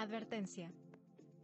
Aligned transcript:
Advertencia. 0.00 0.72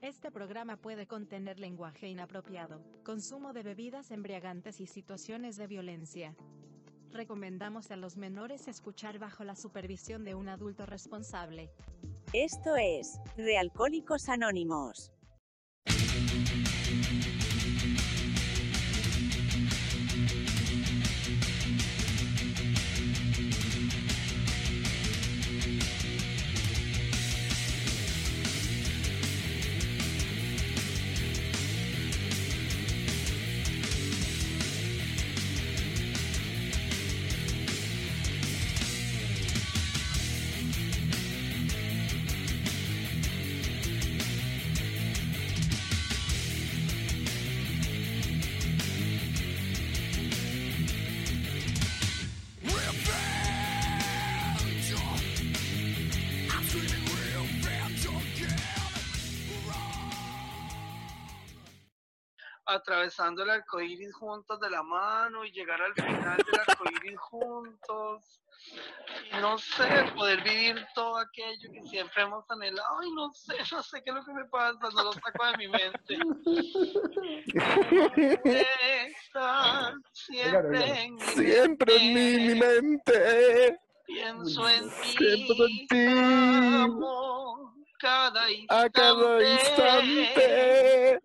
Este 0.01 0.31
programa 0.31 0.79
puede 0.79 1.07
contener 1.07 1.61
lenguaje 1.61 2.09
inapropiado, 2.09 2.81
consumo 3.05 3.53
de 3.53 3.63
bebidas 3.63 4.11
embriagantes 4.11 4.81
y 4.81 4.87
situaciones 4.87 5.59
de 5.59 5.67
violencia. 5.67 6.35
Recomendamos 7.13 7.91
a 7.91 7.97
los 7.97 8.17
menores 8.17 8.67
escuchar 8.67 9.19
bajo 9.19 9.45
la 9.45 9.57
supervisión 9.57 10.25
de 10.25 10.35
un 10.35 10.49
adulto 10.49 10.87
responsable. 10.87 11.71
Esto 12.33 12.77
es 12.77 13.21
Realcohólicos 13.37 14.31
Anónimos. 14.31 15.13
Atravesando 62.87 63.43
el 63.43 63.51
arco 63.51 63.81
iris 63.81 64.15
juntos 64.15 64.61
de 64.61 64.71
la 64.71 64.83
mano 64.85 65.45
y 65.45 65.51
llegar 65.51 65.83
al 65.83 65.93
final 65.95 66.37
del 66.37 66.61
arco 66.61 66.85
iris 67.03 67.19
juntos. 67.19 68.43
Y 69.33 69.41
no 69.41 69.59
sé, 69.59 69.85
poder 70.15 70.43
vivir 70.43 70.87
todo 70.95 71.19
aquello 71.19 71.71
que 71.73 71.83
siempre 71.83 72.23
hemos 72.23 72.49
anhelado. 72.49 73.03
Y 73.03 73.13
no 73.13 73.33
sé, 73.33 73.57
no 73.73 73.83
sé 73.83 74.03
qué 74.05 74.11
es 74.11 74.17
lo 74.17 74.25
que 74.25 74.33
me 74.33 74.45
pasa, 74.45 74.79
no 74.95 75.03
lo 75.03 75.13
saco 75.13 75.47
de 75.47 75.57
mi 75.59 75.69
mente. 75.69 76.17
Estar 78.45 79.95
siempre 80.13 81.03
en 81.03 81.15
mi 81.17 81.21
Siempre 81.23 81.97
en 81.97 82.15
mi, 82.15 82.55
mi 82.55 82.61
mente. 82.61 83.81
Pienso 84.07 84.69
en 84.69 84.89
ti, 84.89 85.17
Siempre 85.19 85.67
en 85.67 85.87
ti. 85.89 86.07
amo 86.85 87.77
cada 87.99 88.51
instante. 88.51 88.85
A 88.87 88.91
cada 88.91 89.43
instante. 89.43 91.21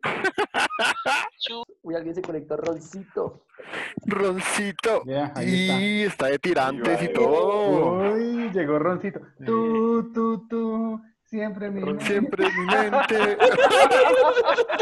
Uy, 1.84 1.96
alguien 1.96 2.16
se 2.16 2.22
conectó 2.22 2.58
Roncito. 2.58 3.46
Roncito. 4.06 5.04
Está. 5.06 5.44
Y 5.44 6.04
está 6.04 6.28
de 6.28 6.40
tirantes 6.40 7.04
y 7.04 7.14
todo. 7.14 8.14
Uy, 8.14 8.50
llegó 8.52 8.80
Roncito. 8.80 9.20
Tú, 9.46 10.12
tú, 10.14 10.48
tú, 10.48 11.02
siempre 11.24 11.70
mi 11.70 11.84
mente. 11.84 12.06
Siempre 12.06 12.48
mi 12.50 12.66
mente. 12.66 13.38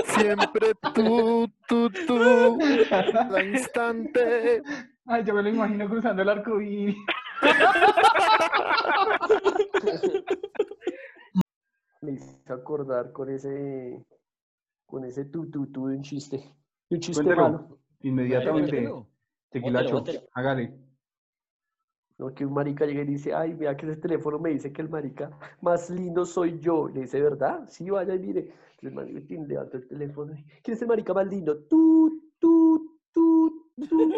Siempre 0.20 0.74
tú, 0.94 1.52
tú, 1.68 1.90
tú. 1.90 2.58
Cada 2.90 3.44
instante. 3.44 4.62
Ay, 5.06 5.24
yo 5.24 5.34
me 5.34 5.44
lo 5.44 5.50
imagino 5.50 5.90
cruzando 5.90 6.22
el 6.22 6.30
arco 6.30 6.62
iris. 6.62 6.96
Me 12.02 12.14
hizo 12.14 12.54
acordar 12.54 13.12
con 13.12 13.30
ese, 13.30 14.06
con 14.90 15.06
ese 15.06 15.26
tu, 15.26 15.50
tu, 15.50 15.68
tu 15.68 15.88
de 15.88 15.98
un 15.98 16.02
chiste. 16.02 16.38
De 16.90 16.96
un 16.96 17.00
chiste 17.00 17.24
Cuéntelo. 17.24 17.50
malo. 17.50 17.80
Inmediatamente. 18.02 18.92
Tequilacho, 19.50 20.04
hágale. 20.34 20.74
¿no? 22.18 22.34
Que 22.34 22.46
un 22.46 22.54
marica 22.54 22.86
llega 22.86 23.02
y 23.04 23.06
dice, 23.06 23.34
ay, 23.34 23.54
mira 23.54 23.78
que 23.78 23.86
ese 23.86 23.98
teléfono 24.02 24.40
me 24.40 24.50
dice 24.50 24.74
que 24.74 24.82
el 24.82 24.90
marica 24.90 25.32
más 25.62 25.90
lindo 25.90 26.26
soy 26.26 26.60
yo. 26.60 26.88
Le 26.90 27.02
dice, 27.02 27.22
¿verdad? 27.22 27.68
Sí, 27.70 27.90
vaya 27.90 28.16
y 28.16 28.20
mire. 28.20 28.52
El 28.82 28.92
marica 28.92 29.36
levanta 29.36 29.78
el 29.78 29.88
teléfono. 29.88 30.34
¿Quién 30.64 30.76
es 30.76 30.82
el 30.82 30.88
marica 30.88 31.14
más 31.14 31.28
lindo? 31.28 31.58
Tú, 31.66 32.32
tú, 32.40 33.00
tú, 33.12 33.76
tú. 33.88 34.14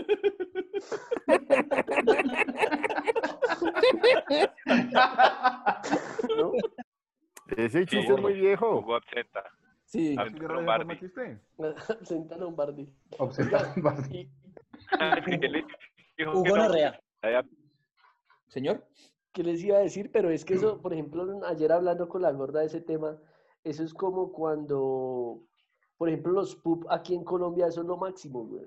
¿No? 6.37 6.51
Ese 7.57 7.85
chiste 7.85 8.13
es 8.13 8.21
muy 8.21 8.33
viejo. 8.33 8.81
Jugó 8.81 8.95
absenta. 8.95 9.43
Sí. 9.91 10.15
Ah, 10.17 10.23
¿Qué 10.23 10.29
radio 10.39 10.53
Lombardi. 10.53 10.95
forma 10.95 11.05
usted? 11.05 11.37
Senta 12.05 12.37
Lombardi. 12.37 12.87
Obseta- 13.17 13.73
Y, 14.09 14.29
¿Qué 15.39 15.49
le 15.49 15.65
dijo 16.17 16.31
Hugo? 16.39 16.55
Norrea. 16.57 16.97
Señor. 18.47 18.87
¿Qué 19.33 19.43
les 19.43 19.61
iba 19.63 19.77
a 19.77 19.81
decir? 19.81 20.09
Pero 20.11 20.29
es 20.29 20.45
que 20.45 20.53
eso, 20.53 20.77
por 20.81 20.93
ejemplo, 20.93 21.41
ayer 21.45 21.71
hablando 21.73 22.07
con 22.07 22.21
la 22.21 22.31
gorda 22.31 22.61
de 22.61 22.67
ese 22.67 22.79
tema, 22.81 23.17
eso 23.65 23.83
es 23.83 23.93
como 23.93 24.31
cuando, 24.31 25.43
por 25.97 26.07
ejemplo, 26.07 26.31
los 26.31 26.55
pub 26.55 26.87
aquí 26.89 27.13
en 27.13 27.25
Colombia, 27.25 27.67
eso 27.67 27.81
es 27.81 27.87
lo 27.87 27.97
máximo, 27.97 28.45
güey. 28.45 28.63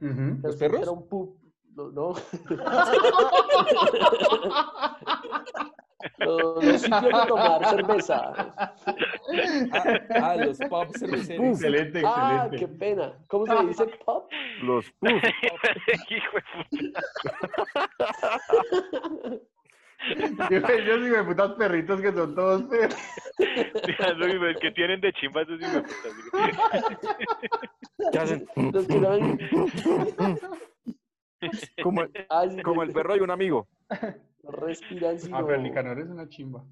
Ujú. 0.00 0.14
sea, 0.14 0.38
¿Los 0.42 0.56
perros? 0.56 0.76
entra 0.80 0.90
a 0.90 0.94
un 0.94 1.08
pub, 1.08 1.38
no, 1.74 1.90
no. 1.90 2.14
Los, 6.18 6.64
los 6.64 6.80
sitios 6.82 7.02
de 7.04 7.26
tomar 7.26 7.64
cerveza. 7.70 8.32
Ah, 9.72 10.00
ah, 10.22 10.36
los 10.36 10.58
pub 10.58 10.88
cerveceros. 10.98 11.46
Excelente, 11.46 12.02
Ah, 12.04 12.46
qué 12.50 12.56
excelente. 12.56 12.78
pena. 12.78 13.12
¿Cómo 13.28 13.46
se 13.46 13.66
dice 13.66 13.86
pub? 14.04 14.24
Los 14.62 14.90
pus. 14.92 15.10
Hijo 16.10 16.36
de 16.36 16.42
puta. 16.70 17.00
Ellos 20.74 21.02
digo 21.02 21.16
de 21.16 21.24
putas 21.24 21.52
perritos 21.52 22.00
que 22.00 22.12
son 22.12 22.34
todos 22.34 22.62
feos. 22.68 22.94
Lo 24.18 24.26
mismo, 24.26 24.44
el 24.46 24.58
que 24.58 24.70
tienen 24.72 25.00
de 25.00 25.12
chimba 25.14 25.42
esos 25.42 25.60
hijos 25.60 25.74
de 25.74 25.82
puta. 25.82 26.08
¿Qué 28.12 28.18
hacen? 28.18 28.46
Los 28.72 28.86
que 28.86 29.00
Como, 31.82 32.02
el- 32.02 32.62
como 32.62 32.82
el 32.82 32.92
perro 32.92 33.16
y 33.16 33.20
un 33.20 33.30
amigo. 33.30 33.66
No 34.46 34.52
respiran, 34.52 35.16
Ah, 35.16 35.18
sino... 35.18 35.46
pero 35.46 35.60
Nicanor 35.60 35.98
es 36.00 36.08
una 36.08 36.28
chimba. 36.28 36.64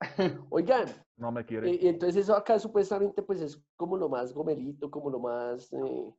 Oigan, 0.50 0.86
No 1.16 1.32
me 1.32 1.44
quiere. 1.44 1.70
Eh, 1.70 1.88
entonces 1.88 2.24
eso 2.24 2.36
acá 2.36 2.58
supuestamente 2.58 3.22
pues 3.22 3.40
es 3.40 3.60
como 3.76 3.96
lo 3.96 4.08
más 4.08 4.32
gomelito, 4.32 4.90
como 4.90 5.10
lo 5.10 5.18
más 5.18 5.72
eh, 5.72 6.12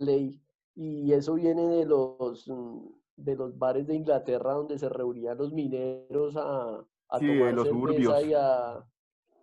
ley. 0.00 0.40
Y 0.74 1.12
eso 1.12 1.34
viene 1.34 1.66
de 1.66 1.84
los, 1.84 2.48
mm, 2.48 2.78
de 3.16 3.36
los 3.36 3.58
bares 3.58 3.86
de 3.86 3.94
Inglaterra 3.94 4.54
donde 4.54 4.78
se 4.78 4.88
reunían 4.88 5.36
los 5.36 5.52
mineros 5.52 6.36
a, 6.36 6.78
a 7.08 7.18
Sí, 7.18 7.26
tomar 7.38 7.52
los 7.54 7.68
cerveza 7.68 8.22
y 8.22 8.32
a, 8.34 8.84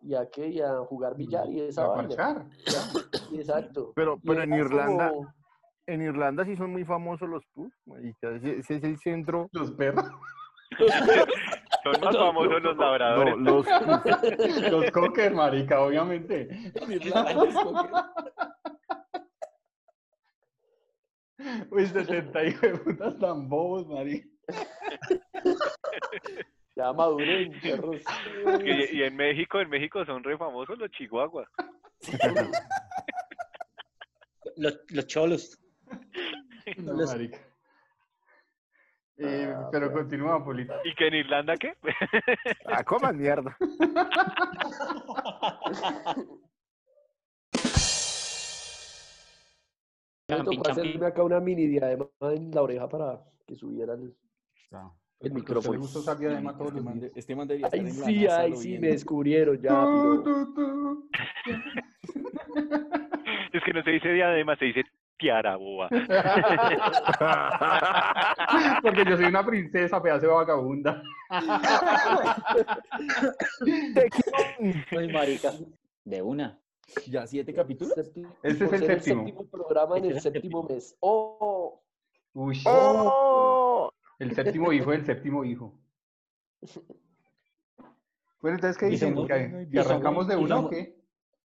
y 0.02 0.14
a 0.16 0.30
qué, 0.30 0.48
y 0.50 0.62
a 0.62 0.78
jugar 0.80 1.16
billar 1.16 1.48
y 1.50 1.60
esa 1.62 1.86
A 1.86 1.88
vaina. 1.90 2.50
Exacto. 3.34 3.92
Pero, 3.96 4.20
pero 4.26 4.42
en 4.42 4.54
Irlanda, 4.54 5.10
como- 5.12 5.34
en 5.86 6.02
Irlanda 6.02 6.44
sí 6.46 6.56
son 6.58 6.72
muy 6.72 6.84
famosos 6.84 7.30
los 7.30 7.46
pubs. 7.54 7.74
ese 8.02 8.76
es 8.76 8.84
el 8.84 8.98
centro. 8.98 9.50
Los 9.52 9.72
perros. 9.72 10.06
Son 11.84 12.02
más 12.02 12.18
famosos 12.18 12.62
los 12.62 12.76
No, 12.76 12.82
labradores. 12.84 13.38
los. 13.38 13.66
Los 14.72 14.92
cocker, 14.92 15.34
marica, 15.34 15.80
obviamente. 15.82 16.50
Uy, 21.72 21.86
70 21.86 22.44
hijos 22.46 22.62
de 22.62 22.78
putas 22.80 23.18
tan 23.20 23.48
bobos, 23.48 23.88
marica. 23.88 24.28
Ya 26.76 26.94
maduren, 26.94 27.60
perros. 27.60 28.04
Y, 28.64 28.98
y 28.98 29.02
en 29.04 29.16
México, 29.16 29.60
en 29.60 29.68
México 29.68 30.06
son 30.06 30.24
re 30.24 30.38
famosos 30.38 30.78
los 30.78 30.92
chihuahuas. 30.92 31.48
Los, 34.58 34.80
los 34.92 35.08
cholos. 35.08 35.60
No, 36.78 36.94
Los- 36.94 37.10
marica. 37.12 37.40
Eh, 39.20 39.52
Ah, 39.56 39.70
pero 39.72 39.88
bueno. 39.90 40.02
continúa, 40.04 40.44
Polito. 40.44 40.74
¿Y 40.84 40.94
que 40.94 41.08
en 41.08 41.16
Irlanda 41.16 41.58
qué? 41.58 41.76
Ah, 42.66 42.84
coman 42.84 43.18
mierda. 43.18 43.58
Me 50.30 50.36
Camping, 50.36 50.58
tocó 50.58 50.64
camping. 50.64 50.82
hacerme 50.90 51.06
acá 51.08 51.24
una 51.24 51.40
mini 51.40 51.68
diadema 51.68 52.06
en 52.22 52.52
la 52.52 52.62
oreja 52.62 52.90
para 52.90 53.24
que 53.46 53.56
subiera 53.56 53.94
el... 53.94 54.14
El 55.20 55.32
Porque 55.32 55.54
a 55.54 55.58
usted 55.58 55.72
micrófono. 55.72 55.80
gusta 55.80 56.16
diadema 56.16 56.54
todos 56.58 56.68
Este 56.68 56.76
los 56.76 56.86
man, 56.86 57.00
días. 57.00 57.14
de- 57.14 57.20
este 57.20 57.36
man 57.36 57.48
debería 57.48 57.68
estar 57.68 57.80
Ay, 57.80 57.88
en 57.88 58.00
la 58.00 58.06
sí, 58.06 58.26
NASA 58.26 58.42
ay, 58.42 58.56
sí, 58.56 58.78
me 58.78 58.88
descubrieron 58.90 59.60
ya, 59.62 59.84
Tú, 59.86 60.24
tú, 60.24 60.54
tú. 60.54 61.10
Es 63.54 63.64
que 63.64 63.74
no 63.74 63.82
se 63.84 63.92
dice 63.92 64.10
diadema, 64.14 64.56
se 64.58 64.66
dice 64.66 64.84
Tiara, 65.18 65.56
boba. 65.58 65.90
Porque 68.82 69.04
yo 69.10 69.18
soy 69.18 69.26
una 69.26 69.46
princesa, 69.46 70.02
pedazo 70.02 70.28
de 70.28 70.32
vagabunda. 70.34 71.02
Pues, 74.90 75.12
marica, 75.12 75.52
de 76.06 76.22
una. 76.22 76.58
¿Ya 77.08 77.28
siete 77.28 77.54
capítulos? 77.54 77.94
Séptimo- 77.96 78.34
Este 78.44 78.64
es 78.64 78.70
por 78.70 78.76
el 78.80 78.86
ser 78.86 79.02
séptimo. 79.02 79.46
programa 79.50 79.98
en 79.98 80.06
Este 80.06 80.10
el 80.10 80.16
el 80.16 80.22
séptimo 80.42 80.64
mes. 80.64 80.96
¡Oh! 81.02 81.82
Uy, 82.34 82.62
¡Oh! 82.66 83.92
el 84.20 84.34
séptimo 84.34 84.72
hijo 84.72 84.92
del 84.92 85.06
séptimo 85.06 85.44
hijo. 85.44 85.74
Bueno, 88.42 88.56
entonces, 88.58 88.78
¿qué 88.78 88.86
dicen? 88.88 89.16
¿Que, 89.28 89.68
arrancamos 89.80 90.28
de 90.28 90.36
una 90.38 90.60
o 90.60 90.70
qué? 90.70 90.96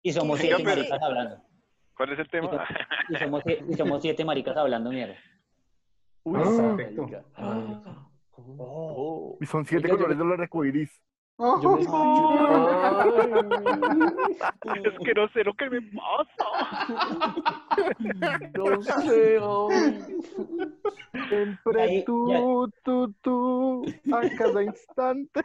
Y 0.04 0.14
somos 0.14 0.40
siete 0.40 0.58
pero- 0.64 0.70
maricas 0.70 1.02
hablando. 1.02 1.42
¿Cuál 2.02 2.14
es 2.14 2.20
el 2.20 2.30
tema? 2.30 2.66
Y 3.10 3.16
somos, 3.16 3.44
sie- 3.44 3.64
y 3.70 3.74
somos 3.76 4.02
siete 4.02 4.26
maricas 4.26 4.58
hablando 4.58 4.90
mierda. 4.90 5.14
Uy, 6.24 6.40
Ah, 6.44 6.76
perfecto. 6.76 7.02
marica. 7.04 7.24
Ah. 7.36 8.08
Oh. 8.58 9.38
Y 9.40 9.46
son 9.46 9.64
siete 9.68 9.86
Oiga, 9.86 9.98
colores 9.98 10.18
me- 10.18 10.24
del 10.34 10.42
arco 10.42 10.66
iris. 10.66 10.90
Yo 11.40 11.78
me 11.78 11.82
Es 14.88 15.00
que 15.04 15.14
no 15.16 15.28
sé 15.30 15.44
lo 15.44 15.54
que 15.56 15.70
me 15.70 15.82
pasa. 15.82 16.46
No 18.54 18.82
sé, 18.82 19.40
ay. 19.42 20.06
Siempre 21.30 21.82
Ahí, 21.82 22.06
tú, 22.06 22.70
tú, 22.84 23.14
tú, 23.22 23.86
a 24.14 24.22
cada 24.38 24.64
instante. 24.64 25.42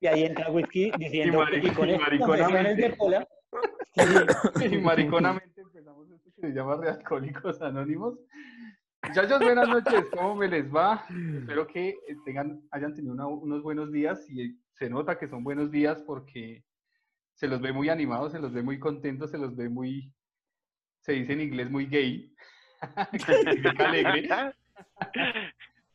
Y 0.00 0.06
ahí 0.06 0.24
entra 0.24 0.50
Whisky 0.50 0.90
diciendo, 0.98 1.44
y 1.52 1.70
con 1.70 1.88
y 1.88 1.92
estas 1.92 2.08
mariconamente. 2.08 2.26
confesiones 2.26 2.76
de 2.76 2.90
Pola, 2.96 3.28
Y 4.72 4.78
mariconamente 4.78 5.60
empezamos 5.60 6.10
esto 6.10 6.30
que 6.34 6.40
se 6.40 6.52
llama 6.54 6.76
Realcohólicos 6.76 7.60
Anónimos. 7.60 8.18
Muchachos, 9.14 9.40
buenas 9.40 9.68
noches, 9.68 10.06
¿cómo 10.10 10.34
me 10.36 10.48
les 10.48 10.74
va? 10.74 11.04
Espero 11.38 11.66
que 11.66 11.90
eh, 11.90 11.96
tengan, 12.24 12.62
hayan 12.70 12.94
tenido 12.94 13.12
una- 13.12 13.26
unos 13.26 13.62
buenos 13.62 13.92
días 13.92 14.26
y 14.30 14.56
se 14.72 14.88
nota 14.88 15.18
que 15.18 15.28
son 15.28 15.44
buenos 15.44 15.70
días 15.70 16.02
porque 16.06 16.64
se 17.34 17.46
los 17.46 17.60
ve 17.60 17.72
muy 17.74 17.90
animados, 17.90 18.32
se 18.32 18.38
los 18.40 18.54
ve 18.54 18.62
muy 18.62 18.78
contentos, 18.78 19.30
se 19.30 19.36
los 19.36 19.54
ve 19.54 19.68
muy, 19.68 20.10
se 21.00 21.12
dice 21.12 21.34
en 21.34 21.42
inglés 21.42 21.70
muy 21.70 21.86
gay, 21.86 22.32
que 23.76 23.82
alegre. 23.82 24.30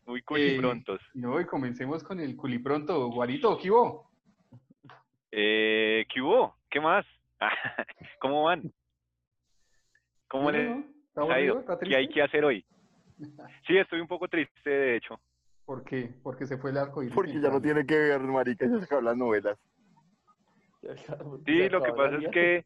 Muy 0.06 0.20
Eh, 0.20 0.24
culiprontos. 0.24 1.02
No, 1.16 1.42
y 1.42 1.46
comencemos 1.46 2.04
con 2.04 2.20
el 2.20 2.36
culipronto. 2.36 3.08
Guarito, 3.10 3.58
¿qué 3.58 3.72
hubo? 3.72 4.12
Eh, 5.32 6.06
¿Qué 6.14 6.22
hubo? 6.22 6.56
¿Qué 6.70 6.80
más? 6.80 7.04
¿Cómo 8.22 8.44
van? 8.44 8.72
¿Cómo 10.28 10.52
les 10.52 10.70
¿no? 10.70 10.86
¿Está 11.08 11.34
ha 11.34 11.42
ido? 11.42 11.60
¿Está 11.62 11.80
¿Qué 11.80 11.96
hay 11.96 12.08
que 12.10 12.22
hacer 12.22 12.46
hoy? 12.46 12.64
Sí, 13.66 13.78
estoy 13.78 14.00
un 14.00 14.08
poco 14.08 14.28
triste, 14.28 14.70
de 14.70 14.96
hecho. 14.98 15.20
¿Por 15.66 15.84
qué? 15.84 16.14
Porque 16.24 16.46
se 16.46 16.58
fue 16.58 16.72
el 16.72 16.78
arco 16.78 17.04
iris 17.04 17.14
Porque 17.14 17.42
ya 17.42 17.50
no 17.50 17.62
tiene 17.62 17.86
que 17.86 17.98
ver, 17.98 18.22
marica, 18.22 18.66
ya 18.66 18.78
se 18.78 18.86
acaban 18.86 19.06
las 19.06 19.18
novelas. 19.18 19.58
Sí, 21.46 21.70
lo 21.70 21.84
que 21.84 21.92
pasa 21.94 22.18
es 22.18 22.30
que 22.32 22.66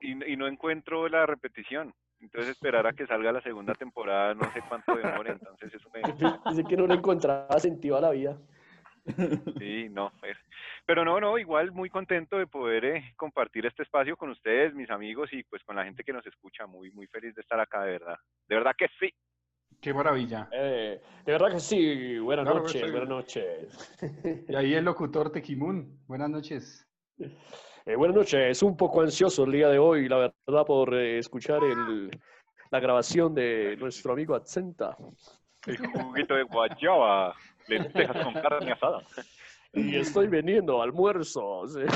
y, 0.00 0.32
y 0.32 0.36
no 0.36 0.46
encuentro 0.46 1.08
la 1.08 1.26
repetición. 1.26 1.94
Entonces 2.20 2.52
esperar 2.52 2.86
a 2.86 2.92
que 2.92 3.06
salga 3.06 3.32
la 3.32 3.42
segunda 3.42 3.74
temporada, 3.74 4.34
no 4.34 4.50
sé 4.52 4.62
cuánto 4.66 4.96
demore, 4.96 5.32
entonces 5.32 5.74
eso 5.74 5.90
me... 5.90 6.00
Dice 6.50 6.64
que 6.64 6.76
no 6.76 6.86
le 6.86 6.94
encontraba 6.94 7.58
sentido 7.58 7.98
a 7.98 8.00
la 8.00 8.10
vida. 8.10 8.38
Sí, 9.58 9.88
no. 9.90 10.10
pues, 10.20 10.36
Pero 10.86 11.04
no, 11.04 11.20
no, 11.20 11.36
igual 11.36 11.72
muy 11.72 11.90
contento 11.90 12.38
de 12.38 12.46
poder 12.46 12.84
eh, 12.86 13.12
compartir 13.16 13.66
este 13.66 13.82
espacio 13.82 14.16
con 14.16 14.30
ustedes, 14.30 14.74
mis 14.74 14.90
amigos, 14.90 15.30
y 15.32 15.42
pues 15.44 15.62
con 15.64 15.76
la 15.76 15.84
gente 15.84 16.02
que 16.02 16.12
nos 16.12 16.26
escucha. 16.26 16.66
Muy, 16.66 16.90
muy 16.90 17.06
feliz 17.08 17.34
de 17.34 17.42
estar 17.42 17.60
acá, 17.60 17.82
de 17.82 17.92
verdad. 17.92 18.18
De 18.48 18.56
verdad 18.56 18.74
que 18.76 18.88
sí. 18.98 19.12
Qué 19.84 19.92
maravilla. 19.92 20.48
Eh, 20.50 20.98
de 21.26 21.32
verdad 21.32 21.50
que 21.52 21.60
sí. 21.60 22.18
Buenas 22.18 22.46
Claro 22.46 22.60
noches, 22.60 22.80
sí. 22.82 22.90
buenas 22.90 23.08
noches. 23.10 23.90
Y 24.48 24.54
ahí 24.54 24.72
el 24.72 24.82
locutor 24.82 25.30
Tequimun. 25.30 26.00
Buenas 26.06 26.30
noches. 26.30 26.88
Eh, 27.18 27.94
buenas 27.94 28.16
noches. 28.16 28.62
Un 28.62 28.78
poco 28.78 29.02
ansioso 29.02 29.44
el 29.44 29.52
día 29.52 29.68
de 29.68 29.78
hoy, 29.78 30.08
la 30.08 30.32
verdad, 30.46 30.64
por 30.64 30.94
eh, 30.94 31.18
escuchar 31.18 31.62
el, 31.62 32.10
la 32.70 32.80
grabación 32.80 33.34
de 33.34 33.76
nuestro 33.76 34.14
amigo 34.14 34.34
Accenta. 34.34 34.96
El 35.66 35.76
juguito 35.76 36.34
de 36.34 36.44
guayaba, 36.44 37.34
lentejas 37.68 38.24
con 38.24 38.32
carne 38.32 38.72
asada. 38.72 39.02
Y 39.74 39.96
estoy 39.96 40.28
vendiendo 40.28 40.80
almuerzos. 40.80 41.76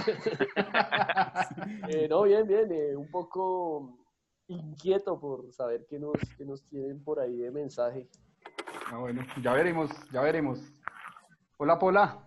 Eh, 1.89 2.07
no, 2.11 2.25
bien, 2.25 2.47
bien. 2.47 2.71
eh, 2.71 2.95
un 2.95 3.11
poco 3.11 3.99
inquieto 4.49 5.21
por 5.21 5.53
saber 5.53 5.87
qué 5.89 5.99
nos, 5.99 6.15
qué 6.37 6.45
nos 6.45 6.63
tienen 6.65 7.03
por 7.03 7.21
ahí 7.21 7.37
de 7.37 7.51
mensaje. 7.51 8.09
Ah, 8.91 8.99
bueno, 8.99 9.23
ya 9.43 9.53
veremos, 9.53 9.91
ya 10.11 10.23
veremos. 10.23 10.73
Hola, 11.59 11.79
Pola. 11.79 12.25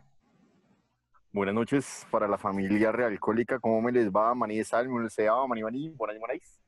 Buenas 1.34 1.56
noches 1.56 2.06
para 2.12 2.28
la 2.28 2.38
familia 2.38 2.92
realcohólica. 2.92 3.58
¿Cómo 3.60 3.82
me 3.82 3.92
les 3.92 4.10
va? 4.12 4.36
Maní 4.36 4.58
de 4.58 4.64
sal, 4.64 4.88
me 4.90 5.10
se 5.10 5.30
va, 5.30 5.48
maní, 5.48 5.64
maní, 5.64 5.90
por 5.92 6.10
ahí, 6.12 6.20
manáis. 6.20 6.60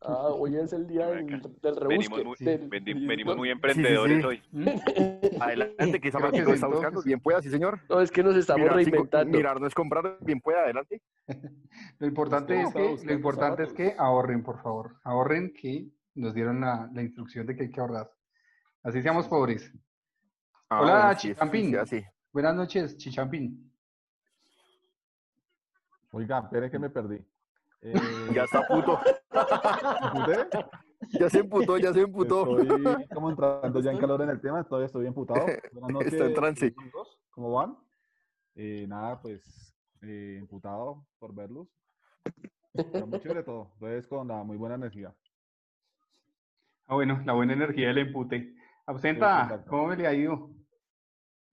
Ah, 0.00 0.28
hoy 0.28 0.56
es 0.56 0.72
el 0.72 0.86
día 0.86 1.06
del, 1.08 1.26
del 1.26 1.76
rebusque. 1.76 1.88
Venimos 1.88 2.24
muy, 2.24 2.36
del- 2.40 2.70
vendi- 2.70 3.06
venimos 3.06 3.36
muy 3.36 3.48
Sí, 3.48 3.52
emprendedores 3.52 4.20
sí. 4.20 4.24
hoy. 4.26 4.42
Adelante, 5.40 6.00
que 6.00 6.10
Creo 6.10 6.32
que 6.32 6.44
sí, 6.44 6.52
está 6.52 6.66
buscando. 6.68 7.02
sí. 7.02 7.08
Bien 7.08 7.20
pueda, 7.20 7.42
sí, 7.42 7.50
señor. 7.50 7.80
No, 7.88 8.00
es 8.00 8.10
que 8.10 8.22
nos 8.22 8.36
estamos 8.36 8.62
Mirar, 8.62 8.78
sí, 8.84 8.90
reinventando. 8.90 9.36
mirar 9.36 9.60
no 9.60 9.66
es 9.66 9.74
comprar, 9.74 10.18
bien 10.22 10.40
pueda, 10.40 10.62
adelante. 10.62 11.02
Lo 11.98 12.06
importante, 12.06 12.60
es 12.60 12.72
que, 12.72 12.96
lo 13.04 13.12
importante 13.12 13.62
es 13.64 13.72
que 13.72 13.94
ahorren, 13.98 14.42
por 14.42 14.60
favor. 14.62 14.96
Ahorren 15.04 15.52
que 15.52 15.88
nos 16.14 16.34
dieron 16.34 16.60
la, 16.60 16.88
la 16.92 17.02
instrucción 17.02 17.46
de 17.46 17.56
que 17.56 17.64
hay 17.64 17.70
que 17.70 17.80
ahorrar. 17.80 18.10
Así 18.82 19.02
seamos 19.02 19.26
pobres. 19.28 19.72
Ah, 20.70 20.80
Hola, 20.82 20.92
bueno, 20.92 21.12
sí, 21.18 21.28
sí, 21.28 21.34
Chichampín. 21.34 21.76
sí. 21.86 22.04
Buenas 22.32 22.54
noches, 22.54 22.96
Chichampín. 22.96 23.72
Oiga, 26.12 26.38
espere 26.40 26.70
que 26.70 26.78
me 26.78 26.90
perdí. 26.90 27.24
Eh, 27.82 27.94
Ya 28.34 28.44
está 28.44 28.66
puto. 28.66 28.98
¿emputé? 30.14 30.48
Ya 31.18 31.30
se 31.30 31.38
emputó, 31.40 31.78
ya 31.78 31.92
se 31.92 32.00
emputó. 32.02 32.58
Estoy 32.60 33.06
como 33.14 33.30
entrando 33.30 33.80
ya 33.80 33.92
en 33.92 33.98
calor 33.98 34.22
en 34.22 34.30
el 34.30 34.40
tema, 34.40 34.64
todavía 34.64 34.86
estoy 34.86 35.06
emputado. 35.06 35.46
Buenas 35.72 35.90
noches. 35.90 36.12
Está 36.12 36.26
en 36.26 36.34
trance. 36.34 36.74
¿Cómo 37.30 37.52
van? 37.52 37.76
Eh, 38.56 38.86
nada, 38.88 39.20
pues 39.20 39.74
eh, 40.02 40.36
emputado 40.38 41.06
por 41.18 41.34
verlos. 41.34 41.68
Pero 42.72 43.06
muy 43.06 43.20
chévere 43.20 43.42
todo. 43.42 43.72
Entonces 43.74 44.06
con 44.06 44.28
la 44.28 44.42
muy 44.42 44.56
buena 44.56 44.76
energía. 44.76 45.14
Ah, 46.86 46.94
bueno, 46.94 47.20
la 47.24 47.32
buena 47.32 47.52
energía 47.52 47.88
del 47.88 47.98
empute. 47.98 48.54
Absenta, 48.86 49.42
exacto. 49.42 49.70
¿cómo 49.70 49.88
me 49.88 49.96
le 49.96 50.06
ha 50.06 50.14
ido? 50.14 50.50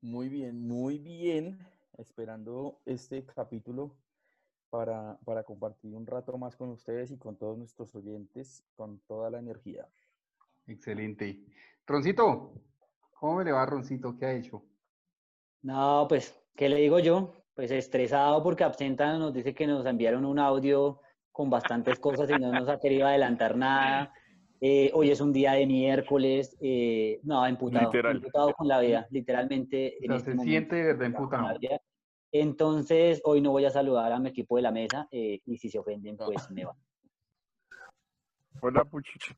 Muy 0.02 0.30
bien, 0.30 0.68
muy 0.68 1.00
bien. 1.00 1.60
Esperando 1.98 2.80
este 2.86 3.26
capítulo 3.26 3.96
para, 4.70 5.18
para 5.26 5.44
compartir 5.44 5.94
un 5.96 6.06
rato 6.06 6.38
más 6.38 6.56
con 6.56 6.70
ustedes 6.70 7.12
y 7.12 7.18
con 7.18 7.38
todos 7.38 7.58
nuestros 7.58 7.96
oyentes 7.96 8.64
con 8.76 9.00
toda 9.08 9.30
la 9.30 9.40
energía. 9.40 9.88
Excelente. 10.68 11.46
Roncito, 11.86 12.54
¿cómo 13.14 13.38
me 13.38 13.46
le 13.46 13.52
va, 13.52 13.66
Roncito? 13.66 14.18
¿Qué 14.18 14.26
ha 14.26 14.34
hecho? 14.34 14.64
No, 15.62 16.06
pues, 16.08 16.38
¿qué 16.56 16.70
le 16.70 16.78
digo 16.78 17.00
yo? 17.00 17.34
Pues 17.56 17.72
estresado 17.72 18.44
porque 18.44 18.66
Absenta 18.66 19.18
nos 19.18 19.34
dice 19.34 19.56
que 19.56 19.66
nos 19.66 19.86
enviaron 19.86 20.26
un 20.26 20.40
audio 20.40 21.00
con 21.32 21.50
bastantes 21.50 22.00
cosas 22.00 22.30
y 22.30 22.34
no 22.34 22.52
nos 22.52 22.68
ha 22.68 22.80
querido 22.80 23.08
adelantar 23.08 23.56
nada. 23.56 24.14
Eh, 24.60 24.92
hoy 24.94 25.10
es 25.10 25.22
un 25.22 25.32
día 25.32 25.54
de 25.54 25.66
miércoles. 25.66 26.58
eh, 26.60 27.20
no, 27.24 27.46
emputado. 27.46 27.86
Literal. 27.86 28.18
Emputado 28.18 28.54
con 28.54 28.68
la 28.68 28.80
vida, 28.82 29.08
literalmente. 29.10 29.98
O 30.02 30.06
en 30.06 30.12
este 30.12 30.32
se 30.32 30.36
momento, 30.36 30.52
siente 30.52 30.76
de 30.76 30.84
verdad 30.84 31.06
emputado. 31.08 31.60
Entonces, 32.32 33.22
hoy 33.24 33.40
no 33.40 33.52
voy 33.52 33.64
a 33.64 33.70
saludar 33.70 34.12
a 34.12 34.20
mi 34.20 34.30
equipo 34.30 34.58
de 34.58 34.62
la 34.62 34.72
mesa 34.72 35.08
eh, 35.10 35.40
y 35.46 35.58
si 35.58 35.70
se 35.70 35.80
ofenden, 35.80 36.18
pues 36.18 36.52
me 36.52 36.66
van. 36.66 36.76
Hola, 38.62 38.84
puchicho. 38.84 39.34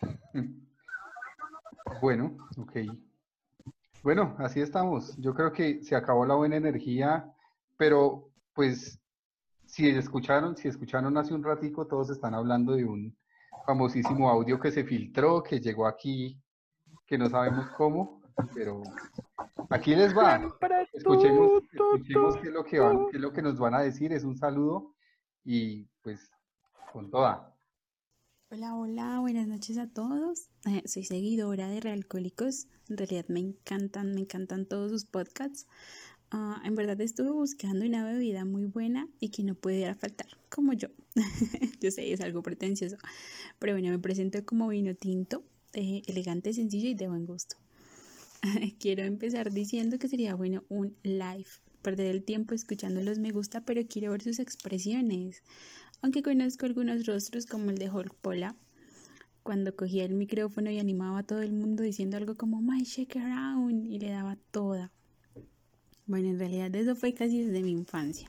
Bueno, 2.00 2.36
ok. 2.56 2.76
Bueno, 4.02 4.34
así 4.38 4.60
estamos. 4.60 5.16
Yo 5.18 5.32
creo 5.32 5.52
que 5.52 5.80
se 5.84 5.94
acabó 5.94 6.26
la 6.26 6.34
buena 6.34 6.56
energía, 6.56 7.32
pero 7.76 8.30
pues 8.52 9.00
si 9.64 9.88
escucharon, 9.88 10.56
si 10.56 10.66
escucharon 10.66 11.16
hace 11.16 11.32
un 11.32 11.44
ratico, 11.44 11.86
todos 11.86 12.10
están 12.10 12.34
hablando 12.34 12.72
de 12.72 12.84
un 12.84 13.16
famosísimo 13.64 14.28
audio 14.28 14.58
que 14.58 14.72
se 14.72 14.82
filtró, 14.82 15.40
que 15.40 15.60
llegó 15.60 15.86
aquí, 15.86 16.36
que 17.06 17.16
no 17.16 17.30
sabemos 17.30 17.68
cómo, 17.76 18.20
pero 18.52 18.82
aquí 19.70 19.94
les 19.94 20.16
va. 20.16 20.50
Escuchemos, 20.92 21.62
escuchemos 21.72 22.36
qué 22.38 22.48
es 22.48 22.52
lo 22.52 22.64
que 22.64 22.80
van, 22.80 23.06
qué 23.08 23.16
es 23.18 23.22
lo 23.22 23.32
que 23.32 23.42
nos 23.42 23.56
van 23.58 23.74
a 23.74 23.82
decir. 23.82 24.12
Es 24.12 24.24
un 24.24 24.36
saludo 24.36 24.96
y 25.44 25.84
pues 26.02 26.28
con 26.92 27.08
toda. 27.08 27.51
Hola, 28.54 28.74
hola, 28.74 29.18
buenas 29.18 29.48
noches 29.48 29.78
a 29.78 29.86
todos. 29.86 30.50
Eh, 30.66 30.82
soy 30.84 31.04
seguidora 31.04 31.70
de 31.70 31.80
Realcohólicos. 31.80 32.66
En 32.90 32.98
realidad 32.98 33.24
me 33.28 33.40
encantan, 33.40 34.12
me 34.12 34.20
encantan 34.20 34.66
todos 34.66 34.90
sus 34.90 35.06
podcasts. 35.06 35.66
Ah, 36.30 36.60
en 36.62 36.74
verdad 36.74 37.00
estuve 37.00 37.30
buscando 37.30 37.86
una 37.86 38.04
bebida 38.04 38.44
muy 38.44 38.66
buena 38.66 39.08
y 39.20 39.30
que 39.30 39.42
no 39.42 39.54
pudiera 39.54 39.94
faltar, 39.94 40.26
como 40.50 40.74
yo. 40.74 40.88
Yo 41.80 41.90
sé, 41.90 42.12
es 42.12 42.20
algo 42.20 42.42
pretencioso. 42.42 42.98
Pero 43.58 43.72
bueno, 43.72 43.88
me 43.88 43.98
presento 43.98 44.44
como 44.44 44.68
vino 44.68 44.94
tinto, 44.94 45.42
eh, 45.72 46.02
elegante, 46.06 46.52
sencillo 46.52 46.90
y 46.90 46.94
de 46.94 47.08
buen 47.08 47.24
gusto. 47.24 47.56
quiero 48.78 49.02
empezar 49.04 49.50
diciendo 49.50 49.98
que 49.98 50.08
sería 50.08 50.34
bueno 50.34 50.62
un 50.68 50.94
live. 51.04 51.48
Perder 51.80 52.08
el 52.08 52.22
tiempo 52.22 52.54
escuchando 52.54 53.00
los 53.00 53.18
me 53.18 53.30
gusta, 53.30 53.62
pero 53.62 53.80
quiero 53.88 54.10
ver 54.10 54.20
sus 54.20 54.40
expresiones. 54.40 55.42
Aunque 56.02 56.24
conozco 56.24 56.66
algunos 56.66 57.06
rostros 57.06 57.46
como 57.46 57.70
el 57.70 57.78
de 57.78 57.88
Hulk 57.88 58.14
Pola, 58.16 58.56
cuando 59.44 59.76
cogía 59.76 60.04
el 60.04 60.14
micrófono 60.14 60.68
y 60.68 60.80
animaba 60.80 61.20
a 61.20 61.22
todo 61.22 61.42
el 61.42 61.52
mundo 61.52 61.84
diciendo 61.84 62.16
algo 62.16 62.36
como 62.36 62.60
My 62.60 62.82
Shake 62.82 63.16
Around 63.18 63.86
y 63.86 64.00
le 64.00 64.10
daba 64.10 64.36
toda. 64.50 64.90
Bueno, 66.06 66.28
en 66.28 66.40
realidad 66.40 66.74
eso 66.74 66.96
fue 66.96 67.14
casi 67.14 67.44
desde 67.44 67.62
mi 67.62 67.70
infancia. 67.70 68.28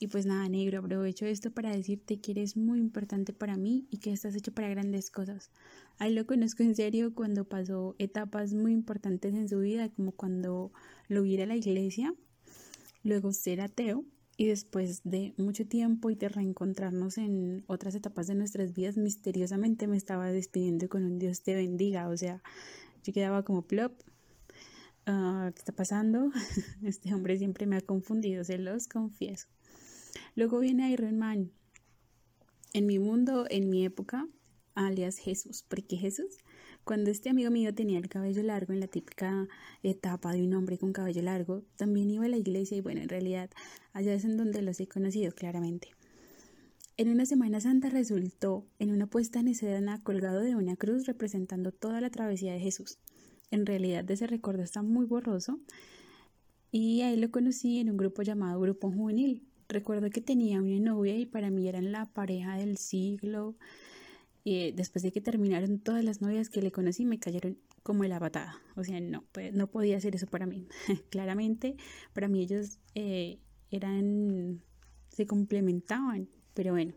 Y 0.00 0.08
pues 0.08 0.26
nada, 0.26 0.48
negro, 0.48 0.80
aprovecho 0.80 1.26
esto 1.26 1.52
para 1.52 1.70
decirte 1.70 2.20
que 2.20 2.32
eres 2.32 2.56
muy 2.56 2.80
importante 2.80 3.32
para 3.32 3.56
mí 3.56 3.86
y 3.90 3.98
que 3.98 4.12
estás 4.12 4.34
hecho 4.34 4.52
para 4.52 4.68
grandes 4.68 5.10
cosas. 5.10 5.52
A 5.98 6.08
él 6.08 6.16
lo 6.16 6.26
conozco 6.26 6.64
en 6.64 6.74
serio 6.74 7.14
cuando 7.14 7.44
pasó 7.44 7.94
etapas 7.98 8.52
muy 8.52 8.72
importantes 8.72 9.32
en 9.34 9.48
su 9.48 9.60
vida, 9.60 9.90
como 9.90 10.10
cuando 10.10 10.72
lo 11.06 11.22
vi 11.22 11.40
a 11.40 11.46
la 11.46 11.54
iglesia, 11.54 12.14
luego 13.04 13.32
ser 13.32 13.60
ateo 13.60 14.04
y 14.40 14.46
después 14.46 15.02
de 15.04 15.34
mucho 15.36 15.66
tiempo 15.66 16.08
y 16.08 16.14
de 16.14 16.30
reencontrarnos 16.30 17.18
en 17.18 17.62
otras 17.66 17.94
etapas 17.94 18.26
de 18.26 18.34
nuestras 18.34 18.72
vidas, 18.72 18.96
misteriosamente 18.96 19.86
me 19.86 19.98
estaba 19.98 20.32
despidiendo 20.32 20.88
con 20.88 21.04
un 21.04 21.18
Dios 21.18 21.42
te 21.42 21.54
bendiga. 21.54 22.08
O 22.08 22.16
sea, 22.16 22.42
yo 23.04 23.12
quedaba 23.12 23.44
como 23.44 23.60
plop. 23.60 23.92
Ah, 25.04 25.50
¿Qué 25.54 25.58
está 25.58 25.72
pasando? 25.72 26.32
Este 26.82 27.12
hombre 27.12 27.36
siempre 27.36 27.66
me 27.66 27.76
ha 27.76 27.82
confundido, 27.82 28.42
se 28.42 28.56
los 28.56 28.88
confieso. 28.88 29.46
Luego 30.34 30.58
viene 30.58 30.90
Iron 30.90 31.18
Man. 31.18 31.50
En 32.72 32.86
mi 32.86 32.98
mundo, 32.98 33.44
en 33.50 33.68
mi 33.68 33.84
época, 33.84 34.26
alias 34.74 35.18
Jesús. 35.18 35.66
porque 35.68 35.98
Jesús? 35.98 36.38
Cuando 36.84 37.10
este 37.10 37.30
amigo 37.30 37.50
mío 37.50 37.74
tenía 37.74 37.98
el 37.98 38.08
cabello 38.08 38.42
largo 38.42 38.72
en 38.72 38.80
la 38.80 38.86
típica 38.88 39.46
etapa 39.82 40.32
de 40.32 40.42
un 40.42 40.54
hombre 40.54 40.78
con 40.78 40.92
cabello 40.92 41.22
largo, 41.22 41.62
también 41.76 42.10
iba 42.10 42.24
a 42.24 42.28
la 42.28 42.36
iglesia 42.36 42.76
y 42.76 42.80
bueno, 42.80 43.00
en 43.00 43.08
realidad 43.08 43.50
allá 43.92 44.14
es 44.14 44.24
en 44.24 44.36
donde 44.36 44.62
los 44.62 44.80
he 44.80 44.86
conocido 44.86 45.32
claramente. 45.32 45.88
En 46.96 47.08
una 47.08 47.24
Semana 47.24 47.60
Santa 47.60 47.88
resultó 47.88 48.66
en 48.78 48.90
una 48.90 49.06
puesta 49.06 49.40
en 49.40 49.48
escena 49.48 50.02
colgado 50.02 50.40
de 50.40 50.54
una 50.54 50.76
cruz 50.76 51.06
representando 51.06 51.72
toda 51.72 52.00
la 52.00 52.10
travesía 52.10 52.52
de 52.52 52.60
Jesús. 52.60 52.98
En 53.50 53.66
realidad 53.66 54.10
ese 54.10 54.26
recuerdo 54.26 54.62
está 54.62 54.82
muy 54.82 55.06
borroso 55.06 55.58
y 56.70 57.00
ahí 57.02 57.16
lo 57.16 57.30
conocí 57.30 57.78
en 57.78 57.90
un 57.90 57.96
grupo 57.96 58.22
llamado 58.22 58.60
Grupo 58.60 58.90
Juvenil. 58.92 59.42
Recuerdo 59.68 60.10
que 60.10 60.20
tenía 60.20 60.60
una 60.60 60.78
novia 60.78 61.16
y 61.16 61.26
para 61.26 61.50
mí 61.50 61.68
eran 61.68 61.90
la 61.90 62.06
pareja 62.06 62.56
del 62.56 62.76
siglo. 62.76 63.56
Y 64.42 64.72
después 64.72 65.02
de 65.02 65.12
que 65.12 65.20
terminaron 65.20 65.78
todas 65.80 66.02
las 66.04 66.22
novias 66.22 66.48
que 66.48 66.62
le 66.62 66.72
conocí, 66.72 67.04
me 67.04 67.18
cayeron 67.18 67.58
como 67.82 68.04
la 68.04 68.18
patada. 68.18 68.60
O 68.76 68.84
sea, 68.84 69.00
no, 69.00 69.24
pues, 69.32 69.52
no 69.52 69.66
podía 69.66 69.96
hacer 69.96 70.14
eso 70.14 70.26
para 70.26 70.46
mí. 70.46 70.66
Claramente, 71.10 71.76
para 72.12 72.28
mí 72.28 72.40
ellos 72.40 72.78
eh, 72.94 73.38
eran, 73.70 74.62
se 75.10 75.26
complementaban. 75.26 76.28
Pero 76.54 76.72
bueno, 76.72 76.94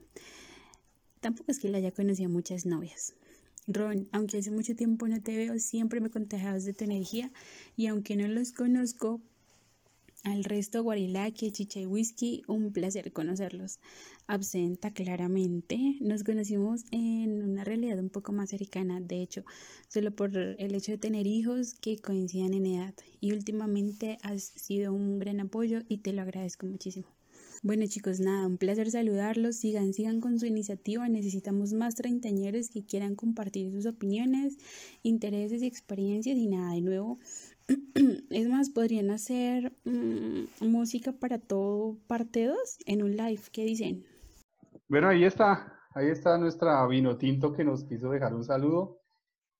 tampoco 1.19 1.51
es 1.51 1.59
que 1.59 1.69
le 1.69 1.77
haya 1.77 1.91
conocido 1.91 2.29
muchas 2.29 2.65
novias. 2.65 3.15
Ron, 3.67 4.09
aunque 4.11 4.37
hace 4.37 4.51
mucho 4.51 4.75
tiempo 4.75 5.07
no 5.07 5.21
te 5.21 5.37
veo, 5.37 5.57
siempre 5.59 6.01
me 6.01 6.09
contagias 6.09 6.65
de 6.65 6.73
tu 6.73 6.83
energía 6.83 7.31
y 7.77 7.87
aunque 7.87 8.17
no 8.17 8.27
los 8.27 8.51
conozco, 8.51 9.21
al 10.23 10.43
resto, 10.45 10.83
Guarilaque, 10.83 11.51
Chicha 11.51 11.79
y 11.79 11.85
Whisky, 11.85 12.43
un 12.47 12.71
placer 12.71 13.11
conocerlos. 13.11 13.79
Absenta 14.25 14.91
claramente, 14.91 15.97
nos 15.99 16.23
conocimos 16.23 16.85
en 16.91 17.43
una 17.43 17.63
realidad 17.63 17.99
un 17.99 18.09
poco 18.09 18.31
más 18.31 18.49
cercana, 18.49 19.01
de 19.01 19.21
hecho, 19.21 19.43
solo 19.89 20.15
por 20.15 20.35
el 20.37 20.75
hecho 20.75 20.93
de 20.93 20.97
tener 20.97 21.27
hijos 21.27 21.73
que 21.73 21.97
coincidan 21.97 22.53
en 22.53 22.65
edad. 22.65 22.93
Y 23.19 23.33
últimamente 23.33 24.17
has 24.21 24.43
sido 24.43 24.93
un 24.93 25.19
gran 25.19 25.41
apoyo 25.41 25.81
y 25.89 25.97
te 25.97 26.13
lo 26.13 26.21
agradezco 26.21 26.65
muchísimo. 26.67 27.07
Bueno 27.65 27.85
chicos, 27.87 28.19
nada, 28.19 28.45
un 28.45 28.57
placer 28.57 28.91
saludarlos. 28.91 29.55
Sigan, 29.55 29.93
sigan 29.93 30.19
con 30.19 30.37
su 30.37 30.45
iniciativa. 30.45 31.07
Necesitamos 31.07 31.71
más 31.71 31.95
treintañeros 31.95 32.67
que 32.67 32.83
quieran 32.83 33.15
compartir 33.15 33.71
sus 33.71 33.85
opiniones, 33.85 34.57
intereses 35.01 35.61
y 35.61 35.67
experiencias. 35.67 36.37
Y 36.37 36.47
nada, 36.47 36.73
de 36.73 36.81
nuevo, 36.81 37.19
es 38.29 38.49
más, 38.49 38.69
podrían 38.69 39.09
hacer 39.11 39.73
mm, 39.85 40.45
música 40.61 41.11
para 41.13 41.39
todo 41.39 41.97
parte 42.07 42.45
2 42.45 42.57
en 42.85 43.03
un 43.03 43.15
live. 43.15 43.41
¿Qué 43.51 43.63
dicen? 43.65 44.05
Bueno, 44.87 45.09
ahí 45.09 45.23
está. 45.23 45.73
Ahí 45.95 46.07
está 46.07 46.37
nuestra 46.37 46.85
vino 46.87 47.17
tinto 47.17 47.53
que 47.53 47.63
nos 47.63 47.83
quiso 47.83 48.09
dejar 48.09 48.33
un 48.33 48.43
saludo. 48.43 48.99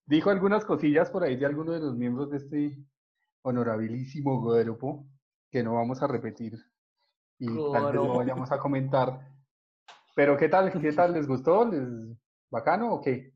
Dijo 0.06 0.30
algunas 0.30 0.64
cosillas 0.64 1.10
por 1.10 1.22
ahí 1.22 1.36
de 1.36 1.46
algunos 1.46 1.74
de 1.74 1.80
los 1.80 1.96
miembros 1.96 2.30
de 2.30 2.36
este 2.38 2.84
honorabilísimo 3.42 4.42
grupo 4.42 5.06
que 5.50 5.62
no 5.62 5.74
vamos 5.74 6.02
a 6.02 6.06
repetir 6.06 6.58
y 7.38 7.46
tal 7.46 7.86
vez 7.86 7.94
no 7.94 8.16
vayamos 8.16 8.50
a 8.50 8.58
comentar. 8.58 9.20
Pero 10.14 10.36
¿qué 10.36 10.48
tal? 10.48 10.72
¿Qué 10.72 10.92
tal? 10.92 11.12
¿Les 11.12 11.26
gustó? 11.26 11.64
¿Les 11.64 11.88
bacano 12.50 12.92
o 12.94 13.00
qué? 13.00 13.33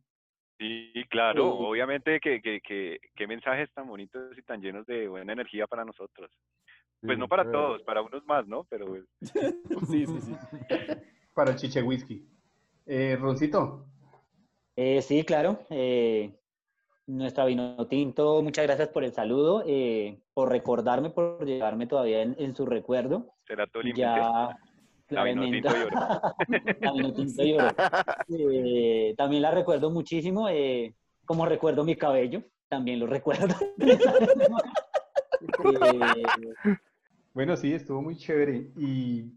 Sí, 0.59 0.93
claro, 1.09 1.57
obviamente 1.57 2.19
que, 2.19 2.43
que, 2.43 2.61
que, 2.61 2.99
qué 3.15 3.27
mensajes 3.29 3.73
tan 3.73 3.87
bonitos 3.87 4.37
y 4.37 4.43
tan 4.43 4.61
llenos 4.61 4.85
de 4.87 5.07
buena 5.07 5.33
energía 5.33 5.67
para 5.67 5.85
nosotros. 5.85 6.31
Pues 7.01 7.17
no 7.17 7.29
para 7.29 7.51
todos, 7.51 7.83
para 7.83 8.03
unos 8.03 8.25
más, 8.27 8.47
¿no? 8.49 8.65
Pero 8.65 8.87
sí, 9.89 10.07
sí, 10.07 10.21
sí. 10.21 10.35
Para 11.35 11.55
Chiche 11.55 11.81
Whisky. 11.81 12.27
Eh, 12.85 13.17
Roncito. 13.21 13.87
Eh, 14.75 15.01
sí, 15.03 15.23
claro. 15.23 15.61
Eh, 15.71 16.33
nuestra 17.07 17.45
vino 17.45 17.87
tinto, 17.87 18.43
muchas 18.43 18.67
gracias 18.67 18.89
por 18.89 19.05
el 19.05 19.13
saludo, 19.13 19.63
eh, 19.67 20.21
por 20.35 20.51
recordarme, 20.51 21.11
por 21.11 21.45
llevarme 21.47 21.87
todavía 21.87 22.23
en, 22.23 22.55
su 22.57 22.67
recuerdo. 22.67 23.35
Será 23.47 23.67
todo 23.67 23.83
Ya, 23.95 24.59
la. 25.11 25.25
Eh, 28.31 29.15
también 29.17 29.43
la 29.43 29.51
recuerdo 29.51 29.91
muchísimo, 29.91 30.49
eh, 30.49 30.95
como 31.25 31.47
recuerdo 31.47 31.85
mi 31.85 31.97
cabello, 31.97 32.43
también 32.69 33.01
lo 33.01 33.07
recuerdo. 33.07 33.55
Eh, 35.65 36.23
bueno, 37.33 37.57
sí, 37.57 37.73
estuvo 37.73 38.03
muy 38.03 38.17
chévere. 38.17 38.71
Y 38.77 39.33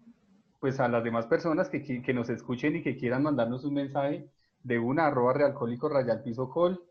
pues 0.59 0.79
a 0.79 0.87
las 0.87 1.03
demás 1.03 1.27
personas 1.27 1.69
que, 1.69 1.83
que, 1.83 2.13
nos 2.13 2.29
escuchen 2.29 2.75
y 2.75 2.81
que 2.81 2.97
quieran 2.97 3.23
mandarnos 3.23 3.63
un 3.65 3.75
mensaje 3.75 4.27
de 4.63 4.79
una 4.79 5.07
arroba 5.07 5.33
realcólico 5.33 5.89
rayal 5.89 6.23
piso 6.23 6.51
call 6.51 6.81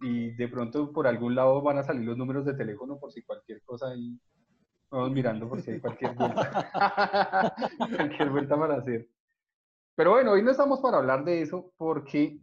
y 0.00 0.32
de 0.32 0.48
pronto 0.48 0.92
por 0.92 1.06
algún 1.06 1.34
lado 1.34 1.60
van 1.62 1.78
a 1.78 1.84
salir 1.84 2.04
los 2.04 2.16
números 2.16 2.44
de 2.44 2.54
teléfono 2.54 2.98
por 2.98 3.12
si 3.12 3.22
cualquier 3.22 3.62
cosa 3.62 3.88
ahí 3.88 4.18
Vamos 4.90 5.10
mirando 5.10 5.48
por 5.48 5.60
si 5.60 5.72
hay 5.72 5.80
cualquier 5.80 6.14
vuelta. 6.14 7.54
cualquier 7.96 8.30
vuelta 8.30 8.58
para 8.58 8.76
hacer. 8.76 9.08
Pero 9.94 10.12
bueno, 10.12 10.32
hoy 10.32 10.42
no 10.42 10.50
estamos 10.50 10.80
para 10.80 10.98
hablar 10.98 11.24
de 11.24 11.42
eso 11.42 11.72
porque 11.76 12.40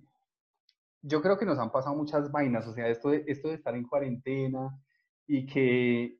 yo 1.01 1.21
creo 1.21 1.37
que 1.37 1.45
nos 1.45 1.57
han 1.57 1.71
pasado 1.71 1.95
muchas 1.95 2.31
vainas. 2.31 2.67
O 2.67 2.73
sea, 2.73 2.87
esto 2.87 3.09
de, 3.09 3.23
estar 3.25 3.75
en 3.75 3.87
cuarentena 3.87 4.77
y 5.25 5.45
que, 5.45 6.19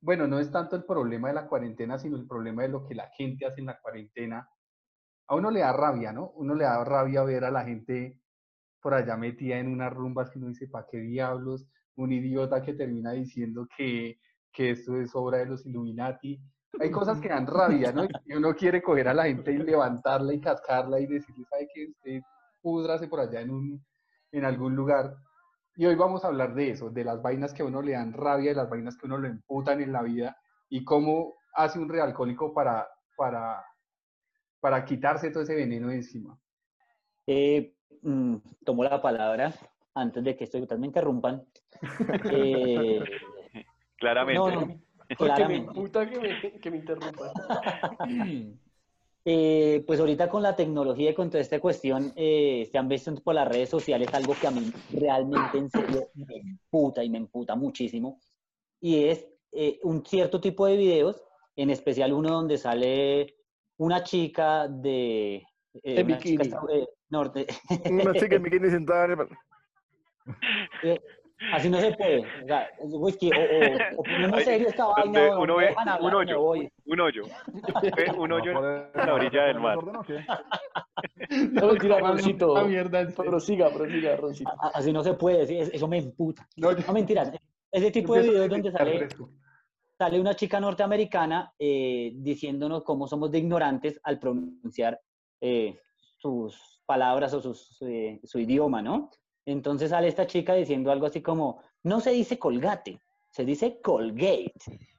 bueno, 0.00 0.26
no 0.26 0.38
es 0.38 0.50
tanto 0.50 0.76
el 0.76 0.84
problema 0.84 1.28
de 1.28 1.34
la 1.34 1.48
cuarentena, 1.48 1.98
sino 1.98 2.16
el 2.16 2.26
problema 2.26 2.62
de 2.62 2.68
lo 2.68 2.86
que 2.86 2.94
la 2.94 3.08
gente 3.10 3.44
hace 3.44 3.60
en 3.60 3.66
la 3.66 3.78
cuarentena. 3.78 4.48
A 5.26 5.34
uno 5.34 5.50
le 5.50 5.60
da 5.60 5.72
rabia, 5.72 6.12
¿no? 6.12 6.30
Uno 6.30 6.54
le 6.54 6.64
da 6.64 6.82
rabia 6.84 7.24
ver 7.24 7.44
a 7.44 7.50
la 7.50 7.64
gente 7.64 8.18
por 8.80 8.94
allá 8.94 9.16
metida 9.16 9.58
en 9.58 9.68
unas 9.68 9.92
rumbas 9.92 10.30
que 10.30 10.38
uno 10.38 10.48
dice, 10.48 10.68
¿para 10.68 10.86
qué 10.86 10.98
diablos? 10.98 11.66
Un 11.96 12.12
idiota 12.12 12.62
que 12.62 12.72
termina 12.72 13.12
diciendo 13.12 13.66
que 13.76 14.18
que 14.52 14.70
esto 14.70 14.96
es 15.00 15.14
obra 15.14 15.38
de 15.38 15.46
los 15.46 15.66
Illuminati. 15.66 16.40
Hay 16.80 16.90
cosas 16.90 17.20
que 17.20 17.28
dan 17.28 17.46
rabia, 17.46 17.92
¿no? 17.92 18.04
Y 18.04 18.08
uno 18.36 18.54
quiere 18.54 18.82
coger 18.82 19.08
a 19.08 19.14
la 19.14 19.24
gente 19.24 19.52
y 19.52 19.58
levantarla 19.58 20.34
y 20.34 20.40
cascarla 20.40 21.00
y 21.00 21.06
decirle, 21.06 21.44
¿sabe 21.50 21.68
qué? 21.72 21.86
Usted 21.88 22.20
púdrase 22.60 23.08
por 23.08 23.20
allá 23.20 23.40
en, 23.40 23.50
un, 23.50 23.86
en 24.32 24.44
algún 24.44 24.74
lugar. 24.74 25.16
Y 25.76 25.86
hoy 25.86 25.94
vamos 25.94 26.24
a 26.24 26.28
hablar 26.28 26.54
de 26.54 26.70
eso, 26.70 26.90
de 26.90 27.04
las 27.04 27.22
vainas 27.22 27.54
que 27.54 27.62
a 27.62 27.66
uno 27.66 27.80
le 27.80 27.92
dan 27.92 28.12
rabia, 28.12 28.50
de 28.50 28.56
las 28.56 28.68
vainas 28.68 28.96
que 28.96 29.06
a 29.06 29.08
uno 29.08 29.18
lo 29.18 29.28
emputan 29.28 29.80
en 29.80 29.92
la 29.92 30.02
vida 30.02 30.36
y 30.68 30.84
cómo 30.84 31.36
hace 31.54 31.78
un 31.78 31.88
realcohólico 31.88 32.52
para, 32.52 32.88
para, 33.16 33.64
para 34.60 34.84
quitarse 34.84 35.30
todo 35.30 35.42
ese 35.42 35.54
veneno 35.54 35.88
de 35.88 35.96
encima. 35.96 36.38
Eh, 37.26 37.74
mm, 38.02 38.36
tomo 38.64 38.84
la 38.84 39.00
palabra 39.00 39.54
antes 39.94 40.22
de 40.24 40.36
que 40.36 40.44
esto 40.44 40.58
me 40.78 40.86
interrumpan. 40.86 41.44
Eh, 42.32 43.00
Claramente. 43.98 44.80
claramente. 45.16 45.90
que 46.60 46.70
me, 46.70 46.76
interrumpa. 46.78 47.32
Eh, 49.30 49.84
pues 49.86 50.00
ahorita 50.00 50.30
con 50.30 50.42
la 50.42 50.56
tecnología 50.56 51.10
y 51.10 51.14
con 51.14 51.28
toda 51.28 51.42
esta 51.42 51.60
cuestión, 51.60 52.14
eh, 52.16 52.66
se 52.72 52.78
han 52.78 52.88
visto 52.88 53.14
por 53.16 53.34
las 53.34 53.46
redes 53.46 53.68
sociales 53.68 54.08
algo 54.14 54.34
que 54.40 54.46
a 54.46 54.50
mí 54.50 54.72
realmente 54.90 55.58
en 55.58 55.68
serio 55.68 56.08
me 56.14 56.36
emputa 56.36 57.04
y 57.04 57.10
me 57.10 57.18
emputa 57.18 57.54
muchísimo. 57.54 58.20
Y 58.80 59.04
es 59.04 59.26
eh, 59.52 59.80
un 59.82 60.04
cierto 60.06 60.40
tipo 60.40 60.64
de 60.66 60.78
videos, 60.78 61.22
en 61.56 61.68
especial 61.68 62.14
uno 62.14 62.30
donde 62.30 62.56
sale 62.56 63.34
una 63.76 64.02
chica 64.02 64.68
de 64.68 65.36
eh, 65.36 65.44
En 65.82 66.06
una 66.06 66.18
chica 66.18 66.44
bikini. 66.44 66.80
eh, 66.80 66.86
norte. 67.10 67.46
Una 67.90 68.12
chica 68.14 68.36
en 68.36 68.42
bikini 68.42 68.70
sentada 68.70 69.04
en 69.04 69.10
el... 69.20 69.28
Así 71.52 71.70
no 71.70 71.80
se 71.80 71.92
puede. 71.92 72.18
O 72.42 72.46
sea, 72.46 72.68
whisky, 72.80 73.30
o, 73.30 73.38
o, 73.96 74.02
o 74.36 74.40
serio 74.40 74.68
esta 74.68 74.84
donde 74.84 75.20
vaina, 75.20 75.38
o 75.38 75.42
uno 75.42 75.56
ve 75.56 75.68
hablar, 75.68 76.00
un 76.00 76.14
hoyo, 76.14 76.42
un 76.86 77.00
hoyo, 77.00 77.22
un 78.16 78.32
hoyo 78.32 78.50
en 78.94 79.06
la 79.06 79.14
orilla 79.14 79.44
del 79.44 79.60
mar. 79.60 79.78
No, 81.52 81.66
mentira, 81.68 81.96
coman 82.00 82.12
Roncito. 82.14 82.54
Prosiga, 83.30 83.70
prosiga, 83.70 84.16
Roncito. 84.16 84.50
A- 84.50 84.68
Así 84.74 84.92
no 84.92 85.02
se 85.04 85.14
puede, 85.14 85.46
sí, 85.46 85.58
es- 85.58 85.70
eso 85.72 85.86
me 85.86 85.98
emputa. 85.98 86.46
No, 86.56 86.72
No, 86.72 86.92
mentiras. 86.92 87.30
Ese 87.70 87.90
tipo 87.90 88.14
de 88.14 88.22
videos 88.22 88.48
donde 88.48 88.72
sale, 88.72 89.08
sale 89.98 90.20
una 90.20 90.34
chica 90.34 90.58
norteamericana 90.58 91.52
eh, 91.58 92.12
diciéndonos 92.14 92.82
cómo 92.82 93.06
somos 93.06 93.30
de 93.30 93.38
ignorantes 93.38 94.00
al 94.02 94.18
pronunciar 94.18 94.98
eh, 95.40 95.78
sus 96.16 96.80
palabras 96.86 97.34
o 97.34 97.40
sus, 97.42 97.76
eh, 97.82 98.18
su 98.24 98.38
idioma, 98.38 98.80
¿no? 98.80 99.10
Entonces 99.48 99.88
sale 99.90 100.08
esta 100.08 100.26
chica 100.26 100.54
diciendo 100.54 100.92
algo 100.92 101.06
así 101.06 101.22
como, 101.22 101.62
no 101.82 102.00
se 102.00 102.10
dice 102.10 102.38
colgate, 102.38 103.00
se 103.30 103.44
dice 103.44 103.80
colgate. 103.82 104.52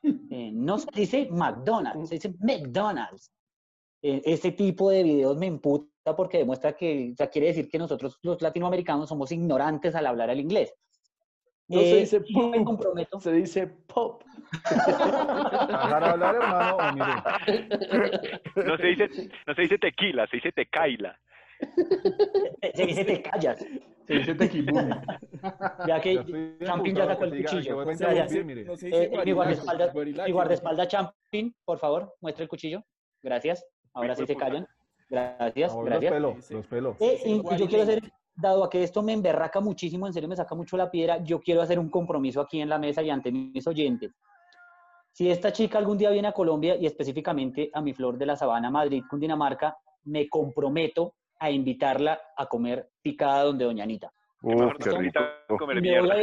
Eh, 0.32 0.52
no 0.54 0.78
se 0.78 0.88
dice 0.94 1.28
McDonald's, 1.32 2.08
se 2.10 2.16
dice 2.16 2.34
McDonald's. 2.40 3.32
Eh, 4.02 4.22
este 4.26 4.52
tipo 4.52 4.90
de 4.92 5.04
videos 5.04 5.36
me 5.38 5.48
emputa 5.48 6.16
porque 6.16 6.38
demuestra 6.38 6.74
que, 6.74 7.10
o 7.14 7.16
sea, 7.16 7.28
quiere 7.30 7.48
decir 7.48 7.68
que 7.68 7.78
nosotros 7.80 8.18
los 8.22 8.40
latinoamericanos 8.42 9.10
somos 9.10 9.32
ignorantes 9.32 9.94
al 9.96 10.06
hablar 10.08 10.30
el 10.30 10.40
inglés. 10.40 10.74
No 11.68 11.80
se 11.82 11.92
Eh, 11.98 12.00
dice 12.02 12.20
me 12.20 12.26
pop, 12.58 12.64
comprometo. 12.66 13.20
se 13.20 13.32
dice 13.34 13.68
pop. 13.68 14.24
Dejar 15.68 16.04
hablar, 16.04 16.36
hermano. 16.36 16.78
No 18.56 18.78
se 18.78 18.88
dice, 18.88 19.10
no 19.48 19.54
se 19.56 19.62
dice 19.64 19.78
tequila, 19.80 20.28
se 20.28 20.38
dice 20.38 20.52
tecaila. 20.52 21.20
Se- 21.60 22.72
Se 22.76 22.86
dice 22.86 23.06
te 23.06 23.22
callas. 23.22 23.66
Se 24.08 24.14
dice 24.14 24.36
tequimune. 24.36 25.02
Ya 25.88 26.02
que 26.02 26.16
Ya 26.16 26.22
estoy 26.22 26.58
Champín 26.66 26.96
ya 26.96 27.06
sacó 27.06 27.24
el 27.26 27.32
que 27.32 27.38
que 27.38 27.44
cuchillo. 27.44 27.78
Gracias. 27.78 28.34
Eh, 28.84 29.12
mi 29.26 29.32
guardaespaldas, 29.32 29.96
mi 29.96 30.32
guardaespaldas 30.32 30.88
Champín, 30.90 31.56
por 31.64 31.78
favor, 31.78 32.14
muestre 32.20 32.44
el 32.44 32.50
cuchillo. 32.50 32.84
Gracias. 33.22 33.66
Ahora 33.94 34.16
sí 34.16 34.26
se 34.26 34.36
callan. 34.36 34.68
Gracias, 35.10 35.72
No, 35.74 35.80
los 35.82 35.86
gracias. 35.90 36.14
pelos, 36.14 36.52
los 36.52 36.68
pelos. 36.68 36.96
Eh, 37.00 37.20
y, 37.26 37.32
y 37.36 37.58
yo 37.58 37.68
quiero 37.68 37.84
hacer, 37.84 38.00
dado 38.36 38.64
a 38.64 38.70
que 38.70 38.84
esto 38.84 39.02
me 39.02 39.14
emberraca 39.14 39.60
muchísimo, 39.60 40.06
en 40.06 40.14
serio 40.14 40.30
me 40.30 40.36
saca 40.36 40.54
mucho 40.54 40.78
la 40.78 40.92
piedra, 40.92 41.24
yo 41.24 41.40
quiero 41.40 41.62
hacer 41.64 41.80
un 41.80 41.90
compromiso 41.90 42.42
aquí 42.42 42.62
en 42.62 42.70
la 42.70 42.78
mesa 42.78 43.02
y 43.02 43.10
ante 43.10 43.32
mis 43.32 43.66
oyentes. 43.66 44.12
Si 45.12 45.32
esta 45.32 45.52
chica 45.52 45.80
algún 45.80 45.98
día 45.98 46.12
viene 46.12 46.28
a 46.28 46.32
Colombia 46.32 46.76
y 46.76 46.86
específicamente 46.86 47.72
a 47.74 47.82
mi 47.82 47.94
flor 47.94 48.18
de 48.20 48.26
la 48.28 48.36
sabana, 48.36 48.70
Madrid, 48.70 49.04
Cundinamarca, 49.10 49.76
me 50.04 50.30
comprometo 50.30 51.16
a 51.40 51.50
invitarla 51.52 52.20
a 52.36 52.46
comer 52.48 52.90
picada 53.02 53.44
donde 53.44 53.66
Doña 53.66 53.84
Anita. 53.84 54.12
Uf, 54.42 54.72
qué 54.82 54.92
rico. 54.92 55.20
comer 55.58 55.78
Y 55.80 55.82
mierda. 55.82 56.16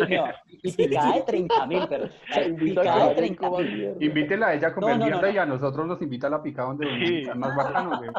picada 0.77 1.13
de 1.17 1.23
30 1.23 1.67
mil, 1.67 1.83
pero 1.87 2.09
picada 2.09 2.49
de 2.49 2.55
que 2.65 2.75
vayan 2.75 3.17
30 3.17 3.47
como 3.47 3.59
mil. 3.59 3.77
mierda. 3.77 4.05
Invítela 4.05 4.47
a 4.47 4.55
ella 4.55 4.69
a 4.69 4.75
comer 4.75 4.91
No, 4.91 4.97
no, 4.97 4.99
no, 5.05 5.07
mierda 5.11 5.29
no. 5.29 5.35
y 5.35 5.39
a 5.39 5.47
nosotros 5.47 5.87
nos 5.87 6.01
invita 6.03 6.27
a 6.29 6.31
la 6.31 6.43
picada 6.43 6.69
donde 6.69 6.87
Sí. 7.07 7.19
es 7.29 7.37
más 7.37 7.55
bacano, 7.55 7.99
güey. 7.99 8.11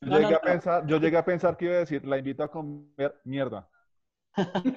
No, 0.00 0.18
Llegué 0.18 0.30
no, 0.30 0.36
a 0.36 0.40
pensar, 0.40 0.86
yo 0.86 0.98
llegué 0.98 1.16
a 1.16 1.24
pensar 1.24 1.56
que 1.56 1.64
iba 1.66 1.74
a 1.74 1.78
decir, 1.78 2.04
la 2.04 2.18
invito 2.18 2.42
a 2.42 2.50
comer 2.50 3.20
mierda. 3.24 3.68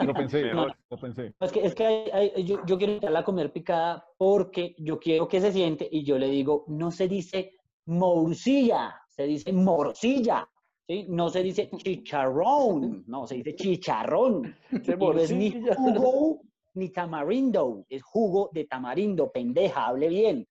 Lo 0.06 0.14
pensé, 0.14 0.44
lo 0.90 0.98
pensé. 1.02 1.34
Es 1.40 1.52
que, 1.52 1.66
es 1.66 1.74
que 1.74 1.86
hay- 1.86 2.10
hay- 2.36 2.44
yo, 2.44 2.64
yo 2.66 2.78
quiero 2.78 2.94
invitarla 2.94 3.20
a 3.20 3.24
comer 3.24 3.52
picada 3.52 4.06
porque 4.18 4.76
yo 4.78 5.00
quiero 5.00 5.28
que 5.28 5.42
se 5.42 5.52
siente 5.52 5.88
y 5.92 6.04
yo 6.04 6.20
le 6.20 6.28
digo, 6.30 6.66
no 6.68 6.92
se 6.92 7.08
dice 7.08 7.54
morcilla, 7.86 9.02
se 9.10 9.24
dice 9.24 9.52
morcilla, 9.54 10.48
¿sí? 10.88 11.06
No 11.10 11.30
se 11.30 11.44
dice 11.44 11.70
chicharrón, 11.78 13.04
no, 13.08 13.28
se 13.28 13.36
dice 13.36 13.56
chicharrón. 13.56 14.56
Se 14.84 14.94
Y 14.94 14.98
no 14.98 15.14
es 15.14 15.32
ni 15.32 15.52
jugo 15.76 16.42
ni 16.74 16.90
tamarindo, 16.90 17.86
es 17.90 18.04
jugo 18.04 18.50
de 18.54 18.66
tamarindo, 18.66 19.32
pendeja, 19.32 19.88
hable 19.88 20.10
bien. 20.10 20.48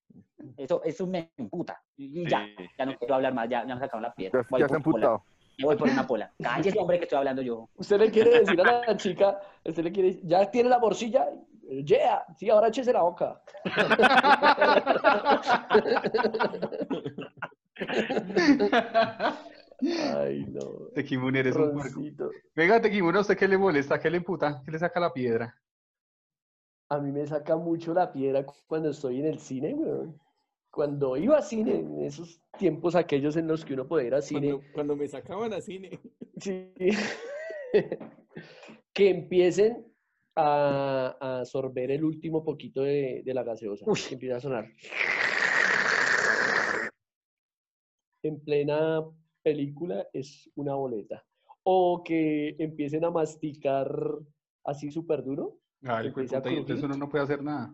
Eso, 0.57 0.81
eso 0.83 1.07
me 1.07 1.31
emputa. 1.37 1.81
Y 1.97 2.27
ya, 2.29 2.45
Sí. 2.57 2.65
ya 2.77 2.85
no 2.85 2.97
quiero 2.97 3.15
hablar 3.15 3.33
más, 3.33 3.47
ya, 3.49 3.65
ya 3.65 3.73
me 3.75 3.79
sacaron 3.79 4.03
la 4.03 4.13
piedra. 4.13 4.41
Ya, 4.41 4.47
Voy 4.49 4.59
ya 4.61 4.67
se 4.67 4.73
ha 4.73 4.77
una 4.77 4.83
pola. 4.83 5.05
emputado. 5.05 5.23
Ya 5.57 5.65
voy 5.65 5.75
por 5.77 5.89
una 5.89 6.05
pola. 6.07 6.33
Cállese, 6.41 6.79
hombre, 6.79 6.97
que 6.97 7.03
estoy 7.05 7.17
hablando 7.19 7.41
yo. 7.41 7.69
Usted 7.75 7.97
le 7.99 8.11
quiere 8.11 8.39
decir 8.39 8.59
a 8.59 8.63
la 8.85 8.97
chica, 8.97 9.39
usted 9.63 9.83
le 9.83 9.91
quiere 9.91 10.09
decir, 10.09 10.23
ya 10.27 10.51
tiene 10.51 10.69
la 10.69 10.79
morcilla, 10.79 11.29
yeah, 11.85 12.25
sí, 12.37 12.49
ahora 12.49 12.67
échese 12.67 12.91
la 12.91 13.03
boca. 13.03 13.41
Ay, 19.81 20.45
no. 20.49 20.87
Tequimune, 20.93 21.39
eres 21.39 21.55
un 21.55 21.73
puerco. 21.73 22.01
Venga, 22.55 22.81
Tequimune, 22.81 23.17
¿a 23.17 23.21
usted 23.21 23.37
qué 23.37 23.47
le 23.47 23.57
molesta? 23.57 23.99
¿Qué 23.99 24.09
le 24.09 24.17
emputa? 24.17 24.61
¿Qué 24.63 24.71
le 24.71 24.79
saca 24.79 24.99
la 24.99 25.11
piedra? 25.13 25.55
A 26.89 26.99
mí 26.99 27.11
me 27.11 27.25
saca 27.25 27.55
mucho 27.57 27.93
la 27.93 28.11
piedra 28.13 28.45
cuando 28.67 28.89
estoy 28.89 29.19
en 29.19 29.25
el 29.25 29.39
cine, 29.39 29.73
weón. 29.73 30.19
Cuando 30.71 31.15
iba 31.17 31.37
a 31.37 31.41
cine, 31.41 31.79
en 31.79 32.03
esos 32.03 32.41
tiempos 32.57 32.95
aquellos 32.95 33.37
en 33.37 33.47
los 33.47 33.63
que 33.63 33.73
uno 33.73 33.87
podía 33.87 34.07
ir 34.07 34.15
a 34.15 34.21
cine, 34.21 34.51
Cuando, 34.51 34.73
cuando 34.73 34.95
me 34.95 35.07
sacaban 35.07 35.53
a 35.53 35.61
cine. 35.61 35.99
sí, 36.37 36.73
que 38.93 39.09
empiecen 39.09 39.87
a, 40.35 41.17
a 41.19 41.39
absorber 41.39 41.91
el 41.91 42.03
último 42.03 42.43
poquito 42.43 42.81
de, 42.81 43.21
de 43.25 43.33
la 43.33 43.43
gaseosa, 43.43 43.85
que 44.07 44.13
empieza 44.15 44.35
a 44.37 44.41
sonar. 44.41 44.67
En 48.23 48.43
plena 48.43 49.01
película 49.45 50.07
es 50.11 50.49
una 50.55 50.73
boleta. 50.73 51.23
O 51.63 52.03
que 52.03 52.55
empiecen 52.57 53.05
a 53.05 53.11
masticar 53.11 53.87
así 54.63 54.91
súper 54.91 55.23
duro. 55.23 55.59
Ay, 55.83 56.07
hijo 56.07 56.19
de 56.19 56.23
Empieza 56.23 56.37
a 56.37 56.41
puta, 56.41 56.53
y 56.53 56.57
entonces 56.57 56.83
uno 56.83 56.97
no 56.97 57.09
puede 57.09 57.23
hacer 57.23 57.43
nada. 57.43 57.73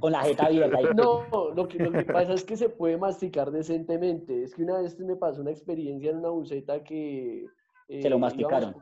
Con 0.00 0.12
la 0.12 0.22
jeta 0.22 0.46
abierta. 0.46 0.78
No, 0.94 1.50
lo 1.54 1.68
que, 1.68 1.78
lo 1.78 1.92
que 1.92 2.04
pasa 2.04 2.32
es 2.32 2.44
que 2.44 2.56
se 2.56 2.68
puede 2.68 2.96
masticar 2.96 3.50
decentemente. 3.50 4.42
Es 4.42 4.54
que 4.54 4.62
una 4.62 4.80
vez 4.80 4.98
me 5.00 5.16
pasó 5.16 5.40
una 5.40 5.50
experiencia 5.50 6.10
en 6.10 6.18
una 6.18 6.30
buceta 6.30 6.82
que... 6.82 7.46
Se 7.88 8.10
lo 8.10 8.16
eh, 8.16 8.20
masticaron. 8.20 8.76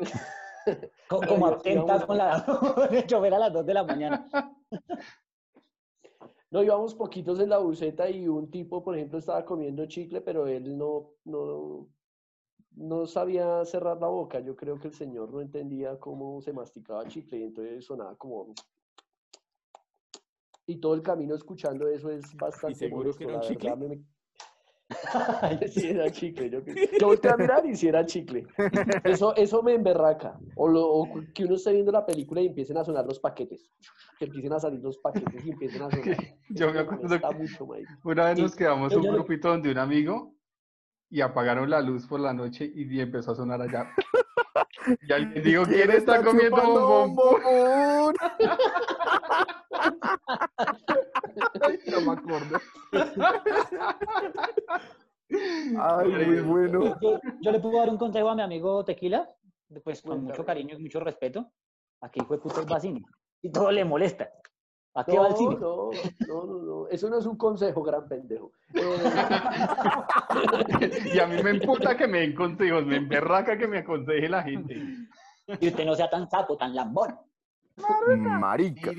Como 1.08 1.46
absenta 1.46 1.96
íbamos- 1.96 2.06
con 2.06 2.18
la 2.18 2.44
el 2.90 3.06
chofer 3.06 3.34
a 3.34 3.38
las 3.38 3.52
2 3.52 3.66
de 3.66 3.74
la 3.74 3.84
mañana. 3.84 4.28
No, 6.50 6.62
íbamos 6.64 6.94
poquitos 6.94 7.38
en 7.38 7.48
la 7.48 7.58
buceta 7.58 8.10
y 8.10 8.26
un 8.26 8.50
tipo, 8.50 8.82
por 8.82 8.96
ejemplo, 8.96 9.18
estaba 9.18 9.44
comiendo 9.44 9.86
chicle, 9.86 10.20
pero 10.20 10.48
él 10.48 10.76
no, 10.76 11.12
no, 11.24 11.88
no 12.72 13.06
sabía 13.06 13.64
cerrar 13.64 14.00
la 14.00 14.08
boca. 14.08 14.40
Yo 14.40 14.56
creo 14.56 14.78
que 14.78 14.88
el 14.88 14.94
señor 14.94 15.32
no 15.32 15.40
entendía 15.40 15.98
cómo 16.00 16.40
se 16.42 16.52
masticaba 16.52 17.06
chicle 17.06 17.38
y 17.38 17.42
entonces 17.44 17.84
sonaba 17.84 18.16
como... 18.16 18.52
Y 20.66 20.76
todo 20.80 20.94
el 20.94 21.02
camino 21.02 21.34
escuchando 21.34 21.86
eso 21.88 22.10
es 22.10 22.36
bastante 22.36 22.78
seguro 22.78 23.12
que 23.14 23.24
era 23.24 23.34
molesto, 23.34 23.52
un 23.52 23.58
la 23.64 23.74
verdad, 23.74 23.88
me- 23.88 24.04
Sí, 25.72 25.88
era 25.88 26.10
chicle. 26.10 26.50
Yo, 26.50 26.60
yo 27.00 27.06
volteé 27.06 27.30
a 27.30 27.36
mirar 27.36 27.66
y 27.66 27.76
si 27.76 27.88
era 27.88 28.04
chicle. 28.04 28.46
Eso, 29.04 29.34
eso 29.36 29.62
me 29.62 29.74
emberraca. 29.74 30.38
O, 30.56 30.68
lo, 30.68 30.86
o 30.86 31.08
que 31.34 31.44
uno 31.44 31.54
esté 31.54 31.72
viendo 31.72 31.92
la 31.92 32.04
película 32.04 32.40
y 32.40 32.46
empiecen 32.46 32.76
a 32.76 32.84
sonar 32.84 33.06
los 33.06 33.20
paquetes. 33.20 33.70
Que 34.18 34.26
empiecen 34.26 34.52
a 34.52 34.60
salir 34.60 34.80
los 34.80 34.98
paquetes 34.98 35.44
y 35.44 35.50
empiecen 35.50 35.82
a 35.82 35.90
sonar. 35.90 36.16
Yo 36.50 36.72
me 36.72 36.80
acuerdo 36.80 37.20
que 37.20 37.36
mucho, 37.36 37.68
una 38.04 38.24
vez 38.26 38.38
nos 38.38 38.56
quedamos 38.56 38.94
un 38.94 39.02
grupito 39.02 39.48
donde 39.48 39.70
un 39.70 39.78
amigo 39.78 40.34
y 41.08 41.20
apagaron 41.20 41.68
la 41.68 41.80
luz 41.80 42.06
por 42.06 42.20
la 42.20 42.32
noche 42.32 42.70
y 42.72 43.00
empezó 43.00 43.32
a 43.32 43.34
sonar 43.34 43.60
allá. 43.62 43.90
Y 45.02 45.12
alguien 45.12 45.42
dijo, 45.42 45.64
¿quién 45.64 45.90
está 45.90 46.22
comiendo 46.22 46.62
bombón? 46.62 48.14
No 51.90 52.00
me 52.00 52.12
acuerdo. 52.12 52.58
Ay, 55.78 56.08
muy 56.26 56.40
bueno. 56.40 56.98
Yo, 57.00 57.20
yo 57.40 57.52
le 57.52 57.60
puedo 57.60 57.78
dar 57.78 57.88
un 57.90 57.98
consejo 57.98 58.28
a 58.30 58.34
mi 58.34 58.42
amigo 58.42 58.84
Tequila, 58.84 59.28
pues 59.84 60.02
con 60.02 60.24
mucho 60.24 60.44
cariño 60.44 60.76
y 60.76 60.82
mucho 60.82 60.98
respeto. 61.00 61.50
Aquí 62.00 62.20
fue 62.26 62.40
puto 62.40 62.66
va 62.66 62.80
cine. 62.80 63.02
Y 63.42 63.50
todo 63.50 63.70
le 63.70 63.84
molesta. 63.84 64.30
¿A 64.94 65.04
qué 65.04 65.16
va 65.16 65.26
al 65.26 65.32
No, 65.32 65.36
cine? 65.36 65.56
no, 65.60 65.90
no, 66.26 66.44
no, 66.46 66.62
no. 66.62 66.88
Eso 66.88 67.08
no 67.08 67.18
es 67.18 67.26
un 67.26 67.36
consejo, 67.36 67.80
gran 67.82 68.08
pendejo. 68.08 68.50
Eh, 68.74 68.80
Y 71.14 71.18
a 71.20 71.26
mí 71.26 71.40
me 71.42 71.50
emputa 71.50 71.96
que 71.96 72.08
me 72.08 72.20
den 72.20 72.34
consejos, 72.34 72.84
me 72.84 72.96
emberraca 72.96 73.56
que 73.56 73.68
me 73.68 73.78
aconseje 73.78 74.28
la 74.28 74.42
gente. 74.42 74.82
Y 75.60 75.68
usted 75.68 75.84
no 75.84 75.94
sea 75.94 76.10
tan 76.10 76.28
sapo, 76.28 76.56
tan 76.56 76.74
lambón. 76.74 77.16
Marica. 78.38 78.92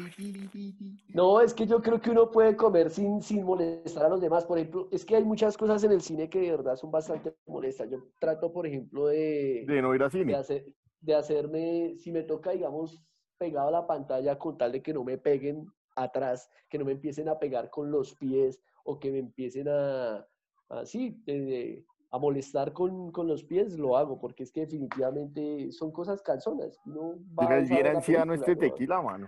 No, 1.14 1.42
es 1.42 1.54
que 1.54 1.66
yo 1.68 1.82
creo 1.82 2.00
que 2.00 2.10
uno 2.10 2.32
puede 2.32 2.56
comer 2.56 2.90
sin, 2.90 3.22
sin 3.22 3.44
molestar 3.44 4.06
a 4.06 4.10
los 4.10 4.22
demás. 4.22 4.46
Por 4.46 4.58
ejemplo, 4.58 4.88
es 4.92 5.06
que 5.06 5.16
hay 5.16 5.24
muchas 5.24 5.58
cosas 5.58 5.84
en 5.84 5.92
el 5.92 6.02
cine 6.02 6.30
que 6.30 6.40
de 6.40 6.52
verdad 6.52 6.76
son 6.76 6.92
bastante 6.92 7.36
molestas. 7.48 7.90
Yo 7.90 7.98
trato, 8.20 8.52
por 8.52 8.66
ejemplo, 8.66 9.08
de, 9.08 9.66
De 9.68 9.82
no 9.82 9.94
ir 9.94 10.02
a 10.04 10.06
de, 10.06 10.12
cine. 10.12 10.36
hacer, 10.36 10.66
de 11.02 11.16
hacerme, 11.16 11.96
si 11.98 12.12
me 12.12 12.24
toca, 12.24 12.52
digamos, 12.52 13.04
pegado 13.38 13.68
a 13.70 13.72
la 13.72 13.88
pantalla 13.88 14.38
con 14.38 14.58
tal 14.58 14.72
de 14.72 14.82
que 14.82 14.94
no 14.94 15.04
me 15.04 15.18
peguen 15.18 15.68
atrás, 15.96 16.50
que 16.70 16.78
no 16.78 16.86
me 16.86 16.94
empiecen 16.94 17.28
a 17.28 17.40
pegar 17.40 17.70
con 17.70 17.92
los 17.92 18.16
pies 18.16 18.62
o 18.86 19.00
que 19.00 19.12
me 19.12 19.20
empiecen 19.20 19.68
a, 19.68 20.26
así, 20.70 21.22
de- 21.26 21.42
de- 21.42 21.86
a 22.14 22.18
molestar 22.20 22.74
con, 22.74 23.12
con 23.12 23.28
los 23.28 23.44
pies, 23.44 23.78
lo 23.80 23.96
hago, 23.98 24.20
porque 24.20 24.44
es 24.44 24.52
que 24.52 24.62
definitivamente 24.62 25.72
son 25.72 25.92
cosas 25.92 26.22
calzonas. 26.22 26.78
No 26.86 27.16
va 27.40 27.46
anciano 27.96 28.34
este 28.34 28.56
tequila, 28.56 29.02
mano. 29.02 29.28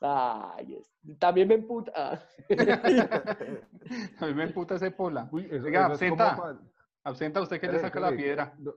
Ay, 0.00 0.74
es- 0.74 0.90
también 1.18 1.48
me 1.48 1.54
emputa. 1.54 1.92
ah. 1.94 2.20
A 4.20 4.26
mí 4.26 4.34
me 4.34 4.44
emputa 4.44 4.74
ese 4.74 4.90
pola. 4.90 5.28
Uy, 5.32 5.48
eso- 5.50 5.66
Oiga, 5.66 5.86
eso 5.92 6.04
es 6.04 6.10
como 6.10 6.22
absenta. 7.04 7.40
¿usted 7.40 7.60
que 7.60 7.68
le 7.68 7.78
saca 7.80 8.00
la 8.00 8.10
piedra? 8.10 8.54
no, 8.58 8.72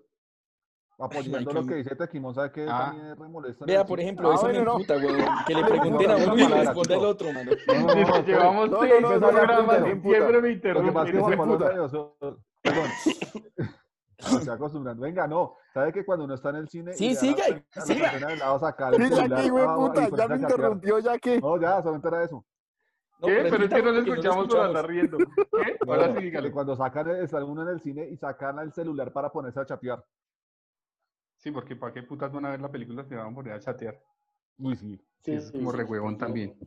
Apoyando 0.97 1.51
lo 1.51 1.65
que 1.65 1.75
dice 1.75 1.93
Tequimón, 1.93 2.33
¿sabe 2.33 2.53
que 2.53 2.65
Ah. 2.69 2.85
también 2.87 3.07
es 3.07 3.19
remolesto 3.19 3.65
en 3.65 3.67
Vea, 3.67 3.81
el 3.81 3.87
por 3.87 3.99
ejemplo, 3.99 4.31
Ah, 4.31 4.35
eso 4.35 4.45
me 4.47 4.53
bueno, 4.53 4.65
no. 4.65 4.71
emputa, 4.79 4.95
weón. 4.95 5.25
Que 5.45 5.53
le 5.55 5.63
pregunten 5.65 6.09
a 6.09 6.17
no, 6.17 6.23
uno 6.23 6.35
no, 6.35 6.37
y 6.37 6.43
al 6.67 6.73
chico. 6.73 6.99
otro, 7.01 7.33
mano. 7.33 7.51
No, 7.67 7.73
no, 7.73 7.79
Dice, 7.81 7.95
no, 8.11 8.15
espere. 8.15 8.23
llevamos 8.37 8.69
no, 8.69 8.79
seis 8.79 8.93
no, 8.93 9.01
no, 9.01 9.19
no, 9.19 9.27
programas 9.27 9.79
no, 11.91 12.44
Perdón. 12.65 12.89
Me 14.31 14.37
estoy 14.39 14.49
acostumbrando. 14.53 15.01
Venga, 15.03 15.27
no. 15.27 15.55
¿Sabe 15.73 15.93
que 15.93 16.03
cuando 16.05 16.25
uno 16.25 16.33
está 16.35 16.49
en 16.49 16.55
el 16.57 16.69
cine 16.69 16.93
Sí, 16.93 17.09
le 17.09 17.15
siga, 17.15 17.47
la, 17.49 17.55
a 17.55 17.61
la 17.75 17.81
siga. 17.85 18.09
persona 18.11 18.27
del 18.31 18.39
lado 18.39 18.59
sacar 18.59 18.93
el 18.95 19.03
Sí, 19.03 19.09
ya 19.15 19.35
que, 19.41 19.49
güey, 19.49 19.65
puta, 19.65 20.27
me 20.27 20.35
interrumpió, 20.37 20.99
ya 20.99 21.17
que. 21.19 21.39
No, 21.39 21.59
ya, 21.61 21.81
solamente 21.81 22.07
era 22.07 22.23
eso. 22.23 22.45
No, 23.19 23.27
¿Qué? 23.27 23.47
Pero 23.49 23.63
es 23.63 23.69
que 23.69 23.81
no 23.83 23.91
lo 23.91 23.97
porque 24.05 24.09
escuchamos 24.11 24.55
andar 24.55 24.65
escuchamos. 24.65 24.87
riendo. 24.87 25.17
¿Qué? 25.17 25.77
No, 25.85 25.93
Ahora 25.93 26.07
no, 26.09 26.15
sí, 26.17 26.23
dígale. 26.25 26.51
cuando 26.51 26.75
sacan, 26.75 27.09
está 27.11 27.43
uno 27.45 27.61
en 27.61 27.69
el 27.69 27.81
cine 27.81 28.09
y 28.09 28.17
sacan 28.17 28.59
el 28.59 28.73
celular 28.73 29.13
para 29.13 29.31
ponerse 29.31 29.59
a 29.61 29.65
chatear. 29.65 30.03
Sí, 31.37 31.51
porque 31.51 31.75
¿para 31.75 31.93
qué 31.93 32.03
putas 32.03 32.31
van 32.33 32.45
a 32.45 32.49
ver 32.51 32.59
la 32.61 32.71
película 32.71 33.03
si 33.05 33.13
van 33.15 33.31
a 33.31 33.35
poner 33.35 33.53
a 33.53 33.59
chatear? 33.59 34.01
Uy, 34.57 34.75
sí. 34.75 34.99
Sí, 35.23 35.31
es 35.33 35.51
como 35.51 35.71
sí, 35.71 35.77
re 35.77 35.83
huevón 35.83 36.13
Yo- 36.13 36.17
también. 36.19 36.57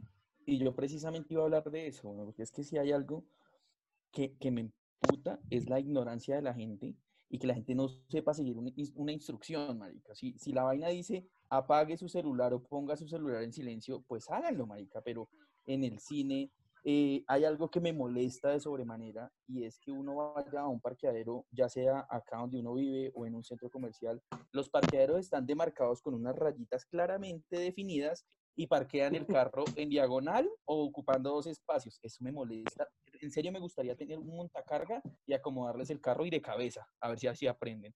Y 0.46 0.58
yo 0.58 0.74
precisamente 0.74 1.34
iba 1.34 1.42
a 1.42 1.46
hablar 1.46 1.64
de 1.64 1.86
eso, 1.88 2.10
porque 2.24 2.42
es 2.42 2.50
que 2.50 2.62
si 2.64 2.78
hay 2.78 2.92
algo 2.92 3.24
que, 4.10 4.36
que 4.38 4.50
me 4.50 4.70
es 5.50 5.68
la 5.68 5.80
ignorancia 5.80 6.36
de 6.36 6.42
la 6.42 6.54
gente 6.54 6.94
y 7.30 7.38
que 7.38 7.46
la 7.46 7.54
gente 7.54 7.74
no 7.74 7.88
sepa 8.08 8.32
seguir 8.32 8.56
una 8.56 9.12
instrucción, 9.12 9.78
marica. 9.78 10.14
Si, 10.14 10.38
si 10.38 10.52
la 10.52 10.62
vaina 10.62 10.88
dice 10.88 11.26
apague 11.50 11.96
su 11.96 12.08
celular 12.08 12.52
o 12.54 12.62
ponga 12.62 12.96
su 12.96 13.08
celular 13.08 13.42
en 13.42 13.52
silencio, 13.52 14.04
pues 14.06 14.30
háganlo, 14.30 14.66
marica, 14.66 15.00
pero 15.02 15.28
en 15.66 15.84
el 15.84 15.98
cine 15.98 16.50
eh, 16.84 17.24
hay 17.26 17.44
algo 17.44 17.70
que 17.70 17.80
me 17.80 17.92
molesta 17.92 18.50
de 18.50 18.60
sobremanera 18.60 19.30
y 19.46 19.64
es 19.64 19.78
que 19.78 19.90
uno 19.90 20.32
vaya 20.34 20.60
a 20.60 20.68
un 20.68 20.80
parqueadero, 20.80 21.44
ya 21.50 21.68
sea 21.68 22.06
acá 22.08 22.38
donde 22.38 22.60
uno 22.60 22.74
vive 22.74 23.12
o 23.14 23.26
en 23.26 23.34
un 23.34 23.44
centro 23.44 23.68
comercial, 23.68 24.22
los 24.52 24.70
parqueaderos 24.70 25.20
están 25.20 25.46
demarcados 25.46 26.00
con 26.00 26.14
unas 26.14 26.36
rayitas 26.36 26.86
claramente 26.86 27.58
definidas 27.58 28.26
y 28.56 28.66
parquean 28.66 29.14
el 29.14 29.26
carro 29.26 29.64
en 29.76 29.88
diagonal 29.88 30.48
o 30.64 30.84
ocupando 30.84 31.30
dos 31.30 31.46
espacios. 31.46 31.98
Eso 32.02 32.24
me 32.24 32.32
molesta. 32.32 32.88
En 33.20 33.30
serio 33.30 33.52
me 33.52 33.58
gustaría 33.58 33.96
tener 33.96 34.18
un 34.18 34.28
montacarga 34.36 35.02
y 35.26 35.32
acomodarles 35.32 35.90
el 35.90 36.00
carro 36.00 36.24
y 36.26 36.30
de 36.30 36.40
cabeza, 36.40 36.86
a 37.00 37.08
ver 37.08 37.18
si 37.18 37.26
así 37.26 37.46
aprenden. 37.46 37.94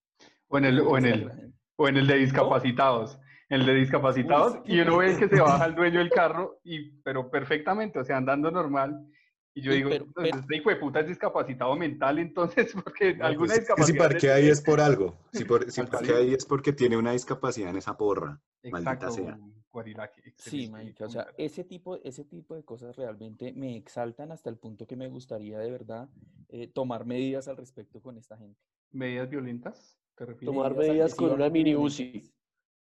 O 0.49 0.59
en 0.59 0.65
el, 0.65 0.81
o 0.81 0.99
en 0.99 1.07
el, 1.07 1.53
o 1.77 1.89
en 1.89 1.97
el 1.97 2.07
de 2.07 2.17
discapacitados. 2.17 3.19
En 3.49 3.61
el 3.61 3.67
de 3.67 3.75
discapacitados, 3.75 4.59
y 4.65 4.81
uno 4.81 4.97
ve 4.99 5.17
que 5.19 5.29
se 5.29 5.41
baja 5.41 5.67
el 5.67 5.75
dueño 5.75 5.99
del 5.99 6.11
carro, 6.11 6.59
y, 6.65 6.93
pero 7.03 7.31
perfectamente, 7.31 7.99
o 7.99 8.05
sea, 8.05 8.17
andando 8.17 8.51
normal. 8.51 9.07
Y 9.55 9.61
yo 9.61 9.73
Sí, 9.73 9.77
digo, 9.79 9.91
pero- 9.91 10.05
"Entonces, 10.07 10.37
este 10.41 10.57
hijo 10.57 10.71
de 10.71 10.77
puta 10.77 11.01
es 11.01 11.09
discapacitado 11.09 11.77
mental, 11.77 12.19
entonces, 12.19 12.73
porque 12.85 13.15
No, 13.15 13.27
alguna 13.27 13.49
pues, 13.55 13.59
es 13.59 13.69
que 13.75 13.83
si 13.85 13.93
discapacidad. 13.93 14.09
parquea 14.09 14.35
ahí 14.37 14.49
es 14.49 14.63
por 14.63 14.81
algo. 14.81 15.19
Si, 15.33 15.45
por, 15.45 15.71
si 15.71 15.83
parquea 16.15 16.17
ahí 16.17 16.33
es 16.35 16.47
porque 16.47 16.73
tiene 16.73 16.97
una 16.97 17.13
discapacidad 17.13 17.69
en 17.71 17.77
esa 17.77 17.97
porra. 17.97 18.41
Maldita 18.65 18.93
Exacto, 18.93 19.11
sea. 19.11 19.39
Guarilaque, 19.73 20.35
Sí, 20.37 20.69
marica, 20.69 21.07
o 21.07 21.09
sea, 21.09 21.29
ese 21.39 21.65
tipo, 21.65 21.97
ese 22.05 22.25
tipo 22.25 22.55
de 22.55 22.63
cosas 22.63 22.95
realmente 22.95 23.53
me 23.55 23.77
exaltan 23.77 24.31
hasta 24.31 24.51
el 24.51 24.59
punto 24.59 24.87
que 24.87 24.97
me 24.97 25.09
gustaría 25.09 25.59
de 25.59 25.71
verdad 25.71 26.09
eh, 26.51 26.69
tomar 26.69 27.07
medidas 27.07 27.49
al 27.49 27.57
respecto 27.57 28.03
con 28.03 28.19
esta 28.19 28.37
gente. 28.37 28.61
¿Medidas 28.91 29.31
violentas? 29.31 29.99
¿Te 30.15 30.27
refieres? 30.27 30.55
Tomar 30.55 30.77
Medidas 30.77 31.15
con 31.15 31.31
una 31.33 31.49
mini 31.49 31.75
UCI. 31.75 32.31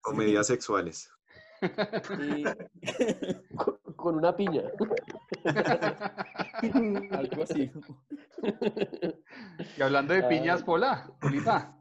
O 0.04 0.12
medidas 0.12 0.48
sexuales. 0.48 1.10
Eh, 1.62 2.44
Con, 3.56 3.78
con 3.94 4.14
una 4.16 4.34
piña. 4.34 4.62
algo 7.10 7.42
así. 7.42 7.70
Y 9.76 9.82
hablando 9.82 10.14
de 10.14 10.22
piñas, 10.22 10.60
Ay. 10.60 10.64
Pola, 10.64 11.12
Polita, 11.20 11.76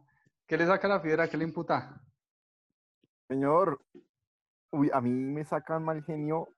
¿qué 0.45 0.58
le 0.58 0.65
saca 0.65 0.89
la 0.89 1.02
piedra? 1.02 1.30
¿Qué 1.30 1.38
le 1.38 1.45
imputa? 1.45 2.04
Señor, 3.30 3.82
uy, 4.71 4.89
a 4.93 5.01
mí 5.01 5.10
me 5.12 5.43
sacan 5.45 5.84
mal 5.84 6.03
genio 6.03 6.49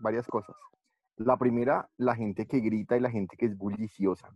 varias 0.00 0.26
cosas. 0.26 0.54
La 1.16 1.36
primera, 1.36 1.88
la 1.96 2.14
gente 2.14 2.46
que 2.46 2.60
grita 2.60 2.96
y 2.96 3.00
la 3.00 3.10
gente 3.10 3.36
que 3.36 3.46
es 3.46 3.56
bulliciosa. 3.56 4.28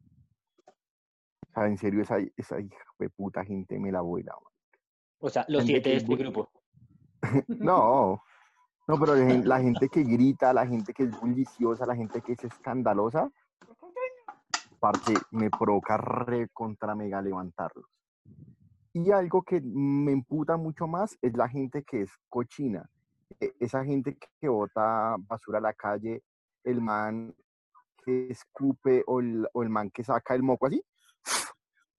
O 0.67 1.53
sea, 1.55 1.67
en 1.67 1.79
serio, 1.79 2.03
esa, 2.03 2.17
esa 2.37 2.61
hija 2.61 2.85
de 2.99 3.11
puta 3.11 3.45
gente 3.45 3.79
me 3.79 3.93
la 3.93 4.01
vuela. 4.01 4.33
man. 4.33 4.53
O 5.21 5.29
sea, 5.31 5.45
los 5.49 5.65
Gente 5.65 5.73
siete 5.75 5.91
de 5.91 5.97
es 5.97 6.03
este 6.03 6.17
grupo. 6.17 6.51
No, 7.49 8.21
no, 8.89 8.99
pero 8.99 9.15
la 9.15 9.27
gen- 9.27 9.49
la 9.49 9.61
gente 9.61 9.89
que 9.89 10.03
grita, 10.03 10.53
la 10.53 10.67
gente 10.67 10.93
que 10.93 11.05
es 11.05 11.21
bulliciosa, 11.21 11.87
la 11.87 11.95
gente 11.95 12.21
que 12.21 12.33
es 12.33 12.43
escandalosa, 12.43 13.31
parce, 14.81 15.15
me 15.31 15.49
provoca 15.51 15.97
re 15.97 16.49
contra 16.49 16.97
mega 16.97 17.23
levantarlos. 17.23 17.85
Y 18.95 19.11
algo 19.11 19.43
que 19.43 19.61
me 19.63 20.13
emputa 20.13 20.57
mucho 20.57 20.87
más 20.87 21.17
es 21.23 21.35
la 21.37 21.49
gente 21.49 21.83
que 21.83 22.03
es 22.03 22.11
cochina. 22.29 22.89
E- 23.41 23.55
Esa 23.59 23.85
gente 23.85 24.17
que, 24.41 24.49
bota 24.49 25.17
basura 25.19 25.59
a 25.59 25.63
la 25.63 25.73
calle, 25.73 26.23
el 26.65 26.81
man 26.81 27.35
que 28.05 28.29
escupe 28.31 29.03
o 29.07 29.21
el, 29.21 29.49
o 29.53 29.63
el 29.63 29.71
man 29.71 29.91
que 29.91 30.05
saca 30.05 30.35
el 30.35 30.43
moco 30.43 30.67
así. 30.67 30.85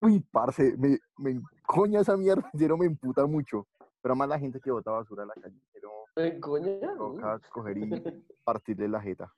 Uy, 0.02 0.20
parce, 0.32 0.76
me, 0.78 1.00
me 1.18 1.42
coña 1.66 2.02
esa 2.02 2.16
mierda, 2.18 2.50
serio 2.54 2.78
me 2.78 2.86
emputa 2.86 3.26
mucho. 3.26 3.68
Pero 4.02 4.16
más 4.16 4.28
la 4.28 4.38
gente 4.38 4.60
que 4.60 4.70
bota 4.70 4.92
basura 4.92 5.24
a 5.24 5.28
la 5.28 5.34
calle, 5.34 5.60
pero 5.72 5.90
Eh, 6.18 6.40
Coña. 6.40 6.68
me 6.82 6.96
toca 6.98 7.40
coger 7.50 7.78
y 7.78 7.82
partirle 8.44 8.88
la 8.90 9.02
jeta. 9.02 9.34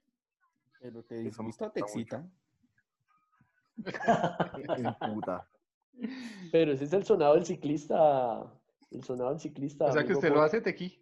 Pero 0.82 1.04
te 1.04 1.16
Eso 1.28 1.44
me 1.44 1.48
disgusta 1.50 1.72
te 1.72 1.80
excita. 1.82 2.28
Me 4.56 4.88
emputa. 4.90 5.48
Pero 6.52 6.72
ese 6.74 6.86
es 6.86 6.94
el 6.94 7.04
sonado 7.04 7.36
del 7.36 7.46
ciclista. 7.46 8.44
El 8.92 9.04
sonado 9.04 9.30
del 9.32 9.40
ciclista. 9.40 9.86
O 9.86 9.92
sea 9.94 10.04
que 10.06 10.14
usted 10.14 10.32
lo 10.32 10.42
hace, 10.42 10.62
Tequi. 10.62 11.02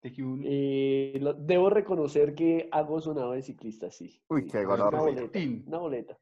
Tequi 0.00 0.22
un... 0.22 0.42
Eh, 0.44 1.18
lo- 1.20 1.34
debo 1.34 1.68
reconocer 1.70 2.34
que 2.34 2.68
hago 2.72 3.00
sonado 3.00 3.32
de 3.32 3.42
ciclista, 3.42 3.90
sí. 3.90 4.22
Uy, 4.28 4.42
sí, 4.44 4.50
qué 4.50 4.60
es 4.62 4.66
Una 4.66 4.84
boleta. 5.00 5.32
Tin. 5.32 5.64
Una 5.66 5.78
boleta. 5.78 6.18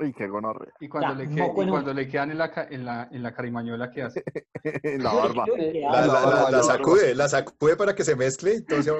Uy, 0.00 0.12
qué 0.12 0.28
gonorrea. 0.28 0.72
Y 0.78 0.88
cuando, 0.88 1.08
Ya, 1.12 1.18
le, 1.18 1.24
que- 1.34 1.40
moco 1.42 1.60
y 1.60 1.64
en 1.64 1.70
cuando 1.70 1.90
un- 1.90 1.96
le 1.96 2.06
quedan 2.08 2.30
en 2.30 2.38
la, 2.38 2.52
ca- 2.52 2.68
en 2.70 2.84
la, 2.84 3.08
en 3.10 3.20
la 3.24 3.34
carimañola, 3.34 3.90
¿qué 3.90 4.02
hace? 4.02 4.22
En 4.84 5.02
la 5.02 5.12
barba. 5.12 5.44
La, 5.74 5.90
la- 5.90 6.06
la- 6.06 6.12
barba, 6.12 6.50
la 6.52 6.56
la 6.58 6.62
sacude, 6.62 7.14
la 7.16 7.28
sacude 7.28 7.76
para 7.76 7.94
que 7.96 8.04
se 8.04 8.14
mezcle, 8.14 8.54
entonces 8.54 8.92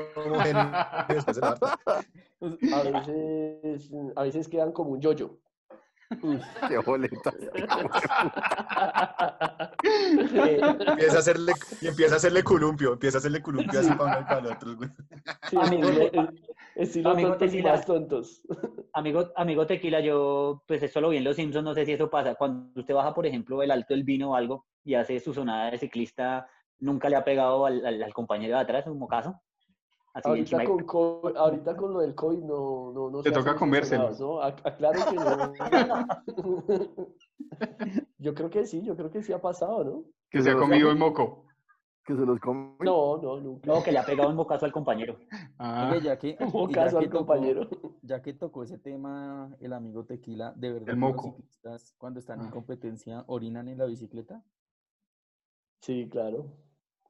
aparta. 1.41 1.79
A 2.41 2.83
veces, 2.83 3.91
a 4.17 4.23
veces 4.23 4.49
quedan 4.49 4.71
como 4.73 4.91
un 4.91 5.01
yoyo. 5.01 5.39
Qué 6.69 6.79
boleta. 6.79 7.33
Empieza 9.83 11.17
a 11.17 11.19
hacerle, 11.21 11.53
y 11.81 11.89
empieza 11.89 12.15
a 12.15 12.17
hacerle 12.17 12.43
columpio, 12.43 12.93
empieza 12.95 13.19
a 13.19 13.21
hacerle 13.21 13.43
columpio 13.43 13.81
así 13.81 13.93
para 13.93 14.17
uno 14.17 14.21
y 14.21 14.25
para 14.25 14.39
el 14.41 14.47
otro. 14.47 14.77
güey. 14.77 14.91
sí, 15.49 15.57
Amigo, 15.61 15.89
estilo, 16.75 17.11
amigo 17.11 17.29
tontos 17.31 17.49
y 17.49 17.51
Tequila. 17.51 17.73
más 17.73 17.87
tontos. 17.87 18.43
Amigo, 18.93 19.31
amigo 19.37 19.67
Tequila, 19.67 20.01
yo, 20.01 20.63
pues 20.67 20.83
esto 20.83 21.01
lo 21.01 21.11
vi 21.11 21.19
en 21.19 21.25
Los 21.25 21.37
Simpsons, 21.37 21.65
no 21.65 21.75
sé 21.75 21.85
si 21.85 21.93
eso 21.93 22.11
pasa. 22.11 22.35
Cuando 22.35 22.81
usted 22.81 22.95
baja, 22.95 23.15
por 23.15 23.27
ejemplo, 23.27 23.63
el 23.63 23.71
alto 23.71 23.95
del 23.95 24.05
vino 24.05 24.33
o 24.33 24.35
algo 24.35 24.67
y 24.85 24.95
hace 24.95 25.21
su 25.21 25.33
sonada 25.35 25.71
de 25.71 25.79
ciclista, 25.79 26.49
¿nunca 26.79 27.09
le 27.09 27.17
ha 27.17 27.25
pegado 27.25 27.67
al, 27.67 27.85
al- 27.85 28.03
al 28.03 28.15
compañero 28.15 28.57
de 28.57 28.63
atrás 28.63 28.87
un 28.87 28.99
mocazo? 28.99 29.41
Así 30.15 30.29
Ahorita 30.29 30.65
con, 30.65 30.85
co- 30.85 31.33
ahorita 31.37 31.77
con 31.77 31.93
lo 31.93 32.01
del 32.01 32.15
COVID 32.15 32.39
no, 32.39 32.93
no, 32.93 33.11
no 33.11 33.23
Te 33.23 33.29
se 33.29 33.35
toca 33.35 33.57
sonados, 33.59 34.19
¿no? 34.21 34.41
Ac- 34.43 34.63
Aclaro 34.65 35.01
que 35.11 35.17
no. 35.17 35.53
Yo 38.19 38.35
creo 38.35 38.51
que 38.51 38.67
sí, 38.67 38.83
yo 38.83 38.97
creo 38.97 39.11
que 39.11 39.23
sí 39.23 39.33
ha 39.33 39.41
pasado, 39.41 39.85
¿no? 39.85 40.05
Que 40.31 40.43
se 40.43 40.51
ha 40.51 40.57
comido 40.57 40.91
el 40.91 40.99
moco. 40.99 41.45
Que 42.05 42.15
se 42.17 42.21
los 42.25 42.41
come. 42.41 42.75
No, 42.81 43.19
no, 43.19 43.39
nunca. 43.39 43.67
No, 43.67 43.83
que 43.83 43.93
le 43.93 43.99
ha 43.99 44.05
pegado 44.05 44.31
un 44.31 44.37
bocazo 44.37 44.65
al 44.65 44.73
compañero. 44.73 45.19
Ah, 45.59 45.91
Oye, 45.93 46.01
ya 46.03 46.19
que, 46.19 46.37
Hubo 46.53 46.69
y 46.71 46.75
ya 46.75 46.89
que 46.89 46.97
al 46.97 47.05
tocó- 47.11 47.19
compañero. 47.19 47.69
ya 48.03 48.23
que 48.23 48.33
tocó 48.33 48.63
ese 48.63 48.79
tema 48.79 49.55
el 49.61 49.73
amigo 49.73 50.05
Tequila, 50.05 50.53
¿de 50.57 50.73
verdad 50.73 50.89
El 50.91 50.95
que 50.95 51.01
los 51.01 51.11
moco. 51.11 51.23
ciclistas 51.31 51.95
cuando 51.99 52.19
están 52.19 52.41
en 52.41 52.47
Ah. 52.47 52.51
competencia 52.51 53.25
orinan 53.29 53.69
en 53.69 53.79
la 53.79 53.85
bicicleta? 53.85 54.43
Sí, 55.81 56.09
claro. 56.11 56.47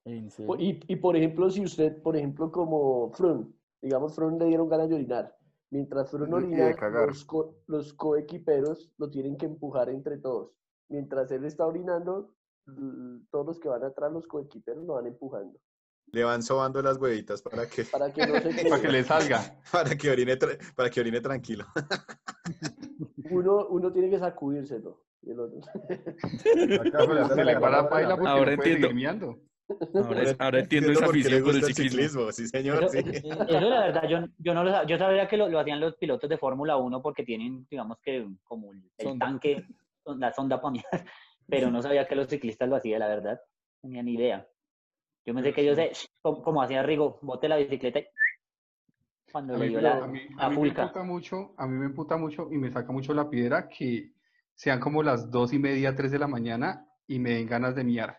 ¿En 0.08 0.24
Po- 0.46 0.56
serio? 0.56 0.56
Y, 0.58 0.80
y 0.92 0.96
por 0.96 1.16
ejemplo, 1.16 1.50
si 1.50 1.62
usted, 1.64 2.00
por 2.02 2.16
ejemplo, 2.16 2.50
como 2.50 3.10
Frun, 3.12 3.54
digamos, 3.82 4.14
Frun 4.14 4.38
le 4.38 4.46
dieron 4.46 4.68
ganas 4.68 4.88
de 4.88 4.94
orinar. 4.94 5.36
Mientras 5.70 6.10
Frun 6.10 6.32
orina, 6.32 6.74
los, 7.06 7.24
co- 7.26 7.56
los 7.66 7.92
coequiperos 7.92 8.90
lo 8.96 9.10
tienen 9.10 9.36
que 9.36 9.46
empujar 9.46 9.90
entre 9.90 10.16
todos. 10.18 10.52
Mientras 10.88 11.30
él 11.30 11.44
está 11.44 11.66
orinando, 11.66 12.34
todos 13.30 13.46
los 13.46 13.60
que 13.60 13.68
van 13.68 13.84
atrás, 13.84 14.10
los 14.12 14.26
coequiperos 14.26 14.84
lo 14.84 14.94
van 14.94 15.06
empujando. 15.06 15.58
Le 16.10 16.24
van 16.24 16.42
sobando 16.42 16.80
las 16.80 16.96
huevitas 16.96 17.42
para 17.42 17.66
que, 17.68 17.84
Para 17.84 18.10
que 18.10 18.26
no 18.26 18.40
se 18.40 18.48
para 18.70 18.80
que 18.80 18.88
le 18.88 19.04
salga. 19.04 19.60
para 19.72 19.94
que 19.96 20.10
orine, 20.10 20.38
tra- 20.38 20.58
para 20.74 20.88
que 20.88 21.00
orine 21.00 21.20
tranquilo. 21.20 21.66
Uno, 23.30 23.66
uno 23.68 23.92
tiene 23.92 24.08
que 24.08 24.18
sacudírselo. 24.18 25.04
Y 25.22 25.30
el 25.32 25.40
otro- 25.40 25.60
Se 27.34 27.44
le 27.44 27.60
para 27.60 27.82
la 27.82 27.88
paila 27.90 28.16
porque 28.16 28.28
Ahora 28.30 28.50
no 28.52 28.56
puede 28.56 28.72
entiendo. 28.86 29.38
Ahora, 29.94 30.22
es- 30.22 30.36
ahora 30.38 30.58
entiendo 30.60 30.92
esa 30.92 31.06
afición 31.06 31.42
por 31.42 31.54
el 31.54 31.62
ciclismo. 31.62 31.98
ciclismo. 31.98 32.32
Sí, 32.32 32.46
señor, 32.46 32.84
Eso, 32.84 32.88
sí. 32.90 32.98
eso 32.98 33.70
la 33.70 33.80
verdad, 33.80 34.08
yo, 34.08 34.18
yo 34.38 34.54
no 34.54 34.64
lo 34.64 34.70
sab- 34.70 34.86
yo 34.86 34.98
sabía 34.98 35.28
que 35.28 35.36
lo, 35.36 35.48
lo 35.48 35.58
hacían 35.58 35.80
los 35.80 35.96
pilotos 35.96 36.28
de 36.30 36.38
Fórmula 36.38 36.76
1 36.76 37.02
porque 37.02 37.24
tienen, 37.24 37.66
digamos 37.70 37.98
que, 38.02 38.26
como 38.44 38.72
el, 38.72 38.82
el 38.98 39.18
tanque, 39.18 39.64
la 40.04 40.32
sonda 40.32 40.60
para 40.60 40.72
mirar, 40.72 40.86
pero 41.48 41.70
no 41.70 41.82
sabía 41.82 42.06
que 42.06 42.14
los 42.14 42.28
ciclistas 42.28 42.68
lo 42.68 42.76
hacían, 42.76 43.00
la 43.00 43.08
verdad. 43.08 43.40
No 43.82 43.88
tenía 43.88 44.02
ni 44.02 44.14
idea. 44.14 44.46
Yo 45.26 45.34
pensé 45.34 45.52
que 45.52 45.60
ellos, 45.60 46.08
como, 46.22 46.42
como 46.42 46.62
hacía 46.62 46.82
Rigo, 46.82 47.18
bote 47.22 47.48
la 47.48 47.56
bicicleta 47.56 47.98
y 47.98 48.06
cuando 49.32 49.54
A 49.54 49.58
le 49.58 49.64
mí, 49.66 49.70
dio 49.70 49.80
la, 49.80 50.04
a 50.04 50.06
mí- 50.06 50.20
a 50.38 50.42
la 50.44 50.48
mí 50.50 50.58
me 50.58 50.68
emputa 50.68 51.02
mucho, 51.02 51.54
a 51.58 51.66
mí 51.66 51.76
me 51.78 51.86
emputa 51.86 52.16
mucho 52.16 52.48
y 52.50 52.56
me 52.58 52.70
saca 52.70 52.92
mucho 52.92 53.12
la 53.12 53.28
piedra 53.28 53.68
que 53.68 54.12
sean 54.54 54.80
como 54.80 55.02
las 55.02 55.30
dos 55.30 55.52
y 55.52 55.58
media, 55.58 55.94
tres 55.94 56.10
de 56.10 56.18
la 56.18 56.26
mañana 56.26 56.86
y 57.06 57.18
me 57.18 57.30
den 57.30 57.46
ganas 57.46 57.74
de 57.74 57.84
miar. 57.84 58.18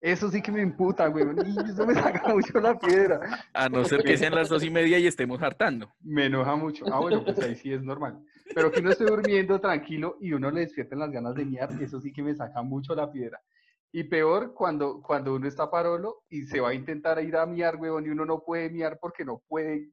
Eso 0.00 0.30
sí 0.30 0.40
que 0.40 0.50
me 0.50 0.62
emputa, 0.62 1.08
güey. 1.08 1.26
Eso 1.68 1.86
me 1.86 1.94
saca 1.94 2.32
mucho 2.32 2.58
la 2.58 2.78
piedra. 2.78 3.20
A 3.52 3.68
no 3.68 3.84
ser 3.84 4.02
que 4.02 4.16
sean 4.16 4.34
las 4.34 4.48
dos 4.48 4.64
y 4.64 4.70
media 4.70 4.98
y 4.98 5.06
estemos 5.06 5.42
hartando. 5.42 5.92
Me 6.00 6.26
enoja 6.26 6.56
mucho. 6.56 6.86
Ah, 6.90 7.00
bueno, 7.00 7.22
pues 7.22 7.38
ahí 7.40 7.54
sí 7.54 7.72
es 7.72 7.82
normal. 7.82 8.18
Pero 8.54 8.70
que 8.70 8.80
uno 8.80 8.90
esté 8.90 9.04
durmiendo 9.04 9.60
tranquilo 9.60 10.16
y 10.20 10.32
uno 10.32 10.50
le 10.50 10.60
despierten 10.60 10.98
las 10.98 11.10
ganas 11.10 11.34
de 11.34 11.44
miar, 11.44 11.70
eso 11.80 12.00
sí 12.00 12.12
que 12.12 12.22
me 12.22 12.34
saca 12.34 12.62
mucho 12.62 12.94
la 12.94 13.12
piedra. 13.12 13.40
Y 13.92 14.04
peor 14.04 14.54
cuando, 14.54 15.02
cuando 15.02 15.34
uno 15.34 15.48
está 15.48 15.68
parolo 15.68 16.22
y 16.28 16.42
se 16.44 16.60
va 16.60 16.68
a 16.68 16.74
intentar 16.74 17.20
ir 17.24 17.36
a 17.36 17.44
miar, 17.44 17.74
huevón, 17.74 18.06
y 18.06 18.10
uno 18.10 18.24
no 18.24 18.38
puede 18.44 18.70
miar 18.70 18.98
porque 19.00 19.24
no 19.24 19.42
puede. 19.48 19.88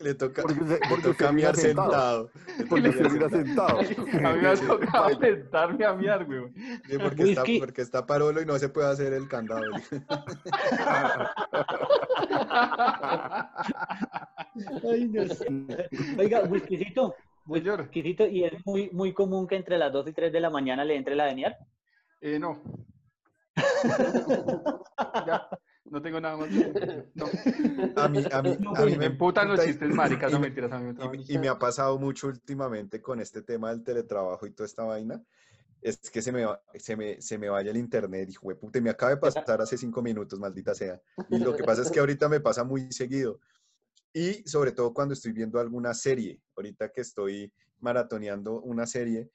Le 0.00 0.14
toca, 0.14 0.42
Porque 0.42 0.54
se- 0.64 0.66
le 0.66 0.78
porque 0.90 1.02
toca 1.04 1.28
se 1.28 1.32
miar 1.32 1.54
sentado. 1.54 2.28
sentado. 2.32 2.68
Porque 2.68 2.92
se 2.92 3.08
mira 3.08 3.28
sentado. 3.28 3.78
A 4.24 4.32
mí 4.34 4.40
me 4.42 4.48
ha 4.48 4.56
tocado 4.66 5.20
sentarme 5.20 5.84
a 5.84 5.92
miar, 5.94 6.28
huevón. 6.28 6.52
Sí, 6.56 6.98
porque, 6.98 7.22
está, 7.22 7.42
Whisky. 7.42 7.58
porque 7.60 7.82
está 7.82 8.04
parolo 8.04 8.42
y 8.42 8.46
no 8.46 8.58
se 8.58 8.68
puede 8.68 8.88
hacer 8.90 9.12
el 9.12 9.28
candado. 9.28 9.70
Ay, 14.90 15.08
no 15.08 15.26
sé. 15.34 15.46
Oiga, 16.18 16.42
whiskycito, 16.44 17.14
Señor, 17.52 17.80
whiskycito, 17.82 18.26
¿y 18.26 18.44
es 18.44 18.66
muy, 18.66 18.90
muy 18.90 19.12
común 19.12 19.46
que 19.46 19.56
entre 19.56 19.78
las 19.78 19.92
2 19.92 20.08
y 20.08 20.12
3 20.12 20.32
de 20.32 20.40
la 20.40 20.50
mañana 20.50 20.84
le 20.84 20.96
entre 20.96 21.14
la 21.14 21.26
de 21.26 21.34
miar? 21.34 21.56
eh, 22.20 22.38
no. 22.38 22.60
Ya, 25.26 25.48
no 25.84 26.02
tengo 26.02 26.20
nada 26.20 26.36
más. 26.36 26.48
No. 27.14 27.26
A 27.96 28.08
mí, 28.08 28.24
a 28.30 28.42
mí, 28.42 28.58
a 28.74 28.84
mí 28.84 28.96
Me 28.96 29.06
emputan 29.06 29.48
los 29.48 29.64
chistes 29.64 29.90
maricas, 29.90 30.32
no 30.32 30.40
mentiras, 30.40 30.72
a 30.72 30.78
mí 30.78 30.92
me 30.92 31.16
Y, 31.18 31.34
y 31.34 31.38
me 31.38 31.48
ha 31.48 31.58
pasado 31.58 31.98
mucho 31.98 32.28
últimamente 32.28 33.00
con 33.00 33.20
este 33.20 33.42
tema 33.42 33.70
del 33.70 33.82
teletrabajo 33.82 34.46
y 34.46 34.50
toda 34.52 34.66
esta 34.66 34.84
vaina. 34.84 35.22
Es 35.80 35.98
que 36.10 36.20
se 36.22 36.32
me, 36.32 36.44
va- 36.44 36.60
se 36.74 36.96
me, 36.96 37.20
se 37.20 37.38
me 37.38 37.48
vaya 37.48 37.70
el 37.70 37.76
internet, 37.76 38.28
hijo 38.30 38.48
de 38.48 38.56
puta. 38.56 38.80
Me 38.80 38.90
acaba 38.90 39.10
de 39.10 39.18
pasar 39.18 39.60
hace 39.60 39.76
cinco 39.78 40.02
minutos, 40.02 40.38
maldita 40.38 40.74
sea. 40.74 41.00
Y 41.30 41.38
lo 41.38 41.54
que 41.54 41.62
pasa 41.62 41.82
es 41.82 41.90
que 41.90 42.00
ahorita 42.00 42.28
me 42.28 42.40
pasa 42.40 42.64
muy 42.64 42.90
seguido. 42.92 43.38
Y 44.12 44.42
sobre 44.48 44.72
todo 44.72 44.92
cuando 44.94 45.12
estoy 45.14 45.32
viendo 45.32 45.60
alguna 45.60 45.92
serie. 45.94 46.40
Ahorita 46.56 46.90
que 46.90 47.02
estoy 47.02 47.52
maratoneando 47.78 48.60
una 48.62 48.86
serie 48.86 49.30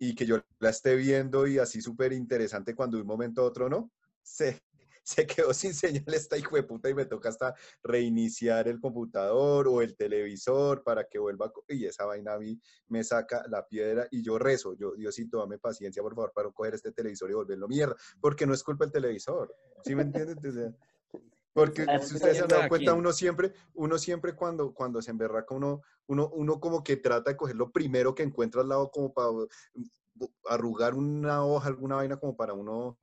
y 0.00 0.14
que 0.14 0.26
yo 0.26 0.40
la 0.58 0.70
esté 0.70 0.96
viendo 0.96 1.46
y 1.46 1.58
así 1.58 1.82
súper 1.82 2.12
interesante 2.14 2.74
cuando 2.74 2.96
de 2.96 3.02
un 3.02 3.06
momento 3.06 3.42
a 3.42 3.44
otro 3.44 3.68
no, 3.68 3.92
se, 4.22 4.62
se 5.04 5.26
quedó 5.26 5.52
sin 5.52 5.74
señal 5.74 6.12
esta 6.14 6.38
hijo 6.38 6.56
de 6.56 6.62
puta 6.62 6.88
y 6.88 6.94
me 6.94 7.04
toca 7.04 7.28
hasta 7.28 7.54
reiniciar 7.82 8.66
el 8.66 8.80
computador 8.80 9.68
o 9.68 9.82
el 9.82 9.94
televisor 9.96 10.82
para 10.82 11.04
que 11.04 11.18
vuelva. 11.18 11.52
Y 11.68 11.84
esa 11.84 12.06
vaina 12.06 12.32
a 12.32 12.38
mí 12.38 12.58
me 12.88 13.04
saca 13.04 13.44
la 13.48 13.66
piedra 13.68 14.08
y 14.10 14.22
yo 14.22 14.38
rezo, 14.38 14.74
yo, 14.74 14.94
Diosito, 14.94 15.38
dame 15.38 15.58
paciencia, 15.58 16.02
por 16.02 16.14
favor, 16.14 16.32
para 16.34 16.50
coger 16.50 16.74
este 16.74 16.92
televisor 16.92 17.30
y 17.30 17.34
volverlo 17.34 17.68
mierda, 17.68 17.94
porque 18.22 18.46
no 18.46 18.54
es 18.54 18.62
culpa 18.62 18.86
del 18.86 18.92
televisor. 18.92 19.54
¿Sí 19.84 19.94
me 19.94 20.02
entiendes? 20.02 20.38
O 20.42 20.52
sea, 20.52 20.72
porque 21.52 21.84
si 22.02 22.14
ustedes 22.14 22.36
se 22.36 22.42
han 22.42 22.48
dado 22.48 22.68
cuenta, 22.68 22.94
uno 22.94 23.12
siempre, 23.12 23.52
uno 23.74 23.98
siempre 23.98 24.34
cuando, 24.34 24.72
cuando 24.72 25.02
se 25.02 25.10
emberraca, 25.10 25.54
uno, 25.54 25.82
uno, 26.06 26.28
uno 26.32 26.60
como 26.60 26.82
que 26.82 26.96
trata 26.96 27.30
de 27.30 27.36
coger 27.36 27.56
lo 27.56 27.70
primero 27.70 28.14
que 28.14 28.22
encuentra 28.22 28.60
al 28.60 28.68
lado 28.68 28.90
como 28.90 29.12
para 29.12 29.28
arrugar 30.48 30.94
una 30.94 31.44
hoja, 31.44 31.68
alguna 31.68 31.96
vaina 31.96 32.16
como 32.16 32.36
para 32.36 32.52
uno 32.52 32.98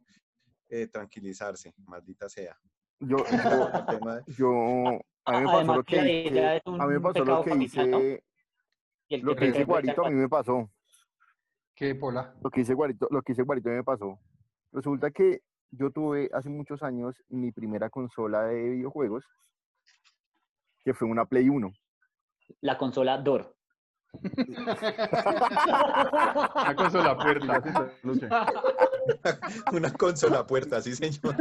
eh, 0.70 0.88
tranquilizarse, 0.88 1.74
maldita 1.86 2.30
sea. 2.30 2.58
Yo, 3.00 3.18
yo, 4.28 5.00
a 5.26 5.40
mí 5.40 5.46
me 5.46 5.50
pasó 5.50 5.64
Además 5.64 5.68
lo 5.68 5.84
que 5.84 6.00
a 6.00 6.88
mí 6.88 6.94
me 6.94 7.02
pasó 7.02 7.14
pecado 7.14 7.38
lo 7.38 7.44
que 7.44 7.50
capital, 7.52 7.92
¿no? 7.92 8.00
hice, 8.00 8.24
el 9.10 9.22
lo 9.22 9.36
que 9.36 9.40
que 9.40 9.48
hice 9.50 9.64
Guarito 9.66 10.06
a 10.06 10.10
mí 10.10 10.16
me 10.16 10.30
pasó. 10.30 10.72
¿Qué, 11.76 11.96
Pola? 11.96 12.34
Lo 12.42 12.50
que 12.50 12.62
hice 12.62 12.74
Guarito, 12.74 13.08
lo 13.12 13.22
que 13.22 13.34
hice 13.34 13.44
Guarito 13.44 13.70
a 13.70 13.72
mí 13.74 13.78
me 13.78 13.84
pasó. 13.84 14.20
Resulta 14.72 15.12
que 15.12 15.42
yo 15.72 15.92
tuve 15.92 16.30
hace 16.34 16.50
muchos 16.50 16.84
años 16.84 17.16
mi 17.30 17.52
primera 17.52 17.90
consola 17.90 18.44
de 18.44 18.70
videojuegos, 18.70 19.26
que 20.84 20.94
fue 20.94 21.08
una 21.08 21.26
Play 21.26 21.50
1. 21.50 21.72
La 22.62 22.78
consola 22.78 23.18
DOR. 23.18 23.58
La 26.56 26.76
consola 26.76 27.18
puerta. 27.18 27.62
Una 29.72 29.94
consola 29.94 30.46
puerta, 30.48 30.82
sí 30.82 30.96
señor. 30.96 31.36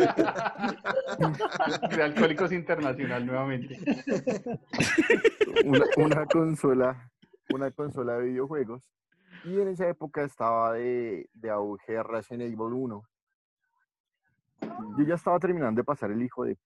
De 1.91 2.03
Alcohólicos 2.03 2.53
Internacional 2.53 3.25
nuevamente. 3.27 3.79
una, 5.65 5.85
una 5.97 6.27
consola, 6.27 7.11
una 7.53 7.71
consola 7.71 8.19
de 8.19 8.27
videojuegos. 8.27 8.83
Y 9.45 9.61
en 9.61 9.69
esa 9.69 9.89
época 9.89 10.25
estaba 10.25 10.73
de, 10.73 11.29
de 11.33 11.51
auge 11.51 12.03
Resident 12.03 12.43
Evil 12.53 12.73
1. 12.73 13.03
Yo 14.99 15.05
ya 15.05 15.15
estaba 15.15 15.39
terminando 15.39 15.81
de 15.81 15.85
pasar 15.85 16.11
el 16.11 16.23
hijo 16.23 16.45
de 16.45 16.57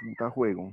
puta 0.00 0.30
juego. 0.30 0.72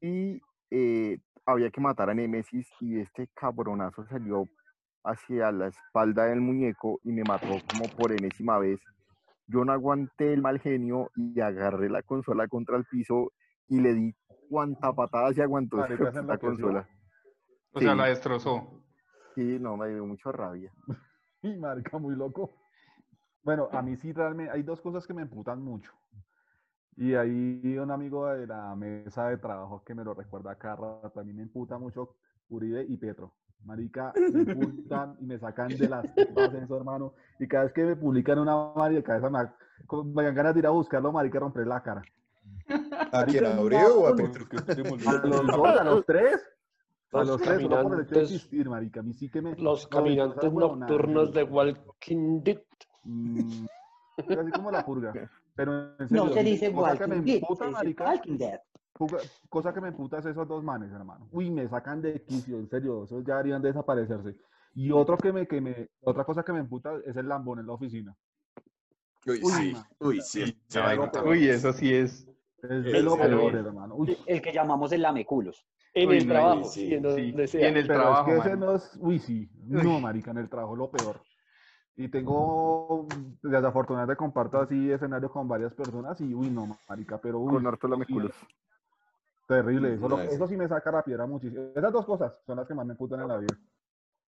Y 0.00 0.40
eh, 0.70 1.18
había 1.46 1.70
que 1.70 1.80
matar 1.80 2.10
a 2.10 2.14
Nemesis 2.14 2.68
y 2.80 3.00
este 3.00 3.28
cabronazo 3.34 4.06
salió 4.06 4.48
hacia 5.04 5.52
la 5.52 5.68
espalda 5.68 6.26
del 6.26 6.40
muñeco 6.40 7.00
y 7.04 7.12
me 7.12 7.22
mató 7.24 7.58
como 7.70 7.88
por 7.96 8.12
enésima 8.12 8.58
vez. 8.58 8.80
Yo 9.46 9.64
no 9.64 9.72
aguanté 9.72 10.32
el 10.32 10.40
mal 10.40 10.58
genio 10.60 11.10
y 11.14 11.40
agarré 11.40 11.90
la 11.90 12.02
consola 12.02 12.48
contra 12.48 12.76
el 12.76 12.84
piso 12.86 13.32
y 13.68 13.80
le 13.80 13.94
di 13.94 14.14
cuanta 14.48 14.92
patada 14.92 15.32
se 15.32 15.42
aguantó 15.42 15.84
enloqueció. 15.84 16.38
consola. 16.38 16.88
O 17.72 17.80
sea, 17.80 17.94
la 17.94 18.06
destrozó. 18.06 18.82
Sí, 19.34 19.58
no, 19.60 19.76
me 19.76 19.88
dio 19.88 20.06
mucha 20.06 20.32
rabia. 20.32 20.72
Y 21.42 21.58
marica, 21.58 21.98
muy 21.98 22.16
loco. 22.16 22.54
Bueno, 23.44 23.68
a 23.72 23.82
mí 23.82 23.96
sí 23.96 24.12
realmente 24.12 24.52
hay 24.52 24.62
dos 24.62 24.80
cosas 24.80 25.06
que 25.06 25.14
me 25.14 25.22
emputan 25.22 25.62
mucho. 25.62 25.92
Y 26.96 27.14
ahí 27.14 27.76
un 27.78 27.90
amigo 27.90 28.26
de 28.28 28.46
la 28.46 28.74
mesa 28.74 29.28
de 29.28 29.36
trabajo 29.38 29.82
que 29.84 29.94
me 29.94 30.04
lo 30.04 30.14
recuerda 30.14 30.54
cada 30.56 30.76
rato. 30.76 31.20
A 31.20 31.24
mí 31.24 31.32
me 31.32 31.42
emputa 31.42 31.76
mucho 31.78 32.14
Uribe 32.48 32.84
y 32.88 32.96
Petro. 32.96 33.32
Marica, 33.64 34.12
me 34.32 34.42
emputan 34.52 35.16
y 35.20 35.26
me 35.26 35.38
sacan 35.38 35.68
de 35.68 35.88
las 35.88 36.14
tripas 36.14 36.52
eso, 36.54 36.76
hermano. 36.76 37.14
Y 37.38 37.48
cada 37.48 37.64
vez 37.64 37.72
que 37.72 37.84
me 37.84 37.96
publican 37.96 38.38
una 38.38 38.72
me, 38.76 39.00
da- 39.00 39.56
como- 39.86 40.04
me 40.04 40.22
dan 40.22 40.34
ganas 40.34 40.54
de 40.54 40.60
ir 40.60 40.66
a 40.66 40.70
buscarlo, 40.70 41.10
marica, 41.12 41.38
romper 41.38 41.66
la 41.66 41.82
cara. 41.82 42.02
¿A 43.12 43.24
quién? 43.24 43.46
¿A 43.46 43.60
Uribe 43.60 43.84
o 43.86 44.06
a 44.06 44.14
Petro? 44.14 44.44
A 45.08 45.26
los 45.26 45.46
dos, 45.46 45.66
a 45.66 45.84
los 45.84 46.06
tres. 46.06 46.40
A 47.12 47.18
Los 47.18 47.28
los 47.28 47.40
tres, 47.42 47.62
solo 47.62 47.82
por 47.82 47.94
el 47.94 48.00
hecho 48.00 48.14
de 48.14 48.20
caminantes- 48.20 48.22
existir, 48.34 48.68
marica. 48.68 49.00
A 49.00 49.02
mí 49.02 49.12
sí 49.14 49.28
que 49.30 49.40
me... 49.40 49.50
Los 49.56 49.86
cosas 49.86 50.02
caminantes 50.04 50.52
nocturnos 50.52 51.32
de. 51.32 51.42
Walking 51.44 52.42
Dead. 52.42 52.60
Mm, 53.04 53.66
así 54.16 54.50
como 54.52 54.70
la 54.70 54.84
purga. 54.84 55.12
Pero 55.56 55.96
en 55.98 56.08
serio, 56.08 56.24
No 56.24 56.32
se 56.32 56.42
dice 56.42 56.72
cosa 56.72 56.98
que 56.98 57.06
me 57.06 57.16
Walking 57.16 58.36
Dead, 58.38 58.60
Walking 58.98 59.28
cosa 59.48 59.72
que 59.72 59.80
me 59.80 59.88
emputa 59.88 60.18
es 60.18 60.26
esos 60.26 60.48
dos 60.48 60.64
manes, 60.64 60.90
hermano. 60.92 61.28
Uy, 61.30 61.50
me 61.50 61.68
sacan 61.68 62.02
de 62.02 62.22
quicio, 62.24 62.58
en 62.58 62.68
serio, 62.68 63.04
esos 63.04 63.24
ya 63.24 63.38
harían 63.38 63.62
desaparecerse. 63.62 64.36
Y 64.74 64.90
otro 64.90 65.16
que 65.16 65.32
me, 65.32 65.46
que 65.46 65.60
me, 65.60 65.88
otra 66.00 66.24
cosa 66.24 66.42
que 66.42 66.52
me 66.52 66.58
emputa 66.58 66.92
es 67.04 67.16
el 67.16 67.28
lambón 67.28 67.60
en 67.60 67.66
la 67.66 67.72
oficina. 67.74 68.16
Uy, 69.26 69.40
Uy, 69.42 69.52
sí, 69.52 69.72
man. 69.72 69.84
uy, 70.00 70.20
sí. 70.20 70.58
Uy, 71.24 71.48
eso 71.48 71.72
sí 71.72 71.94
es. 71.94 72.28
Es 72.62 72.84
de 72.84 73.02
lo 73.02 73.16
peor, 73.16 73.54
hermano. 73.54 73.94
Uy, 73.94 74.16
El 74.26 74.40
que 74.42 74.52
llamamos 74.52 74.90
el 74.92 75.02
lameculos. 75.02 75.66
En 75.92 76.08
Uy, 76.08 76.16
el 76.18 76.26
no, 76.26 76.32
trabajo, 76.32 76.64
sí, 76.64 76.88
sí. 77.46 77.58
en 77.58 77.76
el 77.76 77.86
pero 77.86 78.00
trabajo, 78.00 78.30
es 78.30 78.34
que 78.34 78.40
ese 78.40 78.56
mano. 78.56 78.66
no 78.66 78.76
es, 78.76 78.98
uy, 79.00 79.18
sí, 79.20 79.48
no, 79.66 80.00
marica, 80.00 80.32
en 80.32 80.38
el 80.38 80.48
trabajo 80.48 80.72
es 80.74 80.78
lo 80.78 80.90
peor. 80.90 81.20
Y 81.96 82.08
tengo, 82.08 83.06
desafortunadamente 83.42 84.16
comparto 84.16 84.58
así 84.58 84.90
escenario 84.90 85.30
con 85.30 85.46
varias 85.46 85.72
personas 85.74 86.20
y, 86.20 86.34
uy, 86.34 86.50
no, 86.50 86.76
marica, 86.88 87.20
pero 87.20 87.38
uy, 87.38 87.52
Con 87.52 87.66
harto 87.66 87.86
lameculos. 87.86 88.32
terrible. 89.46 89.94
Eso, 89.94 90.20
eso 90.20 90.46
sí 90.48 90.56
me 90.56 90.68
saca 90.68 90.90
la 90.90 91.02
piedra 91.02 91.26
muchísimo. 91.26 91.70
Esas 91.74 91.92
dos 91.92 92.04
cosas 92.04 92.32
son 92.46 92.56
las 92.56 92.66
que 92.66 92.74
más 92.74 92.86
me 92.86 92.92
emputan 92.92 93.20
en 93.20 93.28
la 93.28 93.38
vida. 93.38 93.56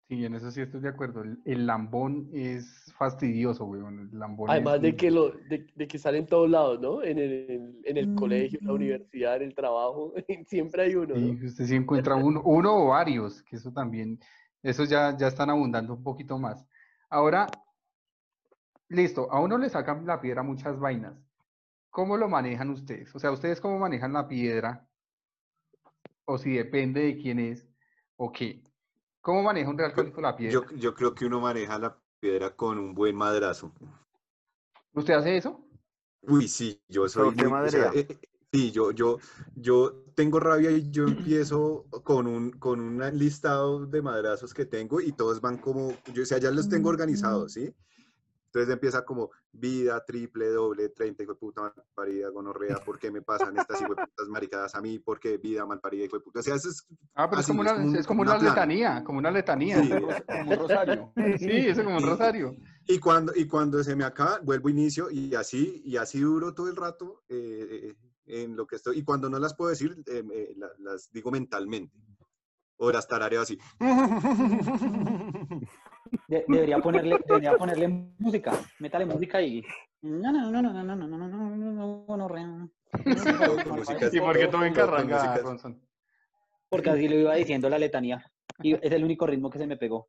Sí, 0.08 0.24
en 0.24 0.34
eso 0.34 0.50
sí 0.50 0.60
estoy 0.60 0.80
de 0.80 0.88
acuerdo. 0.88 1.22
El, 1.22 1.40
el 1.44 1.66
lambón 1.66 2.28
es 2.32 2.92
fastidioso, 2.96 3.64
weón. 3.64 4.08
El 4.12 4.18
lambón 4.18 4.50
Además 4.50 4.76
es 4.76 4.82
de 4.82 4.96
que, 4.96 5.10
lo, 5.10 5.30
de, 5.30 5.66
de 5.74 5.88
que 5.88 5.98
sale 5.98 6.18
en 6.18 6.26
todos 6.26 6.48
lados, 6.48 6.80
¿no? 6.80 7.02
En 7.02 7.18
el, 7.18 7.80
en 7.84 7.96
el 7.96 8.14
colegio, 8.14 8.58
en 8.60 8.66
la 8.66 8.72
Ujú. 8.72 8.76
universidad, 8.76 9.36
en 9.36 9.42
el 9.42 9.54
trabajo, 9.54 10.14
siempre 10.46 10.82
hay 10.82 10.94
uno, 10.94 11.18
Sí, 11.18 11.20
¿no? 11.20 11.36
usted 11.46 11.64
sí 11.64 11.74
encuentra 11.74 12.14
uno, 12.16 12.42
uno 12.44 12.74
o 12.76 12.88
varios, 12.88 13.42
que 13.42 13.56
eso 13.56 13.72
también, 13.72 14.18
esos 14.62 14.88
ya, 14.88 15.16
ya 15.16 15.28
están 15.28 15.50
abundando 15.50 15.94
un 15.94 16.02
poquito 16.02 16.38
más. 16.38 16.66
Ahora, 17.08 17.46
listo, 18.88 19.30
a 19.30 19.40
uno 19.40 19.58
le 19.58 19.68
sacan 19.70 20.06
la 20.06 20.20
piedra 20.20 20.42
muchas 20.42 20.78
vainas. 20.78 21.14
¿Cómo 21.90 22.16
lo 22.16 22.28
manejan 22.28 22.70
ustedes? 22.70 23.14
O 23.14 23.18
sea, 23.18 23.30
¿ustedes 23.30 23.60
cómo 23.60 23.78
manejan 23.78 24.12
la 24.12 24.28
piedra? 24.28 24.86
O 26.24 26.36
si 26.38 26.54
depende 26.54 27.02
de 27.02 27.16
quién 27.16 27.38
es, 27.38 27.66
o 28.16 28.32
qué. 28.32 28.62
¿Cómo 29.20 29.42
maneja 29.42 29.70
un 29.70 29.78
real 29.78 29.90
alcohólico 29.90 30.20
la 30.20 30.36
piedra? 30.36 30.52
Yo, 30.52 30.76
yo 30.76 30.94
creo 30.94 31.14
que 31.14 31.24
uno 31.24 31.40
maneja 31.40 31.78
la 31.78 31.96
piedra 32.20 32.54
con 32.54 32.78
un 32.78 32.94
buen 32.94 33.16
madrazo. 33.16 33.72
¿Usted 34.92 35.14
hace 35.14 35.36
eso? 35.36 35.64
Uy, 36.22 36.48
sí, 36.48 36.82
yo 36.88 37.08
soy 37.08 37.34
qué 37.34 37.46
muy, 37.46 37.60
o 37.60 37.68
sea, 37.68 37.92
eh, 37.94 38.18
sí, 38.56 38.70
yo, 38.72 38.90
yo, 38.92 39.18
yo 39.54 40.04
tengo 40.14 40.40
rabia 40.40 40.70
y 40.70 40.90
yo 40.90 41.04
empiezo 41.04 41.84
con 42.04 42.26
un, 42.26 42.50
con 42.52 42.80
un 42.80 42.98
listado 43.18 43.86
de 43.86 44.00
madrazos 44.02 44.54
que 44.54 44.64
tengo 44.64 45.00
y 45.00 45.12
todos 45.12 45.40
van 45.40 45.58
como, 45.58 45.92
yo, 46.12 46.22
o 46.22 46.26
sea, 46.26 46.38
ya 46.38 46.50
los 46.50 46.68
tengo 46.68 46.88
organizados, 46.88 47.52
¿sí? 47.52 47.72
Entonces 48.46 48.72
empieza 48.72 49.04
como 49.04 49.30
vida, 49.52 50.02
triple, 50.06 50.48
doble, 50.48 50.88
30, 50.88 51.22
hijo 51.24 51.32
de 51.34 51.38
puta, 51.38 51.60
malparida, 51.60 52.30
gonorrea, 52.30 52.76
¿por 52.76 52.98
qué 52.98 53.10
me 53.10 53.20
pasan 53.20 53.54
estas 53.58 53.82
hijo 53.82 53.94
de 53.94 54.06
putas 54.06 54.28
maricadas 54.28 54.74
a 54.74 54.80
mí? 54.80 54.98
¿Por 54.98 55.20
qué 55.20 55.36
vida, 55.36 55.66
malparida, 55.66 56.04
hijo 56.06 56.16
de 56.16 56.22
puta? 56.24 56.40
O 56.40 56.42
sea, 56.42 56.54
eso 56.54 56.70
es 56.70 56.86
Ah, 57.14 57.28
pero 57.28 57.40
es 57.40 57.46
así, 57.46 57.48
como 57.52 57.60
una, 57.60 57.74
un- 57.74 57.96
es 57.96 58.06
como 58.06 58.22
una 58.22 58.36
una 58.38 58.48
letanía, 58.48 59.04
como 59.04 59.18
una 59.18 59.30
letanía. 59.30 59.82
Sí. 59.82 59.90
Como 59.90 60.50
un 60.52 60.58
rosario. 60.58 61.12
Sí, 61.38 61.50
eso 61.68 61.84
como 61.84 61.96
un 61.98 62.02
Y- 62.02 62.06
rosario. 62.06 62.56
Y 62.86 62.98
cuando, 62.98 63.32
y 63.36 63.46
cuando 63.46 63.84
se 63.84 63.94
me 63.94 64.04
acaba, 64.04 64.38
vuelvo 64.42 64.70
inicio 64.70 65.10
y 65.10 65.34
así, 65.34 65.82
y 65.84 65.98
así 65.98 66.20
duro 66.20 66.54
todo 66.54 66.68
el 66.70 66.76
rato 66.76 67.24
eh, 67.28 67.68
eh, 67.90 67.94
en 68.26 68.56
lo 68.56 68.66
que 68.66 68.76
estoy. 68.76 68.98
Y 68.98 69.02
cuando 69.04 69.28
no 69.30 69.38
las 69.38 69.54
puedo 69.54 69.70
decir, 69.70 69.96
eh, 70.06 70.22
eh, 70.32 70.54
la- 70.56 70.70
las 70.78 71.10
digo 71.12 71.30
mentalmente. 71.30 71.96
O 72.78 72.92
las 72.92 73.08
tarareo 73.08 73.40
así. 73.40 73.58
De- 76.28 76.44
debería, 76.48 76.78
ponerle, 76.78 77.18
debería 77.26 77.56
ponerle 77.56 77.88
música. 78.18 78.52
Métale 78.80 79.06
música 79.06 79.40
y. 79.40 79.64
No, 80.02 80.30
no, 80.32 80.50
no, 80.50 80.62
no, 80.62 80.72
no, 80.72 80.82
no, 80.84 80.94
no, 80.96 81.06
no, 81.06 81.16
no, 81.18 81.28
no, 81.28 81.56
no, 81.56 82.06
no, 82.06 82.16
no, 82.16 82.28
no. 82.28 82.70
música 83.76 84.10
¿Y 84.12 84.20
por 84.20 84.36
qué 84.38 84.48
todo 84.48 84.64
en 84.64 84.74
todo 84.74 84.86
con 84.86 84.90
carranga, 84.96 85.16
música. 85.16 85.38
Ronson? 85.42 85.80
Porque 86.68 86.90
así 86.90 87.08
lo 87.08 87.16
iba 87.16 87.34
diciendo 87.34 87.68
la 87.68 87.78
letanía. 87.78 88.24
Y 88.62 88.74
es 88.74 88.92
el 88.92 89.04
único 89.04 89.26
ritmo 89.26 89.50
que 89.50 89.58
se 89.58 89.66
me 89.66 89.76
pegó. 89.76 90.08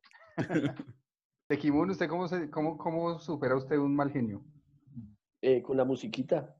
Tequimun, 1.48 1.90
¿usted 1.90 2.08
cómo, 2.08 2.28
se, 2.28 2.50
cómo, 2.50 2.76
cómo 2.76 3.18
supera 3.18 3.56
usted 3.56 3.78
un 3.78 3.96
mal 3.96 4.10
genio? 4.10 4.44
Eh, 5.40 5.62
con 5.62 5.76
la 5.76 5.84
musiquita. 5.84 6.54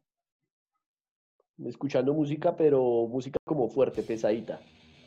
Escuchando 1.67 2.15
música, 2.15 2.57
pero 2.57 3.07
música 3.09 3.39
como 3.45 3.69
fuerte, 3.69 4.03
pesadita, 4.05 4.65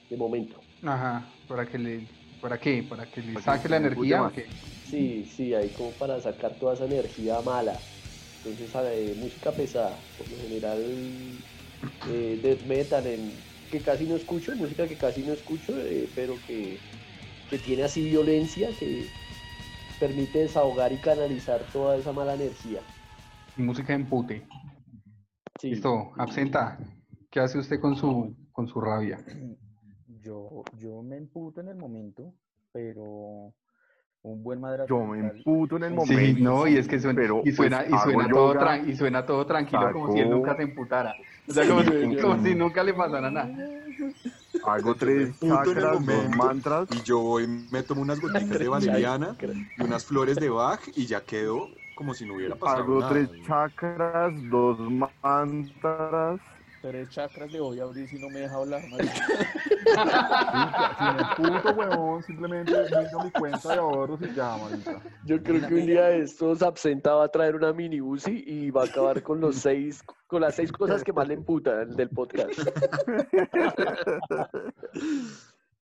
de 0.10 0.18
momento. 0.18 0.66
Ajá, 0.84 1.40
¿para 1.48 1.66
que 1.68 1.78
le, 1.80 2.08
para 2.40 2.60
qué? 2.60 2.84
¿Para 2.84 3.10
que 3.10 3.22
le 3.22 3.38
saque 3.38 3.70
la 3.70 3.78
energía 3.78 4.24
o 4.24 4.32
más. 4.32 4.32
qué? 4.32 4.56
Sí, 4.84 5.26
sí, 5.26 5.54
ahí 5.54 5.72
como 5.72 5.98
para 5.98 6.20
sacar 6.20 6.58
toda 6.58 6.74
esa 6.74 6.86
energía 6.86 7.42
mala. 7.42 7.88
Entonces, 8.44 8.74
eh, 8.76 9.14
música 9.16 9.56
pesada, 9.56 10.10
por 10.16 10.30
lo 10.30 10.40
general, 10.42 11.44
eh, 12.04 12.38
death 12.42 12.62
metal, 12.64 13.08
en- 13.08 13.48
que 13.70 13.82
casi 13.82 14.08
no 14.08 14.16
escucho, 14.16 14.56
música 14.56 14.88
que 14.88 14.98
casi 14.98 15.24
no 15.24 15.34
escucho, 15.34 15.78
eh, 15.80 16.12
pero 16.16 16.42
que, 16.42 16.86
que 17.48 17.60
tiene 17.60 17.84
así 17.84 18.04
violencia, 18.04 18.76
que 18.76 19.16
permite 19.98 20.40
desahogar 20.40 20.94
y 20.94 21.02
canalizar 21.02 21.72
toda 21.72 21.98
esa 21.98 22.14
mala 22.14 22.34
energía. 22.36 22.88
Música 23.56 23.94
en 23.94 24.10
pute. 24.10 24.46
Sí. 25.62 25.70
Listo, 25.70 26.12
absenta. 26.18 26.80
¿Qué 27.30 27.40
hace 27.40 27.60
usted 27.60 27.80
con 27.80 27.96
su, 27.96 28.36
con 28.52 28.68
su 28.68 28.82
rabia? 28.82 29.20
Yo, 30.24 30.64
yo 30.78 31.02
me 31.02 31.18
emputo 31.18 31.62
en 31.62 31.70
el 31.70 31.76
momento, 31.76 32.34
pero 32.72 33.54
un 34.22 34.44
buen 34.44 34.60
madrazo 34.60 34.88
Yo 34.90 35.06
me 35.06 35.20
emputo 35.20 35.78
en 35.78 35.84
el 35.84 35.94
momento. 35.96 36.22
Sí, 36.38 36.44
no, 36.44 36.68
y 36.68 36.78
es 36.78 36.88
que 36.88 37.00
suena, 37.00 37.20
pero, 37.22 37.42
y 37.44 37.52
suena, 37.52 37.80
pues, 37.88 37.90
y 37.92 37.98
suena 38.04 38.30
todo 38.30 38.54
yoga, 38.54 38.60
tran- 38.60 38.90
y 38.90 38.96
suena 38.96 39.26
todo 39.26 39.46
tranquilo, 39.48 39.92
como 39.94 40.12
si 40.12 40.20
él 40.20 40.30
nunca 40.30 40.56
se 40.56 40.64
emputara. 40.64 41.16
O 41.48 41.54
sea, 41.54 41.68
como, 41.68 41.82
si, 41.84 42.22
como 42.22 42.44
si 42.44 42.56
nunca 42.56 42.84
le 42.84 42.94
pasara 42.94 43.32
nada. 43.32 43.50
Hago 44.64 44.96
tres 44.96 45.40
chakras, 45.40 46.06
dos 46.06 46.30
mantras. 46.36 46.88
Y 46.92 47.02
yo 47.04 47.20
voy, 47.20 47.48
me 47.48 47.82
tomo 47.84 48.02
unas 48.02 48.20
gotitas 48.20 48.60
de 48.60 48.68
valeriana 48.68 49.36
y 49.78 49.84
unas 49.84 50.06
flores 50.06 50.38
de 50.40 50.50
Bach 50.50 50.82
y 50.96 51.06
ya 51.08 51.22
quedo 51.24 51.70
como 52.02 52.16
si 52.16 52.26
no 52.26 52.34
hubiera 52.34 52.56
pasado 52.56 52.82
Hago 52.82 53.00
nada. 53.00 53.14
tres 53.14 53.30
chakras, 53.46 54.34
dos 54.50 54.80
mantras. 55.22 56.42
Tres 56.82 57.10
chakras 57.12 57.52
le 57.52 57.60
voy 57.60 57.80
a 57.80 57.84
abrir 57.84 58.10
si 58.10 58.18
no 58.18 58.28
me 58.30 58.40
deja 58.40 58.56
hablar. 58.56 58.82
Si 58.82 58.90
me 61.04 61.24
puto, 61.36 61.74
huevón, 61.76 62.24
simplemente 62.24 62.72
miro 62.72 63.24
mi 63.24 63.30
cuenta 63.30 63.70
de 63.70 63.76
ahorros 63.76 64.20
y 64.24 64.34
ya, 64.34 64.58
marica. 64.58 65.00
Yo 65.26 65.44
creo 65.44 65.68
que 65.68 65.76
un 65.76 65.86
día 65.86 66.06
de 66.06 66.24
estos 66.24 66.64
Absenta 66.64 67.14
va 67.14 67.26
a 67.26 67.30
traer 67.30 67.56
una 67.56 67.72
mini 67.72 68.02
Uzi 68.02 68.44
y 68.48 68.72
va 68.72 68.82
a 68.82 68.86
acabar 68.86 69.22
con 69.22 69.40
los 69.40 69.58
seis, 69.58 70.04
con 70.26 70.42
las 70.42 70.56
seis 70.56 70.72
cosas 70.72 71.04
que 71.04 71.14
más 71.14 71.28
le 71.28 71.36
emputan 71.36 71.96
del 71.96 72.10
podcast. 72.10 72.60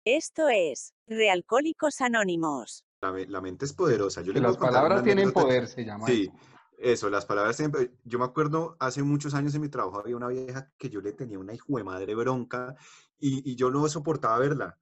Esto 0.06 0.48
es 0.48 0.94
Realcohólicos 1.06 2.00
Anónimos. 2.00 2.87
La, 3.02 3.14
la 3.28 3.42
mente 3.42 3.66
es 3.66 3.74
poderosa. 3.74 4.22
Yo 4.22 4.34
les 4.34 4.42
las 4.42 4.58
palabras 4.58 5.04
tienen 5.04 5.26
anécdota. 5.26 5.46
poder, 5.46 5.68
se 5.68 5.86
llama. 5.86 6.08
Sí, 6.08 6.32
eso, 6.80 7.10
las 7.10 7.26
palabras 7.26 7.58
tienen 7.58 7.92
Yo 8.04 8.18
me 8.20 8.26
acuerdo 8.26 8.76
hace 8.80 9.04
muchos 9.04 9.34
años 9.36 9.54
en 9.56 9.62
mi 9.62 9.70
trabajo 9.70 10.00
había 10.00 10.16
una 10.16 10.28
vieja 10.30 10.72
que 10.78 10.90
yo 10.90 11.00
le 11.02 11.14
tenía 11.14 11.38
una 11.38 11.54
hijo 11.54 11.78
de 11.78 11.84
madre 11.84 12.16
bronca 12.16 12.76
y, 13.20 13.52
y 13.52 13.56
yo 13.56 13.70
no 13.70 13.88
soportaba 13.88 14.40
verla. 14.40 14.78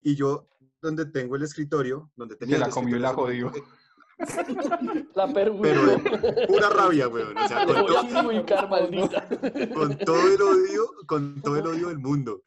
Y 0.00 0.16
yo, 0.16 0.48
donde 0.80 1.06
tengo 1.06 1.36
el 1.36 1.42
escritorio, 1.42 2.10
donde 2.16 2.34
tenía 2.34 2.56
Se 2.56 2.62
el 2.64 2.68
la 2.68 2.74
comió 2.74 2.96
y 2.96 3.00
la 3.00 3.14
jodió. 3.14 3.52
La 5.14 5.32
perú. 5.32 5.58
Pero 5.60 5.82
pura 6.46 6.68
rabia, 6.70 7.08
weón. 7.08 7.36
O 7.36 7.48
sea, 7.48 7.66
con, 7.66 7.82
voy 7.82 7.96
a 7.96 8.08
to- 8.22 8.28
ubicar, 8.28 8.68
maldita. 8.70 9.28
con 9.74 9.98
todo 9.98 10.28
el 10.28 10.40
odio, 10.42 10.90
con 11.06 11.42
todo 11.42 11.56
el 11.56 11.66
odio 11.66 11.88
del 11.88 11.98
mundo. 11.98 12.42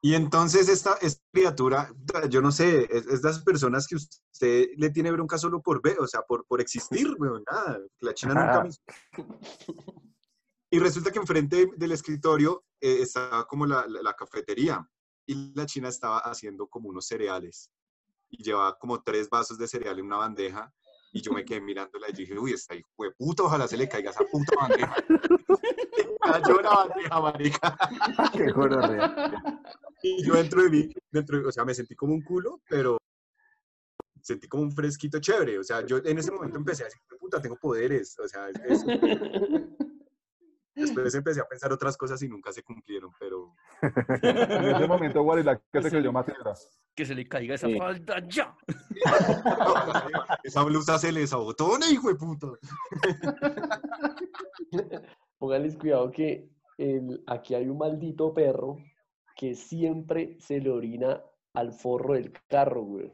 Y 0.00 0.14
entonces 0.14 0.68
esta, 0.68 0.94
esta 1.00 1.22
criatura, 1.32 1.92
yo 2.30 2.40
no 2.40 2.52
sé, 2.52 2.86
es, 2.90 3.06
esas 3.08 3.42
personas 3.42 3.86
que 3.88 3.96
usted 3.96 4.68
le 4.76 4.90
tiene 4.90 5.10
bronca 5.10 5.38
solo 5.38 5.60
por 5.60 5.82
ver, 5.82 5.98
o 5.98 6.06
sea, 6.06 6.22
por, 6.22 6.46
por 6.46 6.60
existir, 6.60 7.08
weón, 7.18 7.42
nada. 7.50 7.80
La 8.00 8.14
china 8.14 8.34
nunca 8.34 8.62
me... 8.62 8.70
Y 10.70 10.78
resulta 10.78 11.10
que 11.10 11.18
enfrente 11.18 11.68
del 11.76 11.92
escritorio 11.92 12.64
eh, 12.80 12.98
estaba 13.00 13.46
como 13.46 13.66
la, 13.66 13.86
la- 13.88 14.02
la 14.02 14.14
cafetería 14.14 14.86
y 15.26 15.52
la 15.54 15.66
china 15.66 15.88
estaba 15.88 16.18
haciendo 16.18 16.68
como 16.68 16.90
unos 16.90 17.06
cereales 17.06 17.70
y 18.30 18.42
llevaba 18.42 18.78
como 18.78 19.02
tres 19.02 19.28
vasos 19.30 19.58
de 19.58 19.66
cereal 19.66 19.98
en 19.98 20.04
una 20.06 20.18
bandeja 20.18 20.72
y 21.12 21.20
yo 21.22 21.32
me 21.32 21.44
quedé 21.44 21.60
mirándola 21.60 22.08
y 22.10 22.12
dije, 22.12 22.38
uy, 22.38 22.52
hijo 22.52 23.04
de 23.04 23.10
puta, 23.12 23.42
ojalá 23.44 23.66
se 23.68 23.76
le 23.76 23.88
caiga 23.88 24.10
esa 24.10 24.24
puta 24.24 24.52
bandeja. 24.60 24.94
Cayó 26.20 26.60
la 26.60 26.70
bandeja, 26.70 27.20
marica. 27.20 27.78
Qué 28.32 28.50
gonorrea. 28.52 29.62
Y 30.02 30.22
yo 30.24 30.34
dentro 30.34 30.62
de 30.62 30.70
mí, 30.70 30.88
dentro 31.10 31.38
de- 31.40 31.46
o 31.46 31.52
sea, 31.52 31.64
me 31.64 31.74
sentí 31.74 31.94
como 31.94 32.12
un 32.14 32.22
culo, 32.22 32.60
pero 32.68 32.98
sentí 34.20 34.46
como 34.48 34.62
un 34.64 34.72
fresquito 34.72 35.18
chévere. 35.20 35.58
O 35.58 35.64
sea, 35.64 35.84
yo 35.86 35.98
en 35.98 36.18
ese 36.18 36.30
momento 36.30 36.58
empecé 36.58 36.82
a 36.82 36.86
decir, 36.86 37.00
puta, 37.18 37.40
tengo 37.40 37.56
poderes. 37.56 38.18
O 38.18 38.28
sea, 38.28 38.48
es- 38.50 38.60
eso. 38.82 38.86
Después 40.78 41.14
empecé 41.14 41.40
a 41.40 41.44
pensar 41.48 41.72
otras 41.72 41.96
cosas 41.96 42.22
y 42.22 42.28
nunca 42.28 42.52
se 42.52 42.62
cumplieron, 42.62 43.10
pero 43.18 43.54
En 44.22 44.76
ese 44.76 44.86
momento, 44.86 45.22
Guarilac, 45.22 45.62
que 45.72 45.82
se 45.82 45.90
creyó 45.90 46.12
Matilda. 46.12 46.54
Que 46.94 47.04
se 47.04 47.14
le 47.14 47.28
caiga 47.28 47.54
esa 47.54 47.66
Sí. 47.68 47.78
falda 47.78 48.16
ya. 48.28 48.56
esa 50.42 50.62
blusa 50.64 50.98
se 50.98 51.12
les 51.12 51.32
abotona, 51.32 51.88
hijo 51.90 52.08
de 52.08 52.14
puta. 52.16 52.48
Pónganles 55.38 55.76
cuidado 55.76 56.10
que 56.10 56.48
el- 56.78 57.22
aquí 57.26 57.54
hay 57.54 57.68
un 57.68 57.78
maldito 57.78 58.34
perro 58.34 58.78
que 59.36 59.54
siempre 59.54 60.36
se 60.40 60.60
le 60.60 60.70
orina 60.70 61.22
al 61.54 61.72
forro 61.72 62.14
del 62.14 62.32
carro, 62.48 62.82
güey. 62.82 63.12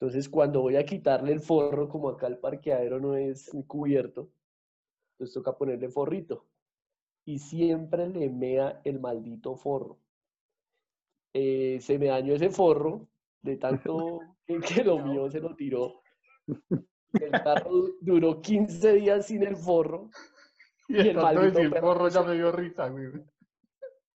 Entonces, 0.00 0.28
cuando 0.28 0.60
voy 0.60 0.76
a 0.76 0.84
quitarle 0.86 1.32
el 1.32 1.40
forro, 1.40 1.88
como 1.88 2.08
acá 2.10 2.28
el 2.28 2.38
parqueadero 2.38 3.00
no 3.00 3.16
es 3.16 3.50
cubierto, 3.66 4.30
entonces 5.14 5.34
toca 5.34 5.56
ponerle 5.58 5.88
forrito. 5.88 6.46
Y 7.28 7.38
siempre 7.40 8.08
le 8.08 8.30
mea 8.30 8.80
el 8.84 9.00
maldito 9.00 9.54
forro. 9.54 9.98
Eh, 11.34 11.78
se 11.78 11.98
me 11.98 12.06
dañó 12.06 12.32
ese 12.34 12.48
forro 12.48 13.06
de 13.42 13.58
tanto 13.58 14.20
que, 14.46 14.82
lo 14.82 14.98
mío 15.00 15.30
se 15.30 15.38
lo 15.38 15.54
tiró. 15.54 16.00
El 17.12 17.30
carro 17.30 17.70
du- 17.70 17.96
duró 18.00 18.40
15 18.40 18.94
días 18.94 19.26
sin 19.26 19.42
el 19.42 19.56
forro. 19.56 20.08
Y 20.88 20.96
Y 20.96 21.00
el 21.00 21.06
el 21.08 21.16
maldito 21.16 21.58
decir 21.58 21.70
perro 21.70 21.86
porro 21.88 22.08
ya 22.08 22.22
me 22.22 22.34
dio 22.34 22.50
risa, 22.52 22.88
güey. 22.88 23.06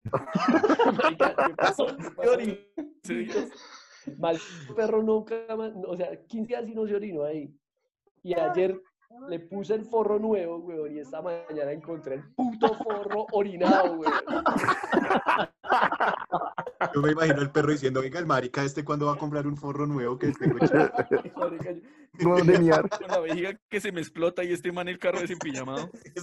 ¿qué 1.18 1.54
pasó? 1.56 1.86
Maldito 4.18 4.74
perro 4.76 5.02
nunca 5.02 5.56
más, 5.56 5.72
o 5.86 5.96
sea, 5.96 6.16
15 6.26 6.46
días 6.46 6.68
y 6.68 6.74
no 6.74 6.86
se 6.86 6.94
orinó 6.94 7.24
ahí. 7.24 7.52
Y 8.22 8.34
ayer 8.34 8.80
le 9.28 9.38
puse 9.40 9.74
el 9.74 9.84
forro 9.84 10.18
nuevo, 10.18 10.56
weón, 10.58 10.94
y 10.94 11.00
esta 11.00 11.20
mañana 11.20 11.72
encontré 11.72 12.16
el 12.16 12.22
puto 12.34 12.74
forro 12.74 13.26
orinado, 13.32 13.94
weón. 13.94 14.12
Yo 16.94 17.00
me 17.02 17.12
imagino 17.12 17.42
el 17.42 17.50
perro 17.50 17.72
diciendo, 17.72 18.00
venga, 18.00 18.18
el 18.18 18.26
marica 18.26 18.64
este 18.64 18.84
cuando 18.84 19.06
va 19.06 19.12
a 19.12 19.18
comprar 19.18 19.46
un 19.46 19.56
forro 19.56 19.86
nuevo 19.86 20.18
que 20.18 20.28
esté 20.28 20.46
Marica, 20.48 21.72
yo- 21.72 21.80
No, 22.20 22.36
de 22.36 22.58
miar. 22.58 22.88
Con 22.88 23.08
la 23.08 23.20
vejiga 23.20 23.58
que 23.68 23.80
se 23.80 23.92
me 23.92 24.00
explota 24.00 24.42
y 24.44 24.52
este 24.52 24.72
man 24.72 24.88
el 24.88 24.98
carro 24.98 25.20
desempillamado. 25.20 25.90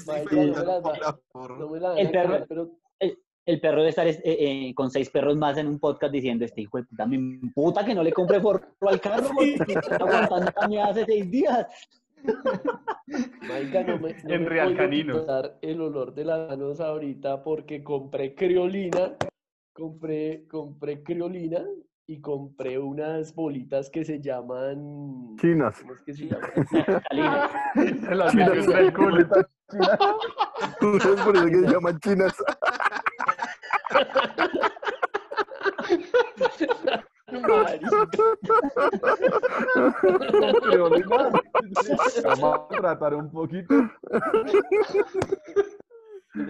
El 1.98 2.12
perro, 2.12 2.46
pero 2.50 2.72
el, 3.00 3.20
el 3.46 3.62
perro 3.62 3.78
debe 3.78 3.90
estar 3.90 4.08
es- 4.08 4.18
eh, 4.24 4.38
eh, 4.70 4.74
con 4.76 4.90
seis 4.92 5.10
perros 5.10 5.38
más 5.38 5.58
en 5.58 5.68
un 5.68 5.80
podcast 5.80 6.12
diciendo, 6.12 6.44
este 6.46 6.62
hijo 6.62 6.78
de 6.78 6.84
puta, 6.86 7.06
me 7.06 7.40
puta 7.54 7.86
que 7.86 7.94
no 7.96 8.04
le 8.04 8.12
compre 8.12 8.42
forro 8.42 8.66
al 8.82 9.00
carro 9.00 9.30
porque 9.34 9.74
está 9.74 9.96
aguantando 9.96 10.84
hace 10.84 11.06
seis 11.06 11.30
días. 11.32 11.68
Marica, 13.48 13.84
no 13.84 14.00
me, 14.00 14.14
no 14.24 14.34
En 14.34 14.44
me 14.44 14.50
Real 14.50 14.90
quitar 14.90 15.58
el 15.62 15.82
olor 15.82 16.14
de 16.14 16.26
las 16.26 16.50
manos 16.50 16.80
ahorita 16.80 17.44
porque 17.44 17.84
compré 17.84 18.36
criolina, 18.36 19.16
compré, 19.74 20.46
compré 20.48 21.04
criolina 21.04 21.64
y 22.08 22.22
compré 22.22 22.80
unas 22.80 23.36
bolitas 23.36 23.90
que 23.90 24.06
se 24.06 24.22
llaman... 24.22 25.36
Chinas. 25.40 25.80
¿Cómo 25.82 25.94
es 25.94 26.02
que 26.04 26.14
se 26.14 26.28
llaman? 26.28 26.52
Las 28.12 28.32
Chinas. 28.32 28.94
culo. 28.94 29.28
¿Tú 30.80 31.00
sabes 31.00 31.22
por 31.22 31.36
eso 31.36 31.46
que 31.48 31.60
se 31.60 31.68
llaman 31.68 32.00
chinas? 32.00 32.34
Criolina. 40.62 41.30
Vamos 42.24 42.60
a 42.60 42.68
tratar 42.70 43.14
un 43.16 43.30
poquito. 43.30 43.76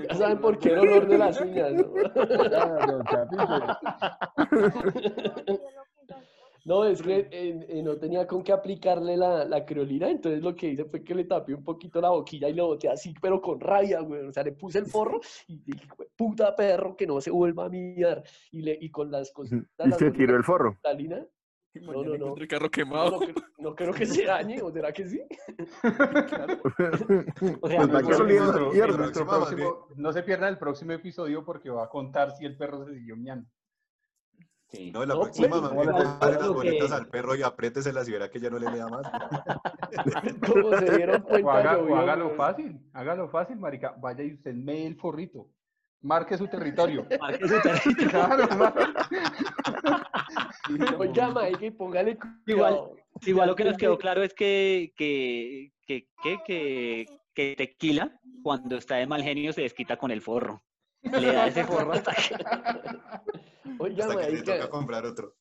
Ya 0.08 0.16
saben 0.16 0.40
por 0.40 0.60
qué 0.60 0.70
el 0.70 0.80
olor 0.80 1.08
de 1.08 1.18
las 1.18 1.42
uñas, 1.42 1.74
¿no? 1.74 1.94
Ah, 2.56 2.86
don 2.86 3.04
Chapito. 3.06 3.44
No, 6.68 6.84
es 6.84 7.02
que 7.02 7.30
eh, 7.32 7.66
eh, 7.70 7.82
no 7.82 7.96
tenía 7.98 8.28
con 8.28 8.44
qué 8.44 8.52
aplicarle 8.52 9.16
la, 9.16 9.46
la 9.46 9.66
criolina, 9.66 10.10
entonces 10.10 10.44
lo 10.44 10.54
que 10.54 10.68
hice 10.68 10.84
fue 10.84 11.02
que 11.02 11.16
le 11.16 11.24
tapé 11.24 11.54
un 11.54 11.64
poquito 11.64 12.02
la 12.02 12.10
boquilla 12.10 12.50
y 12.50 12.54
lo 12.54 12.68
boté 12.68 12.90
así, 12.90 13.14
pero 13.22 13.40
con 13.42 13.58
rabia, 13.60 14.02
güey. 14.02 14.26
O 14.28 14.34
sea, 14.34 14.44
le 14.44 14.52
puse 14.52 14.80
el 14.80 14.86
forro 14.86 15.22
y 15.48 15.60
dije, 15.64 15.88
"Jue- 15.88 16.10
puta 16.16 16.54
perro, 16.56 16.96
que 16.98 17.08
no 17.08 17.22
se 17.22 17.32
vuelva 17.32 17.66
a 17.68 17.70
miar. 17.70 18.22
Y, 18.52 18.64
le, 18.64 18.78
y 18.82 18.92
con 18.92 19.10
las 19.10 19.32
cositas. 19.32 19.66
Y 19.88 19.92
se 19.94 20.12
tiró 20.12 20.36
el 20.36 20.44
forro. 20.44 20.78
No, 21.74 21.92
no, 22.04 22.18
no. 22.18 22.36
el 22.36 22.48
carro 22.48 22.70
quemado. 22.72 23.20
no, 23.22 23.28
no 23.60 23.76
creo 23.76 23.94
que 23.94 24.06
se 24.06 24.26
dañe, 24.26 24.62
¿o 24.62 24.70
será 24.72 24.92
que 24.92 25.08
sí? 25.08 25.22
O 27.62 27.68
sea, 27.68 27.82
Pues 27.88 28.02
próximo- 29.26 29.88
no 29.96 30.12
se 30.12 30.24
pierda 30.24 30.50
el 30.50 30.58
próximo 30.58 30.92
episodio 30.94 31.46
porque 31.46 31.70
va 31.70 31.86
a 31.86 31.90
contar 31.90 32.32
si 32.36 32.46
el 32.46 32.58
perro 32.58 32.84
se 32.86 32.94
siguió 32.96 33.16
miando. 33.16 33.48
Sí. 34.70 34.92
No, 34.92 35.06
la 35.06 35.14
No, 35.16 35.22
próxima 35.22 35.48
pues, 35.50 35.62
más 35.62 35.70
¿cómo 35.70 35.82
bien 35.82 35.96
le- 35.96 36.04
compare 36.04 36.34
las 36.34 36.90
que- 36.90 36.96
al 36.96 37.08
perro 37.08 37.36
y 37.36 37.44
apriéteselas 37.44 38.08
y 38.08 38.12
verá 38.12 38.30
que 38.30 38.40
ya 38.40 38.50
no 38.50 38.60
le 38.60 38.72
lea 38.72 38.88
más. 38.88 39.08
Como 40.48 40.78
se 40.78 40.96
dieron 40.98 41.22
O, 41.26 41.28
cuenta, 41.28 41.60
haga- 41.60 41.78
o 41.78 41.96
hágalo 41.96 42.30
fácil, 42.32 42.80
hágalo 42.94 43.30
fácil, 43.30 43.58
marica. 43.58 43.96
Vaya 44.00 44.24
y 44.24 44.34
usted 44.34 44.54
mee 44.54 44.88
el 44.88 44.96
forrito. 44.96 45.50
Marque 46.02 46.38
su 46.38 46.48
territorio. 46.48 47.08
Marque 47.20 47.48
su 47.48 47.60
territorio. 47.62 48.10
Claro, 48.10 48.48
marque. 48.56 48.84
Oiga, 50.98 51.32
y 51.62 51.72
póngale 51.72 52.18
Igual, 52.46 52.74
cuidado. 52.76 52.96
igual 53.26 53.48
lo 53.50 53.56
que 53.56 53.64
nos 53.64 53.78
quedó 53.78 53.98
claro 53.98 54.22
es 54.24 54.34
que, 54.34 54.94
que, 54.96 55.72
que, 55.86 56.08
que, 56.22 56.38
que, 56.46 57.06
que 57.34 57.56
tequila, 57.58 58.12
cuando 58.44 58.78
está 58.78 58.96
de 58.96 59.08
mal 59.08 59.24
genio, 59.24 59.54
se 59.54 59.62
desquita 59.62 59.98
con 59.98 60.12
el 60.12 60.22
forro. 60.22 60.64
Le 61.12 61.34
da 61.34 61.48
ese 61.48 61.64
forro 61.66 61.94
hasta 61.94 62.12
que... 62.14 62.36
Oiga, 63.80 64.06
Hasta 64.06 64.16
que 64.18 64.26
le 64.26 64.32
marica, 64.34 64.56
toca 64.58 64.70
comprar 64.70 65.06
otro. 65.06 65.36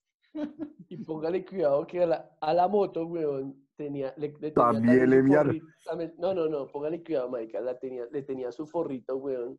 Y 0.88 0.96
póngale 1.04 1.44
cuidado 1.44 1.86
que 1.86 2.02
a 2.02 2.06
la, 2.06 2.30
a 2.40 2.52
la 2.52 2.68
moto, 2.68 3.06
weón, 3.06 3.66
tenía, 3.76 4.12
le, 4.16 4.28
le 4.28 4.50
tenía 4.50 4.54
También 4.54 5.10
le 5.10 5.62
también- 5.84 6.14
No, 6.18 6.34
no, 6.34 6.48
no, 6.48 6.66
póngale 6.66 7.02
cuidado, 7.02 7.30
marica, 7.30 7.60
la 7.60 7.78
tenía, 7.78 8.04
le 8.10 8.22
tenía 8.22 8.52
su 8.52 8.66
forrito, 8.66 9.16
weón. 9.16 9.58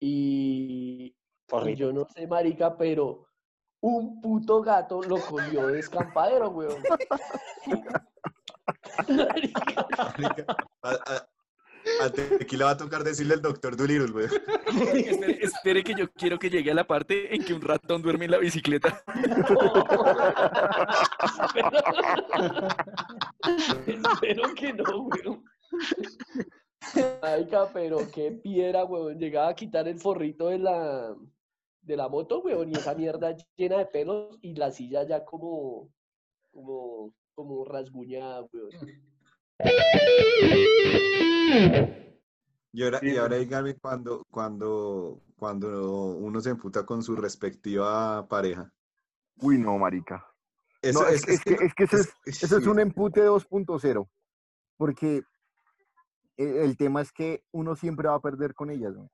Y, 0.00 1.06
y 1.06 1.16
Forrito. 1.48 1.78
yo 1.78 1.92
no 1.92 2.06
sé, 2.14 2.26
marica, 2.26 2.76
pero 2.76 3.26
un 3.80 4.20
puto 4.20 4.62
gato 4.62 5.02
lo 5.02 5.16
cogió 5.20 5.66
de 5.68 5.80
escampadero, 5.80 6.50
weón. 6.50 6.82
Marica, 7.66 8.06
Marica, 10.18 10.56
A, 10.82 10.90
a- 10.90 11.28
a 12.00 12.10
Tequila 12.10 12.66
va 12.66 12.70
a 12.72 12.76
tocar 12.76 13.04
decirle 13.04 13.34
al 13.34 13.42
doctor 13.42 13.76
Dolittle, 13.76 14.10
güey. 14.12 14.26
Espere, 14.26 15.38
espere 15.44 15.84
que 15.84 15.94
yo 15.94 16.10
quiero 16.12 16.38
que 16.38 16.50
llegue 16.50 16.70
a 16.70 16.74
la 16.74 16.86
parte 16.86 17.34
en 17.34 17.44
que 17.44 17.54
un 17.54 17.60
ratón 17.60 18.02
duerme 18.02 18.24
en 18.26 18.30
la 18.30 18.38
bicicleta. 18.38 19.04
Espero 23.86 24.54
que 24.54 24.72
no, 24.72 24.84
weón. 25.02 25.44
Marica, 27.22 27.70
pero 27.72 27.98
qué 28.12 28.32
piedra, 28.32 28.84
weón. 28.84 29.18
Llegaba 29.18 29.48
a 29.48 29.54
quitar 29.54 29.88
el 29.88 29.98
forrito 29.98 30.48
de 30.48 30.58
la, 30.58 31.14
de 31.82 31.96
la 31.96 32.08
moto, 32.08 32.40
weón, 32.40 32.70
y 32.70 32.72
esa 32.72 32.94
mierda 32.94 33.36
llena 33.56 33.78
de 33.78 33.86
pelos 33.86 34.38
y 34.40 34.54
la 34.54 34.70
silla 34.70 35.06
ya 35.06 35.24
como, 35.24 35.90
como, 36.50 37.14
como 37.34 37.64
rasguñada, 37.64 38.42
weón. 38.52 39.11
Y 42.74 42.82
ahora, 42.84 43.00
y 43.02 43.16
ahora 43.16 43.36
dígame 43.36 43.74
cuando, 43.76 44.24
cuando, 44.30 45.20
cuando 45.36 46.06
uno 46.16 46.40
se 46.40 46.50
emputa 46.50 46.86
con 46.86 47.02
su 47.02 47.14
respectiva 47.16 48.26
pareja. 48.28 48.72
Uy, 49.40 49.58
no, 49.58 49.76
marica. 49.78 50.26
Eso 50.80 51.02
No, 51.02 51.08
es, 51.08 51.28
es 51.28 51.42
que, 51.44 51.52
es 51.54 51.74
que 51.74 51.84
eso 51.84 51.96
es, 51.98 52.14
eso 52.24 52.56
es 52.56 52.64
sí. 52.64 52.68
un 52.70 52.80
empute 52.80 53.20
2.0. 53.22 54.08
Porque 54.78 55.22
el, 56.38 56.56
el 56.56 56.76
tema 56.78 57.02
es 57.02 57.12
que 57.12 57.44
uno 57.52 57.76
siempre 57.76 58.08
va 58.08 58.14
a 58.14 58.20
perder 58.20 58.54
con 58.54 58.70
ellas, 58.70 58.94
güey. 58.94 59.08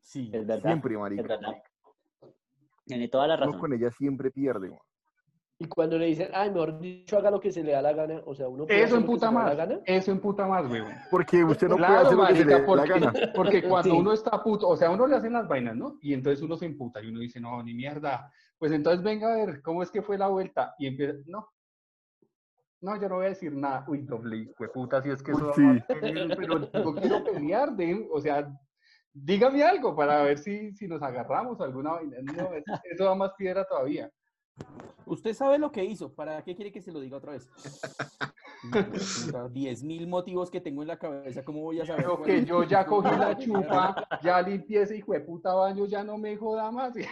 Sí. 0.00 0.30
Es 0.32 0.46
verdad. 0.46 0.62
Siempre, 0.70 0.94
Es 0.94 1.00
marica. 1.00 1.22
verdad. 1.22 1.62
Tiene 2.86 3.08
toda 3.08 3.26
la 3.26 3.34
Uno 3.34 3.46
razón. 3.46 3.60
con 3.60 3.72
ellas 3.72 3.94
siempre 3.96 4.30
pierde, 4.30 4.68
güey. 4.68 4.80
Y 5.56 5.66
cuando 5.66 5.96
le 5.96 6.06
dicen, 6.06 6.28
ay, 6.34 6.50
mejor 6.50 6.80
dicho, 6.80 7.16
haga 7.16 7.30
lo 7.30 7.38
que 7.40 7.52
se 7.52 7.62
le 7.62 7.72
da 7.72 7.80
la 7.80 7.92
gana, 7.92 8.20
o 8.26 8.34
sea, 8.34 8.48
uno 8.48 8.66
puede 8.66 8.80
Eso 8.82 8.96
hacer 8.96 9.00
lo 9.00 9.06
que 9.06 9.12
emputa 9.12 9.26
se 9.28 9.32
le 9.32 9.38
da 9.38 9.44
la 9.44 9.48
más. 9.48 9.56
gana. 9.68 9.80
Eso 9.86 10.10
emputa 10.10 10.46
más, 10.48 10.70
weón. 10.70 10.92
Porque 11.10 11.44
usted 11.44 11.68
no 11.68 11.76
puede 11.76 11.88
hacer 11.96 12.16
lo 12.16 12.26
que 12.26 12.34
se 12.36 12.44
le 12.44 12.50
marica, 12.58 12.70
dé 12.72 12.76
la 12.76 12.86
gana. 12.86 13.32
porque 13.34 13.62
cuando 13.68 13.90
Sí. 13.90 13.96
uno 13.96 14.12
está 14.12 14.42
puto, 14.42 14.68
o 14.68 14.76
sea, 14.76 14.90
uno 14.90 15.06
le 15.06 15.16
hacen 15.16 15.32
las 15.32 15.46
vainas, 15.46 15.76
¿no? 15.76 15.98
Y 16.02 16.12
entonces 16.12 16.42
uno 16.42 16.56
se 16.56 16.66
emputa 16.66 17.00
y 17.00 17.06
uno 17.08 17.20
dice, 17.20 17.40
no, 17.40 17.62
ni 17.62 17.72
mierda. 17.72 18.32
Pues 18.58 18.72
entonces 18.72 19.02
venga 19.04 19.32
a 19.32 19.36
ver 19.36 19.62
cómo 19.62 19.82
es 19.82 19.90
que 19.92 20.02
fue 20.02 20.18
la 20.18 20.26
vuelta. 20.26 20.74
Y 20.78 20.88
empieza, 20.88 21.14
no. 21.26 21.48
No, 22.80 23.00
yo 23.00 23.08
no 23.08 23.14
voy 23.16 23.26
a 23.26 23.28
decir 23.30 23.54
nada. 23.54 23.84
Uy, 23.88 24.02
doble 24.02 24.36
hijo 24.38 24.54
de 24.64 24.68
puta, 24.68 25.00
si 25.02 25.10
es 25.10 25.22
que 25.22 25.32
eso 25.32 25.46
da 25.46 25.54
Sí. 25.54 25.60
más 25.62 25.82
pero 25.86 26.58
no 26.84 26.94
quiero 26.94 27.24
pelear, 27.24 27.72
de, 27.76 28.06
o 28.12 28.20
sea, 28.20 28.46
dígame 29.12 29.62
algo 29.62 29.94
para 29.94 30.22
ver 30.22 30.38
si, 30.38 30.72
si 30.74 30.86
nos 30.88 31.00
agarramos 31.00 31.60
a 31.60 31.64
alguna 31.64 31.92
vaina. 31.92 32.16
No, 32.22 32.52
eso, 32.52 32.72
eso 32.90 33.04
da 33.04 33.14
más 33.14 33.32
piedra 33.38 33.64
todavía. 33.64 34.10
Usted 35.06 35.34
sabe 35.34 35.58
lo 35.58 35.70
que 35.70 35.84
hizo. 35.84 36.12
¿Para 36.12 36.42
qué 36.42 36.54
quiere 36.54 36.72
que 36.72 36.80
se 36.80 36.92
lo 36.92 37.00
diga 37.00 37.18
otra 37.18 37.32
vez? 37.32 37.48
Diez 39.52 39.82
mil 39.82 40.06
motivos 40.06 40.50
que 40.50 40.60
tengo 40.60 40.82
en 40.82 40.88
la 40.88 40.98
cabeza. 40.98 41.44
¿Cómo 41.44 41.60
voy 41.60 41.80
a 41.80 41.86
saber? 41.86 42.04
Pero 42.04 42.22
que 42.22 42.44
yo 42.44 42.64
ya 42.64 42.86
cogí 42.86 43.14
la 43.16 43.36
chupa, 43.38 44.08
ya 44.22 44.40
limpié 44.40 44.82
ese 44.82 44.96
hijo 44.96 45.12
de 45.12 45.20
puta 45.20 45.52
baño, 45.52 45.86
ya 45.86 46.02
no 46.02 46.16
me 46.18 46.36
joda 46.36 46.70
más. 46.70 46.94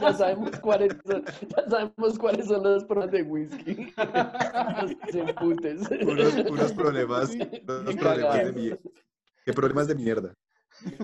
Ya 0.00 0.12
sabemos 0.12 0.58
cuáles 0.60 0.96
son, 1.04 1.24
ya 1.24 1.70
sabemos 1.70 2.18
cuáles 2.18 2.46
son 2.46 2.62
los 2.62 2.84
problemas 2.84 3.12
de 3.12 3.22
whisky. 3.22 3.92
Los. 3.96 5.90
Unos, 6.02 6.34
unos 6.50 6.72
problemas, 6.72 7.30
unos 7.30 7.96
problemas 7.96 8.44
de 8.44 8.52
mierda. 8.52 8.78
¿Qué 9.44 9.52
problemas 9.52 9.88
de 9.88 9.94
mierda? 9.94 10.34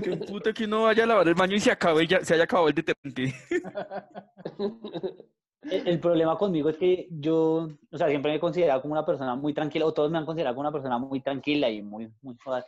Qué 0.02 0.16
puta 0.16 0.52
que 0.52 0.64
uno 0.64 0.84
vaya 0.84 1.04
a 1.04 1.06
lavar 1.06 1.28
el 1.28 1.34
baño 1.34 1.56
y 1.56 1.60
se 1.60 1.70
acabe 1.70 2.06
ya, 2.06 2.24
se 2.24 2.34
haya 2.34 2.44
acabado 2.44 2.68
el 2.68 2.74
detente. 2.74 3.34
El, 5.68 5.88
el 5.88 5.98
problema 5.98 6.38
conmigo 6.38 6.68
es 6.68 6.76
que 6.76 7.08
yo, 7.10 7.68
o 7.90 7.98
sea, 7.98 8.08
siempre 8.08 8.30
me 8.30 8.36
he 8.36 8.40
considerado 8.40 8.80
como 8.80 8.92
una 8.92 9.04
persona 9.04 9.34
muy 9.34 9.52
tranquila, 9.52 9.86
o 9.86 9.92
todos 9.92 10.12
me 10.12 10.18
han 10.18 10.24
considerado 10.24 10.54
como 10.54 10.68
una 10.68 10.72
persona 10.72 10.96
muy 10.96 11.20
tranquila 11.20 11.68
y 11.68 11.82
muy, 11.82 12.08
muy 12.22 12.36
joda. 12.36 12.64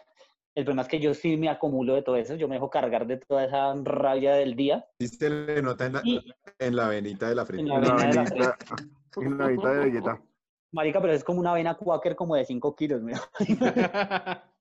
El 0.59 0.65
problema 0.65 0.83
es 0.83 0.89
que 0.89 0.99
yo 0.99 1.15
sí 1.15 1.37
me 1.37 1.49
acumulo 1.49 1.95
de 1.95 2.03
todo 2.03 2.17
eso, 2.17 2.35
yo 2.35 2.49
me 2.49 2.57
dejo 2.57 2.69
cargar 2.69 3.07
de 3.07 3.19
toda 3.19 3.45
esa 3.45 3.73
rabia 3.85 4.35
del 4.35 4.57
día. 4.57 4.85
Sí 4.99 5.07
se 5.07 5.31
le 5.31 5.63
nota 5.63 5.87
en 5.87 5.93
la, 5.93 6.01
Y, 6.03 6.21
en 6.59 6.75
la 6.75 6.89
venita 6.89 7.29
de 7.29 7.37
la 7.37 7.47
frente. 7.47 7.69
la 7.69 7.77
En 7.77 7.83
la 7.83 7.95
vena 7.95 8.07
de 8.09 8.15
la 8.15 8.23
venita, 8.25 8.57
en 9.17 9.39
la 9.39 9.47
venita 9.47 9.73
de 9.73 9.85
Vegeta. 9.85 10.23
marica, 10.73 11.01
pero 11.01 11.13
es 11.13 11.23
como 11.23 11.39
una 11.39 11.53
avena 11.53 11.77
quaker 11.77 12.17
como 12.17 12.35
de 12.35 12.45
5 12.45 12.75
kilos, 12.75 13.01
mira. 13.03 13.21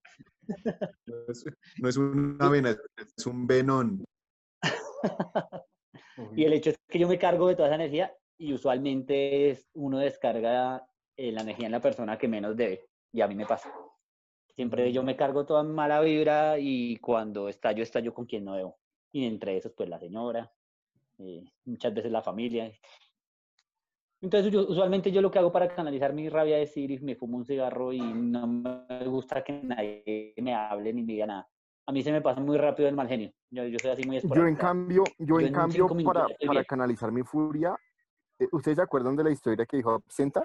No 1.05 1.15
es, 1.29 1.45
no 1.81 1.89
es 1.89 1.97
una 1.97 2.49
vena, 2.49 2.77
es 3.17 3.25
un 3.25 3.47
venón. 3.47 4.05
Y 6.35 6.45
el 6.45 6.53
hecho 6.53 6.71
es 6.71 6.77
que 6.89 6.99
yo 6.99 7.07
me 7.07 7.19
cargo 7.19 7.47
de 7.47 7.55
toda 7.55 7.67
esa 7.67 7.75
energía 7.75 8.15
y 8.37 8.53
usualmente 8.53 9.49
es, 9.51 9.67
uno 9.73 9.99
descarga 9.99 10.87
eh, 11.15 11.31
la 11.31 11.41
energía 11.41 11.67
en 11.67 11.71
la 11.71 11.81
persona 11.81 12.17
que 12.17 12.27
menos 12.27 12.55
debe. 12.55 12.85
Y 13.13 13.21
a 13.21 13.27
mí 13.27 13.35
me 13.35 13.45
pasa. 13.45 13.71
Siempre 14.55 14.91
yo 14.91 15.03
me 15.03 15.15
cargo 15.15 15.45
toda 15.45 15.63
mala 15.63 16.01
vibra 16.01 16.57
y 16.59 16.97
cuando 16.97 17.47
estallo, 17.47 17.83
estallo 17.83 18.13
con 18.13 18.25
quien 18.25 18.45
no 18.45 18.55
debo. 18.55 18.77
Y 19.11 19.25
entre 19.25 19.57
esos, 19.57 19.73
pues 19.73 19.89
la 19.89 19.99
señora. 19.99 20.51
eh, 21.19 21.43
muchas 21.65 21.93
veces 21.93 22.11
la 22.11 22.21
familia. 22.21 22.71
Entonces, 24.22 24.51
yo, 24.51 24.61
usualmente 24.68 25.11
yo 25.11 25.22
lo 25.22 25.30
que 25.30 25.39
hago 25.39 25.51
para 25.51 25.68
canalizar 25.68 26.13
mi 26.13 26.28
rabia 26.28 26.57
es 26.59 26.76
ir 26.76 26.91
y 26.91 26.99
me 26.99 27.15
fumo 27.15 27.38
un 27.38 27.45
cigarro 27.45 27.93
y 27.93 27.99
no 27.99 28.47
me 28.47 29.05
gusta 29.05 29.43
que 29.43 29.61
nadie 29.63 30.34
me 30.38 30.55
hable 30.55 30.91
ni 30.93 31.03
me 31.03 31.13
diga 31.13 31.28
nada. 31.28 31.49
A 31.86 31.91
mí 31.91 32.01
se 32.01 32.11
me 32.11 32.22
pasa 32.22 32.41
muy 32.41 32.57
rápido 32.57 32.89
el 32.89 32.95
mal 32.95 33.07
genio. 33.07 33.32
Yo, 33.49 33.65
yo 33.65 33.78
soy 33.80 33.91
así 33.91 34.03
muy 34.05 34.18
Yo 34.18 34.22
en 34.22 34.26
esporádico. 34.26 34.59
cambio, 34.59 35.03
yo 35.20 35.39
en 35.39 35.47
en 35.47 35.53
cambio 35.53 35.88
para, 36.03 36.63
canalizar 36.65 37.11
mi 37.11 37.24
furia, 37.24 37.76
eh, 38.39 38.47
¿ustedes 38.51 38.78
se 38.78 38.82
acuerdan 38.82 39.15
de 39.15 39.24
la 39.24 39.32
historia 39.32 39.65
que 39.65 39.78
dijo 39.78 39.91
Absenta? 39.91 40.43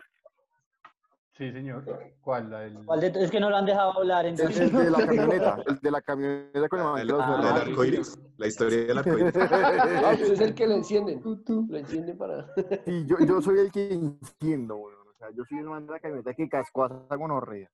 Sí, 1.34 1.50
señor. 1.50 1.84
¿Cuál? 2.20 2.50
La 2.50 2.60
del... 2.60 2.84
¿Cuál 2.84 3.00
de- 3.00 3.24
es 3.24 3.30
que 3.30 3.40
no 3.40 3.48
lo 3.48 3.56
han 3.56 3.64
dejado 3.64 3.98
hablar, 3.98 4.26
El, 4.26 4.32
entonces. 4.32 4.60
el 4.60 4.72
de 4.72 4.90
la 4.90 5.06
camioneta, 5.06 5.62
el 5.66 5.78
de 5.80 5.90
la 5.90 6.00
camioneta 6.02 6.68
con 6.68 6.80
el 6.98 7.06
que 7.06 7.12
los 7.12 7.38
El 7.38 7.44
arcoíris, 7.46 8.18
la 8.36 8.46
historia 8.46 8.84
del 8.84 8.98
arcoíris. 8.98 9.32
Ah, 10.04 10.10
usted 10.12 10.32
es 10.32 10.40
el 10.40 10.54
que 10.54 10.66
lo 10.66 10.74
encienden. 10.74 11.22
Lo 11.24 11.78
encienden 11.78 12.18
para. 12.18 12.46
Sí, 12.84 13.06
yo, 13.06 13.16
yo 13.20 13.40
soy 13.40 13.60
el 13.60 13.72
que 13.72 13.92
enciendo, 13.92 14.76
weón. 14.76 15.08
O 15.08 15.14
sea, 15.14 15.30
yo 15.30 15.44
soy 15.46 15.58
el 15.58 15.64
man 15.64 15.86
de 15.86 15.92
la 15.92 16.00
camioneta 16.00 16.34
que 16.34 16.48
cascó 16.48 16.84
a 16.84 17.02
esa 17.06 17.16
gonorrea. 17.16 17.70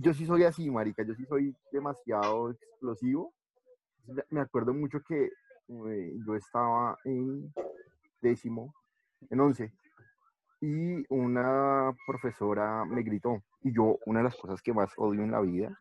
Yo 0.00 0.14
sí 0.14 0.24
soy 0.26 0.44
así, 0.44 0.68
marica. 0.70 1.02
Yo 1.04 1.14
sí 1.14 1.24
soy 1.26 1.54
demasiado 1.70 2.50
explosivo. 2.50 3.34
Me- 4.06 4.24
Me 4.30 4.40
acuerdo 4.40 4.72
mucho 4.74 4.98
que 5.06 5.26
eh, 5.26 6.12
yo 6.26 6.34
estaba 6.34 6.96
en 7.04 7.52
décimo, 8.22 8.74
en 9.30 9.40
once, 9.40 9.72
y 10.60 11.04
una 11.08 11.94
profesora 12.06 12.84
me 12.84 13.02
gritó. 13.02 13.42
Y 13.62 13.72
yo, 13.72 13.98
una 14.06 14.20
de 14.20 14.24
las 14.24 14.36
cosas 14.36 14.60
que 14.62 14.72
más 14.72 14.92
odio 14.96 15.22
en 15.22 15.30
la 15.30 15.40
vida 15.40 15.78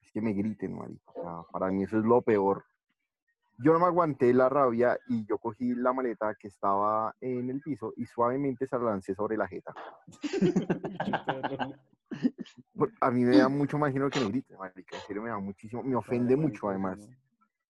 es 0.00 0.12
que 0.12 0.20
me 0.20 0.32
griten, 0.32 0.76
marica. 0.76 1.12
O 1.14 1.22
sea, 1.22 1.42
para 1.52 1.70
mí 1.70 1.82
eso 1.84 1.98
es 1.98 2.04
lo 2.04 2.22
peor. 2.22 2.64
Yo 3.58 3.72
no 3.72 3.78
me 3.78 3.86
aguanté 3.86 4.34
la 4.34 4.48
rabia 4.48 4.98
y 5.08 5.24
yo 5.26 5.38
cogí 5.38 5.74
la 5.74 5.92
maleta 5.92 6.34
que 6.34 6.48
estaba 6.48 7.14
en 7.20 7.50
el 7.50 7.60
piso 7.60 7.92
y 7.96 8.04
suavemente 8.06 8.66
se 8.66 8.76
la 8.78 8.84
lancé 8.84 9.14
sobre 9.14 9.36
la 9.36 9.46
jeta. 9.46 9.72
A 13.00 13.10
mí 13.10 13.24
me 13.24 13.38
da 13.38 13.48
mucho 13.48 13.78
más 13.78 13.92
que 13.92 14.00
me 14.00 14.08
griten, 14.08 14.58
marica. 14.58 14.96
En 14.96 15.02
serio, 15.02 15.22
me 15.22 15.30
da 15.30 15.38
muchísimo. 15.38 15.82
Me 15.82 15.96
ofende 15.96 16.36
mucho, 16.36 16.68
además. 16.68 16.98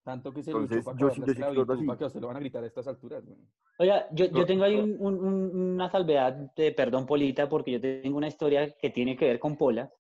Tanto 0.05 0.33
que 0.33 0.43
se 0.43 0.51
Entonces, 0.51 0.77
luchó 0.77 0.85
para 0.85 0.99
yo 0.99 1.07
la 1.09 1.15
yo 1.15 1.65
sí 1.65 1.73
así. 1.73 1.87
para 1.87 1.99
que 1.99 2.05
usted 2.05 2.21
lo 2.21 2.27
van 2.27 2.37
a 2.37 2.41
gritar 2.41 2.63
a 2.63 2.67
estas 2.67 2.87
alturas. 2.87 3.25
güey. 3.25 3.39
Oiga, 3.79 4.07
yo, 4.13 4.27
yo 4.27 4.45
tengo 4.45 4.65
ahí 4.65 4.79
un- 4.79 4.97
un- 5.01 5.25
un- 5.25 5.57
una 5.75 5.91
salvedad 5.91 6.33
de 6.55 6.73
perdón, 6.73 7.07
Polita, 7.07 7.49
porque 7.49 7.73
yo 7.73 7.81
tengo 7.81 8.19
una 8.19 8.29
historia 8.29 8.71
que 8.77 8.91
tiene 8.91 9.17
que 9.17 9.25
ver 9.25 9.39
con 9.39 9.57
Pola. 9.57 9.91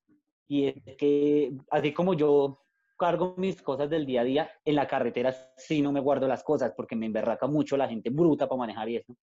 Y 0.46 0.66
es 0.66 0.96
que, 0.98 1.52
así 1.70 1.94
como 1.94 2.12
yo 2.12 2.60
cargo 2.98 3.34
mis 3.38 3.62
cosas 3.62 3.88
del 3.88 4.04
día 4.04 4.20
a 4.20 4.24
día, 4.24 4.50
en 4.64 4.74
la 4.76 4.86
carretera 4.86 5.32
sí 5.56 5.80
no 5.80 5.90
me 5.90 6.00
guardo 6.00 6.28
las 6.28 6.44
cosas 6.44 6.74
porque 6.76 6.94
me 6.94 7.06
emberraca 7.06 7.46
mucho 7.46 7.76
la 7.78 7.88
gente 7.88 8.10
bruta 8.10 8.46
para 8.46 8.58
manejar 8.58 8.88
y 8.90 8.96
eso. 8.96 9.16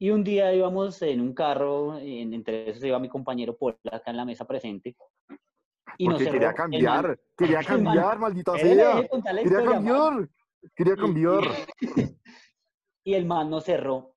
Y 0.00 0.10
un 0.10 0.24
día 0.24 0.54
íbamos 0.54 1.02
en 1.02 1.20
un 1.20 1.34
carro, 1.34 1.98
en, 1.98 2.32
entre 2.32 2.70
esos 2.70 2.82
iba 2.82 2.98
mi 2.98 3.08
compañero 3.10 3.56
Pola 3.56 3.76
acá 3.92 4.10
en 4.10 4.16
la 4.16 4.24
mesa 4.24 4.46
presente. 4.46 4.96
Y 5.96 6.06
Porque 6.06 6.24
quería 6.24 6.38
el 6.38 6.44
man- 6.46 6.54
cambiar, 6.54 7.18
quería 7.36 7.60
cambiar, 7.64 8.18
maldita 8.18 8.52
sea. 8.58 9.08
Quería 9.08 9.64
cambiar, 9.64 10.28
quería 10.76 10.92
Y- 10.94 10.96
cambiar. 10.96 11.40
y 13.04 13.14
el 13.14 13.24
man 13.26 13.50
nos 13.50 13.64
cerró. 13.64 14.14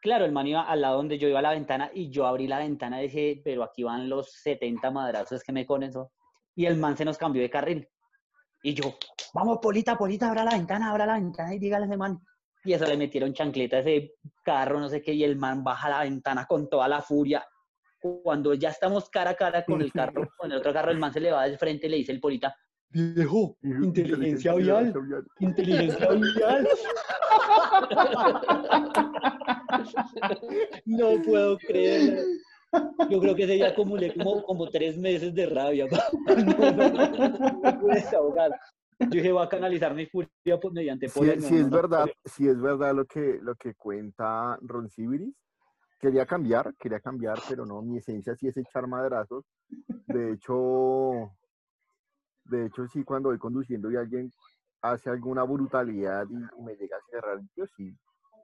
Claro, 0.00 0.24
el 0.24 0.32
man 0.32 0.46
iba 0.48 0.62
al 0.62 0.80
lado 0.80 0.96
donde 0.96 1.16
yo 1.18 1.28
iba 1.28 1.38
a 1.38 1.42
la 1.42 1.50
ventana 1.52 1.90
y 1.94 2.10
yo 2.10 2.26
abrí 2.26 2.48
la 2.48 2.58
ventana 2.58 3.00
y 3.00 3.06
dije, 3.06 3.40
pero 3.44 3.62
aquí 3.62 3.84
van 3.84 4.08
los 4.08 4.32
70 4.32 4.90
madrazos 4.90 5.44
que 5.44 5.52
me 5.52 5.64
con 5.64 5.82
eso. 5.84 6.10
Y 6.56 6.66
el 6.66 6.76
man 6.76 6.96
se 6.96 7.04
nos 7.04 7.18
cambió 7.18 7.40
de 7.40 7.50
carril. 7.50 7.88
Y 8.64 8.74
yo, 8.74 8.94
vamos, 9.32 9.58
Polita, 9.62 9.96
Polita, 9.96 10.28
abra 10.28 10.44
la 10.44 10.52
ventana, 10.52 10.90
abra 10.90 11.06
la 11.06 11.14
ventana 11.14 11.54
y 11.54 11.58
dígale 11.60 11.84
a 11.84 11.86
ese 11.88 11.96
man. 11.96 12.18
Y 12.64 12.72
eso 12.72 12.84
le 12.86 12.96
metieron 12.96 13.32
chancleta 13.32 13.76
a 13.76 13.80
ese 13.80 14.14
carro, 14.44 14.80
no 14.80 14.88
sé 14.88 15.02
qué, 15.02 15.12
y 15.12 15.22
el 15.24 15.36
man 15.36 15.62
baja 15.62 15.88
la 15.88 16.00
ventana 16.02 16.46
con 16.46 16.68
toda 16.68 16.88
la 16.88 17.00
furia. 17.00 17.44
Cuando 18.02 18.54
ya 18.54 18.70
estamos 18.70 19.08
cara 19.08 19.30
a 19.30 19.34
cara 19.34 19.64
con 19.64 19.80
el 19.80 19.92
carro, 19.92 20.28
con 20.36 20.50
el 20.50 20.58
otro 20.58 20.72
carro, 20.72 20.90
el 20.90 20.98
man 20.98 21.12
se 21.12 21.20
le 21.20 21.30
va 21.30 21.44
del 21.44 21.56
frente 21.56 21.86
y 21.86 21.90
le 21.90 21.96
dice 21.98 22.10
el 22.10 22.20
Polita, 22.20 22.56
viejo, 22.90 23.56
inteligencia 23.62 24.54
vial, 24.54 24.92
inteligencia 25.38 26.08
vial. 26.10 26.68
No 30.84 31.22
puedo 31.22 31.58
creerlo. 31.58 32.22
Yo 33.10 33.20
creo 33.20 33.34
que 33.34 33.44
ese 33.44 33.54
día 33.54 33.68
acumulé 33.68 34.14
como, 34.14 34.42
como 34.42 34.68
tres 34.68 34.96
meses 34.96 35.34
de 35.34 35.46
rabia. 35.46 35.86
No, 36.26 36.72
no, 36.72 36.88
no, 36.90 37.80
pude 37.80 37.94
desahogar. 37.94 38.50
Yo 38.98 39.08
dije, 39.08 39.32
voy 39.32 39.44
a 39.44 39.48
canalizar 39.48 39.94
mi 39.94 40.06
furia 40.06 40.30
pues, 40.60 40.72
mediante 40.72 41.08
Si, 41.08 41.18
poder. 41.18 41.42
si 41.42 41.56
es 41.56 41.68
verdad, 41.68 42.06
si 42.24 42.48
es 42.48 42.60
verdad 42.60 42.94
lo 42.94 43.04
que, 43.04 43.38
lo 43.42 43.54
que 43.56 43.74
cuenta 43.74 44.56
Ron 44.62 44.88
Sibiris, 44.88 45.34
quería 46.02 46.26
cambiar, 46.26 46.74
quería 46.80 46.98
cambiar, 46.98 47.38
pero 47.48 47.64
no, 47.64 47.80
mi 47.80 47.98
esencia 47.98 48.34
sí 48.34 48.48
es 48.48 48.56
echar 48.56 48.88
madrazos. 48.88 49.44
De 50.08 50.32
hecho, 50.32 51.30
de 52.44 52.66
hecho 52.66 52.88
sí, 52.88 53.04
cuando 53.04 53.28
voy 53.28 53.38
conduciendo 53.38 53.88
y 53.90 53.96
alguien 53.96 54.32
hace 54.82 55.10
alguna 55.10 55.44
brutalidad 55.44 56.26
y, 56.28 56.62
me 56.62 56.74
llega 56.74 56.96
a 56.96 57.08
cerrar, 57.08 57.40
yo 57.54 57.64
sí 57.76 57.96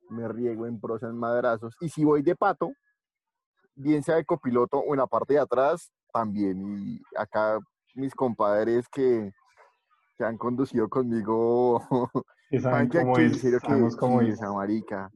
me 0.09 0.29
riego 0.29 0.67
en 0.67 0.81
prosa 0.81 1.09
en 1.09 1.17
madrazos. 1.17 1.75
Y 1.81 1.89
si 1.89 2.05
voy 2.05 2.23
de 2.23 2.37
pato, 2.37 2.73
bien 3.75 4.05
sea 4.05 4.15
de 4.15 4.25
copiloto 4.25 4.79
o 4.79 4.95
en 4.95 5.01
la 5.01 5.09
parte 5.09 5.35
de 5.35 5.41
atrás, 5.41 5.91
también. 6.13 6.65
Y 6.65 7.03
acá 7.17 7.59
mis 7.97 8.15
compadres 8.15 8.89
que, 8.89 9.33
que 10.17 10.25
han 10.25 10.39
conducido 10.39 10.89
conmigo, 10.89 11.83
saben 12.63 12.89
cómo 12.89 13.19
es, 13.19 13.43
que 13.43 13.59
sabemos 13.59 13.97
cómo 13.97 14.23
es. 14.23 14.35
esa 14.35 14.53
marica. 14.53 15.11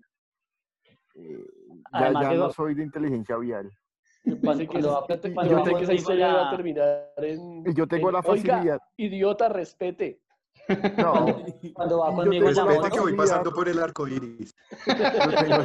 eh, 1.14 1.61
ya, 1.92 2.12
ya 2.12 2.32
no 2.34 2.50
soy 2.52 2.74
de 2.74 2.82
inteligencia 2.84 3.36
vial. 3.36 3.70
Que, 4.24 4.36
Cuando- 4.40 4.62
yo 4.64 4.68
cuando 5.34 5.64
pensé 5.64 5.70
que 5.70 5.74
vamos 5.74 5.82
esa 5.82 5.92
ahí 5.92 5.98
historia 5.98 6.26
con 6.26 6.32
iba 6.34 6.40
a 6.40 6.44
la- 6.44 6.50
terminar 6.56 7.12
en. 7.18 7.64
Y 7.66 7.74
yo 7.74 7.86
tengo 7.88 8.08
en, 8.08 8.12
la 8.14 8.20
"Oiga, 8.20 8.54
facilidad. 8.54 8.78
idiota, 8.96 9.48
respete. 9.48 10.20
No, 10.96 11.42
Cuando 11.74 11.98
va 11.98 12.10
en 12.10 12.54
la 12.54 12.62
tengo 12.62 12.68
Respete 12.68 12.82
que 12.82 12.88
moto, 12.90 13.02
voy 13.02 13.14
pasando 13.16 13.52
por 13.52 13.68
el 13.68 13.78
yo 14.86 15.30
tengo- 15.30 15.64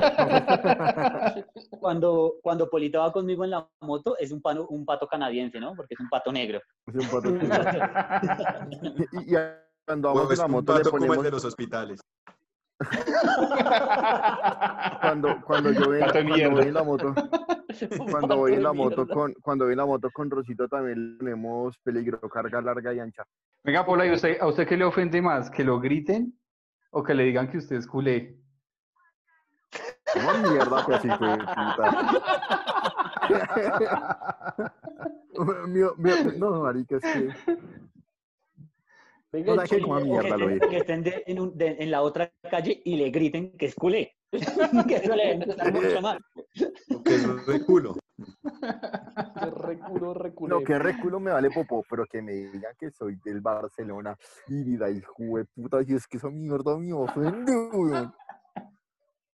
cuando, 1.80 2.34
cuando 2.42 2.70
Polito 2.70 3.00
va 3.00 3.12
conmigo 3.12 3.44
en 3.44 3.52
la 3.52 3.68
moto, 3.82 4.18
es 4.18 4.32
un, 4.32 4.42
pano- 4.42 4.66
un 4.70 4.86
pato 4.86 5.06
canadiense, 5.08 5.60
¿no? 5.60 5.74
Porque 5.76 5.94
es 5.94 6.00
un 6.00 6.10
pato 6.10 6.32
negro. 6.32 6.60
Es 6.88 6.96
un 6.96 7.08
pato 7.12 7.32
que- 7.38 7.48
y, 9.12 9.34
y 9.34 9.38
cuando 9.86 10.08
vamos 10.14 10.24
en 10.26 10.32
es 10.34 10.40
la 10.40 10.46
un 10.46 10.52
moto 10.52 10.74
le 10.74 10.80
pato 10.80 10.90
como 10.92 11.04
el 11.04 11.08
ponemos 11.08 11.24
de 11.26 11.32
los 11.32 11.46
hospitales. 11.46 12.00
cuando 15.02 15.42
cuando 15.42 15.72
yo 15.72 15.92
de 15.92 16.00
cuando 16.00 16.24
voy 16.24 16.34
mierda. 16.34 16.62
en 16.64 16.74
la 16.74 16.84
moto 16.84 17.14
cuando 18.12 18.38
voy 18.38 18.54
en 18.54 18.64
la 18.64 18.74
moto 18.74 19.08
con 19.08 19.34
cuando 19.42 19.66
voy 19.66 19.74
en 19.74 19.78
la 19.78 19.86
moto 19.86 20.10
con 20.12 20.30
Rosito 20.30 20.68
también 20.68 21.14
le 21.14 21.18
ponemos 21.18 21.78
peligro 21.80 22.20
carga 22.30 22.62
larga 22.62 22.94
y 22.94 23.00
ancha 23.00 23.24
Venga, 23.64 23.86
Paula, 23.86 24.06
¿y 24.06 24.12
usted, 24.14 24.38
a 24.40 24.48
usted 24.48 24.68
qué 24.68 24.78
le 24.78 24.86
ofende 24.86 25.22
más? 25.22 25.50
¿Que 25.50 25.64
lo 25.64 25.80
griten 25.80 26.38
o 26.92 27.04
que 27.04 27.14
le 27.14 27.24
digan 27.24 27.50
que 27.50 27.58
usted 27.58 27.76
es 27.78 27.88
culé? 27.88 28.38
no 30.16 30.50
mierda 30.50 30.86
pues 30.86 31.02
puta 31.02 31.38
Mío- 35.68 35.94
mío- 35.98 36.16
no 36.38 36.62
marica 36.64 36.98
es 36.98 37.04
que 37.04 37.30
Venga, 39.44 39.64
no 39.64 39.82
como 39.82 39.98
que 39.98 40.04
mierda 40.06 40.38
lo 40.38 40.50
estén, 40.50 40.54
digo 40.60 40.70
que 40.70 40.78
estén 40.78 41.04
de- 41.04 41.24
en, 41.28 41.40
un- 41.40 41.58
de- 41.58 41.78
en 41.80 41.92
la 41.92 42.02
otra 42.02 42.32
calle 42.50 42.82
y 42.84 42.96
le 42.98 43.10
griten 43.12 43.52
que 43.58 43.66
es 43.68 43.76
culé. 43.76 44.14
que 44.88 44.96
eso 44.96 45.16
le 45.16 45.38
gustar 45.38 45.74
mucho 45.74 46.02
más. 46.02 46.18
Que 47.06 47.16
es 47.16 47.46
de 47.48 47.66
culo. 47.66 47.96
que 48.18 49.50
reculo, 49.52 50.14
reculo. 50.16 50.60
no 50.60 50.66
que 50.66 50.80
reculo 50.80 51.20
me 51.20 51.32
vale 51.32 51.50
popó 51.52 51.84
pero 51.88 52.06
que 52.08 52.20
me 52.22 52.32
digan 52.34 52.74
que 52.80 52.90
soy 52.90 53.16
del 53.24 53.42
Barcelona 53.42 54.16
y 54.48 54.64
vida 54.64 54.90
hijo 54.90 55.38
de 55.38 55.46
puta 55.46 55.82
y 55.88 55.94
es 55.94 56.08
que 56.08 56.18
esa 56.18 56.30
mierda 56.30 56.76
me 56.78 56.94
ofende 56.94 57.52
weón. 57.74 58.12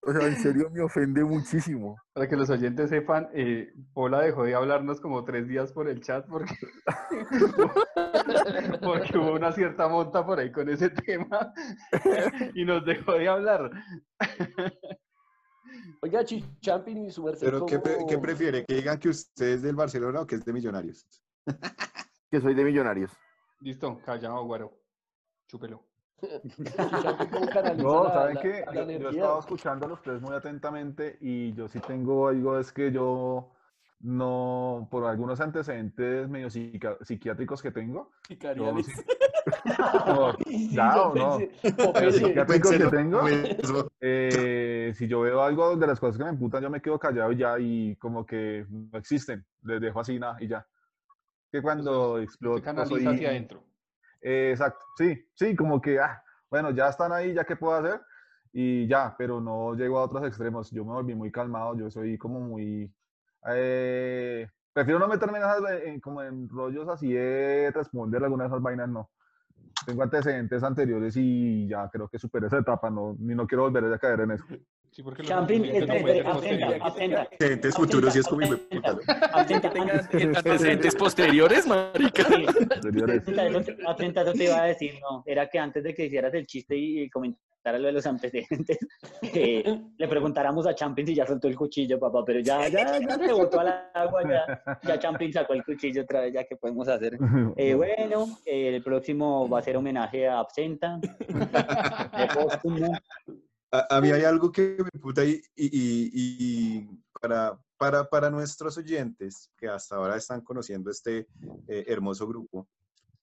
O 0.03 0.12
sea 0.12 0.26
en 0.26 0.36
serio 0.36 0.70
me 0.70 0.80
ofende 0.82 1.22
muchísimo 1.24 1.96
Para 2.14 2.26
que 2.28 2.36
los 2.36 2.48
oyentes 2.51 2.88
sepan, 2.88 3.28
eh, 3.34 3.72
Paula 3.92 4.20
dejó 4.22 4.44
de 4.44 4.55
hablarnos 4.55 5.01
como 5.01 5.24
tres 5.24 5.46
días 5.46 5.72
por 5.72 5.88
el 5.88 6.01
chat 6.01 6.26
porque, 6.26 6.55
porque 8.82 9.18
hubo 9.18 9.32
una 9.34 9.53
cierta 9.53 9.88
monta 9.88 10.24
por 10.24 10.38
ahí 10.38 10.51
con 10.51 10.68
ese 10.68 10.90
tema 10.90 11.53
y 12.55 12.64
nos 12.64 12.84
dejó 12.84 13.12
de 13.12 13.28
hablar. 13.28 13.70
Oiga, 16.03 16.24
Chichampin 16.24 17.05
y 17.07 17.11
su 17.11 17.22
merced. 17.22 17.46
Pero 17.46 17.66
¿qué, 17.66 17.78
pre- 17.78 17.96
¿cómo- 17.96 18.07
qué 18.07 18.18
prefiere? 18.18 18.64
¿Que 18.64 18.74
digan 18.76 18.98
que 18.98 19.11
usted 19.11 19.46
es 19.48 19.62
del 19.62 19.76
Barcelona 19.76 20.22
o 20.22 20.26
que 20.26 20.36
es 20.36 20.44
de 20.44 20.53
Millonarios? 20.53 21.07
que 22.30 22.40
soy 22.40 22.55
de 22.55 22.64
Millonarios 22.64 23.11
Listo, 23.61 24.01
callado, 24.05 24.44
guaro. 24.44 24.72
Chúpelo. 25.48 25.89
No, 27.76 28.04
la- 28.04 28.12
¿saben 28.12 28.34
la- 28.36 28.40
qué? 28.40 28.64
la 28.66 28.72
Yo, 28.72 28.80
yo 28.80 28.80
he 28.82 28.94
energía? 28.96 29.10
estado 29.10 29.38
escuchando 29.40 29.86
a 29.86 29.88
los 29.88 30.02
tres 30.02 30.20
muy 30.20 30.34
atentamente 30.34 31.18
y 31.20 31.52
yo 31.54 31.68
sí 31.68 31.80
tengo 31.80 32.28
algo, 32.28 32.58
es 32.58 32.72
que 32.72 32.90
yo 32.92 33.52
no, 34.00 34.88
por 34.90 35.04
algunos 35.04 35.40
antecedentes 35.40 36.28
medio 36.28 36.48
psiquiátricos 36.50 37.62
que 37.62 37.70
tengo, 37.70 38.12
yo 38.56 38.82
sí, 38.82 38.92
Como, 40.04 40.36
¿Ya 40.72 40.94
yo 40.94 41.14
no? 41.14 41.38
pensé- 41.38 41.50
pensé- 41.94 42.12
psiquiátricos 42.12 42.70
que 42.76 42.86
tengo, 42.88 43.20
eh, 44.00 44.92
si 44.94 45.08
yo 45.08 45.20
veo 45.20 45.42
algo 45.42 45.76
de 45.76 45.86
las 45.86 45.98
cosas 45.98 46.18
que 46.18 46.24
me 46.24 46.30
emputan, 46.30 46.62
yo 46.62 46.70
me 46.70 46.80
quedo 46.82 46.98
callado 46.98 47.32
y 47.32 47.36
ya, 47.36 47.58
y 47.58 47.96
como 47.96 48.24
que 48.26 48.66
no 48.68 48.98
existen, 48.98 49.44
les 49.64 49.80
dejo 49.80 50.00
así 50.00 50.18
nada 50.18 50.36
y 50.40 50.48
ya. 50.48 50.66
Que 51.50 51.60
cuando 51.62 52.18
exploto, 52.20 52.62
canaliza 52.62 53.10
hacia 53.10 53.28
adentro. 53.30 53.64
Eh, 54.20 54.50
exacto, 54.52 54.84
sí, 54.96 55.24
sí, 55.34 55.56
como 55.56 55.80
que, 55.80 55.98
ah, 55.98 56.22
bueno, 56.50 56.70
ya 56.72 56.88
están 56.88 57.12
ahí, 57.12 57.32
ya 57.34 57.44
qué 57.44 57.56
puedo 57.56 57.74
hacer, 57.78 58.00
y 58.52 58.86
ya, 58.88 59.14
pero 59.16 59.40
no 59.40 59.74
llego 59.74 59.98
a 59.98 60.04
otros 60.04 60.26
extremos. 60.26 60.70
Yo 60.70 60.84
me 60.84 60.92
volví 60.92 61.14
muy 61.14 61.30
calmado, 61.32 61.76
yo 61.76 61.90
soy 61.90 62.18
como 62.18 62.40
muy. 62.40 62.92
eh, 63.48 64.48
prefiero 64.72 64.98
no 65.00 65.08
meterme 65.08 65.38
eh, 65.40 65.88
en- 65.90 66.00
como 66.00 66.22
en 66.22 66.48
rollos 66.48 66.88
así 66.88 67.12
de 67.12 67.70
responder 67.74 68.22
alguna 68.22 68.44
de 68.44 68.48
esas 68.48 68.62
vainas, 68.62 68.88
no. 68.88 69.10
Tengo 69.86 70.02
antecedentes 70.02 70.62
anteriores 70.64 71.16
y 71.16 71.68
ya 71.68 71.88
creo 71.90 72.08
que 72.08 72.18
superé 72.18 72.46
esa 72.48 72.58
etapa, 72.58 72.90
no, 72.90 73.16
ni 73.18 73.34
no 73.34 73.46
quiero 73.46 73.64
volver 73.64 73.92
a 73.94 73.98
caer 73.98 74.20
en 74.20 74.32
eso. 74.32 74.44
Sí, 74.91 75.03
porque 75.05 75.22
Champín, 75.22 75.64
antecedentes 75.64 76.26
absenta. 76.26 77.22
Antecedentes 77.30 77.74
futuros 77.74 78.16
y 78.16 78.18
es 78.18 78.26
como 78.26 78.47
antecedentes 80.36 80.95
posteriores, 80.97 81.66
marica. 81.66 82.24
Absenta, 83.86 84.22
eso- 84.22 84.32
te 84.32 84.45
iba 84.45 84.62
a 84.62 84.66
decir, 84.66 84.95
no, 85.01 85.22
era 85.26 85.49
que 85.49 85.59
antes 85.59 85.84
de 85.84 85.95
que 85.95 86.07
hicieras 86.07 86.34
el 86.34 86.47
chiste 86.47 86.76
y, 86.76 87.09
comentaras 87.09 87.80
lo 87.80 87.86
de 87.86 87.93
los 87.93 88.07
antecedentes, 88.07 88.78
eh, 89.22 89.80
le 89.97 90.09
preguntáramos 90.09 90.66
a 90.66 90.74
Champin 90.74 91.07
si 91.07 91.14
ya 91.14 91.26
soltó 91.26 91.47
el 91.47 91.57
cuchillo, 91.57 92.01
papá, 92.01 92.24
pero 92.24 92.41
ya, 92.41 92.68
ya, 92.68 92.99
ya 92.99 93.16
se 93.18 93.32
botó 93.32 93.61
al 93.61 93.91
agua, 93.95 94.22
ya, 94.28 94.78
ya 94.82 94.99
Champin 94.99 95.32
sacó 95.32 95.53
el 95.53 95.62
cuchillo 95.62 96.03
otra 96.03 96.22
vez, 96.22 96.32
ya 96.32 96.45
que 96.45 96.57
podemos 96.57 96.88
hacer. 96.88 97.16
Eh, 97.57 97.74
bueno, 97.74 98.26
eh, 98.45 98.74
el 98.74 98.82
próximo 98.82 99.49
va 99.49 99.61
a 99.61 99.62
ser 99.62 99.76
homenaje 99.76 100.26
a 100.26 100.41
Absenta, 100.41 100.99
de 101.28 102.26
póstumo. 102.34 102.93
A, 103.72 103.96
a 103.96 104.00
mí 104.00 104.10
hay 104.10 104.24
algo 104.24 104.50
que 104.50 104.76
me 104.82 105.00
puta 105.00 105.24
y, 105.24 105.40
y, 105.54 105.66
y- 105.66 106.10
y 106.12 106.88
para, 107.20 107.58
para, 107.76 108.08
para 108.08 108.30
nuestros 108.30 108.76
oyentes 108.78 109.48
que 109.56 109.68
hasta 109.68 109.96
ahora 109.96 110.16
están 110.16 110.40
conociendo 110.40 110.90
este 110.90 111.28
eh, 111.68 111.84
hermoso 111.86 112.26
grupo, 112.26 112.66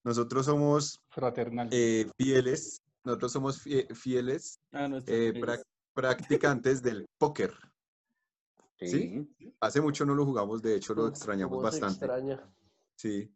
nosotros 0.04 0.46
somos 0.46 1.02
Fraternal. 1.10 1.68
eh, 1.72 2.10
fieles, 2.18 2.82
nosotros 3.04 3.32
somos 3.34 3.62
fie- 3.66 3.94
fieles 3.94 4.60
Ah, 4.72 4.88
eh, 5.06 5.34
prac- 5.36 5.64
practicantes 5.94 6.82
del 6.82 7.06
póker. 7.18 7.54
¿Sí? 8.80 9.28
Hace 9.60 9.82
mucho 9.82 10.06
no 10.06 10.14
lo 10.14 10.24
jugamos, 10.24 10.62
de 10.62 10.76
hecho 10.76 10.94
lo 10.94 11.08
extrañamos 11.08 11.58
¿Cómo 11.58 11.72
se 11.72 11.80
bastante. 11.82 12.06
extraña? 12.06 12.48
Sí. 12.96 13.34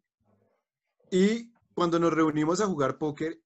Y 1.10 1.52
cuando 1.74 1.98
nos 1.98 2.12
reunimos 2.12 2.60
a 2.60 2.66
jugar 2.66 2.96
póker, 2.96 3.40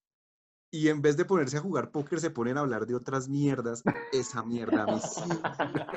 y 0.71 0.89
en 0.89 1.01
vez 1.01 1.17
de 1.17 1.25
ponerse 1.25 1.57
a 1.57 1.61
jugar 1.61 1.91
póker, 1.91 2.21
se 2.21 2.31
ponen 2.31 2.57
a 2.59 2.61
hablar 2.61 2.87
de 2.87 2.95
otras 2.95 3.29
mierdas, 3.29 3.83
esa 4.13 4.43
mierda 4.45 4.83
a 4.83 4.87
mí 4.87 4.99
sí 5.01 5.31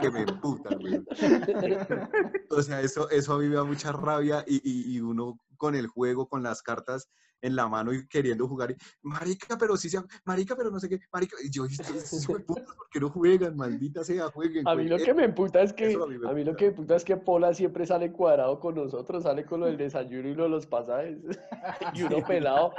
que 0.01 0.11
me 0.11 0.21
emputa, 0.21 0.75
güey. 0.75 1.03
O 2.51 2.61
sea, 2.63 2.81
eso, 2.81 3.09
eso 3.11 3.33
a 3.33 3.39
mí 3.39 3.47
me 3.47 3.55
da 3.55 3.63
mucha 3.63 3.91
rabia 3.91 4.43
y, 4.47 4.55
y- 4.63 4.95
y 4.95 4.99
uno 5.01 5.39
con 5.57 5.75
el 5.75 5.87
juego, 5.87 6.27
con 6.27 6.41
las 6.41 6.61
cartas 6.63 7.07
en 7.41 7.55
la 7.55 7.67
mano 7.67 7.93
y 7.93 8.07
queriendo 8.07 8.47
jugar. 8.47 8.71
y, 8.71 8.75
marica, 9.01 9.57
pero 9.57 9.77
sí 9.77 9.87
sea, 9.89 10.03
marica, 10.25 10.55
pero 10.55 10.71
no 10.71 10.79
sé 10.79 10.89
qué, 10.89 10.99
marica. 11.13 11.37
Y 11.43 11.49
yo, 11.51 11.65
estos 11.65 11.87
hijo 12.23 12.33
de 12.37 12.43
putas, 12.43 12.75
¿por 12.75 12.89
qué 12.91 12.99
no 12.99 13.09
juegan? 13.11 13.55
Maldita 13.55 14.03
sea, 14.03 14.29
jueguen. 14.31 14.67
A 14.67 14.75
mí 14.75 14.85
lo 14.85 14.97
jueguen". 14.97 15.05
que 15.05 15.13
me 15.13 15.25
emputa 15.25 15.61
es 15.61 15.73
que 15.73 15.87
mí 15.87 15.93
a 16.25 16.33
mí 16.33 16.43
lo 16.43 16.55
que 16.55 16.65
me 16.65 16.69
emputa 16.71 16.95
es 16.95 17.03
que 17.05 17.17
Pola 17.17 17.53
siempre 17.53 17.85
sale 17.85 18.11
cuadrado 18.11 18.59
con 18.59 18.75
nosotros, 18.75 19.23
sale 19.23 19.45
con 19.45 19.59
lo 19.59 19.67
del 19.67 19.77
desayuno 19.77 20.27
y 20.27 20.33
lo 20.35 20.43
de 20.43 20.49
los 20.49 20.65
pasajes. 20.65 21.17
Y 21.93 22.01
uno 22.03 22.25
pelado. 22.25 22.73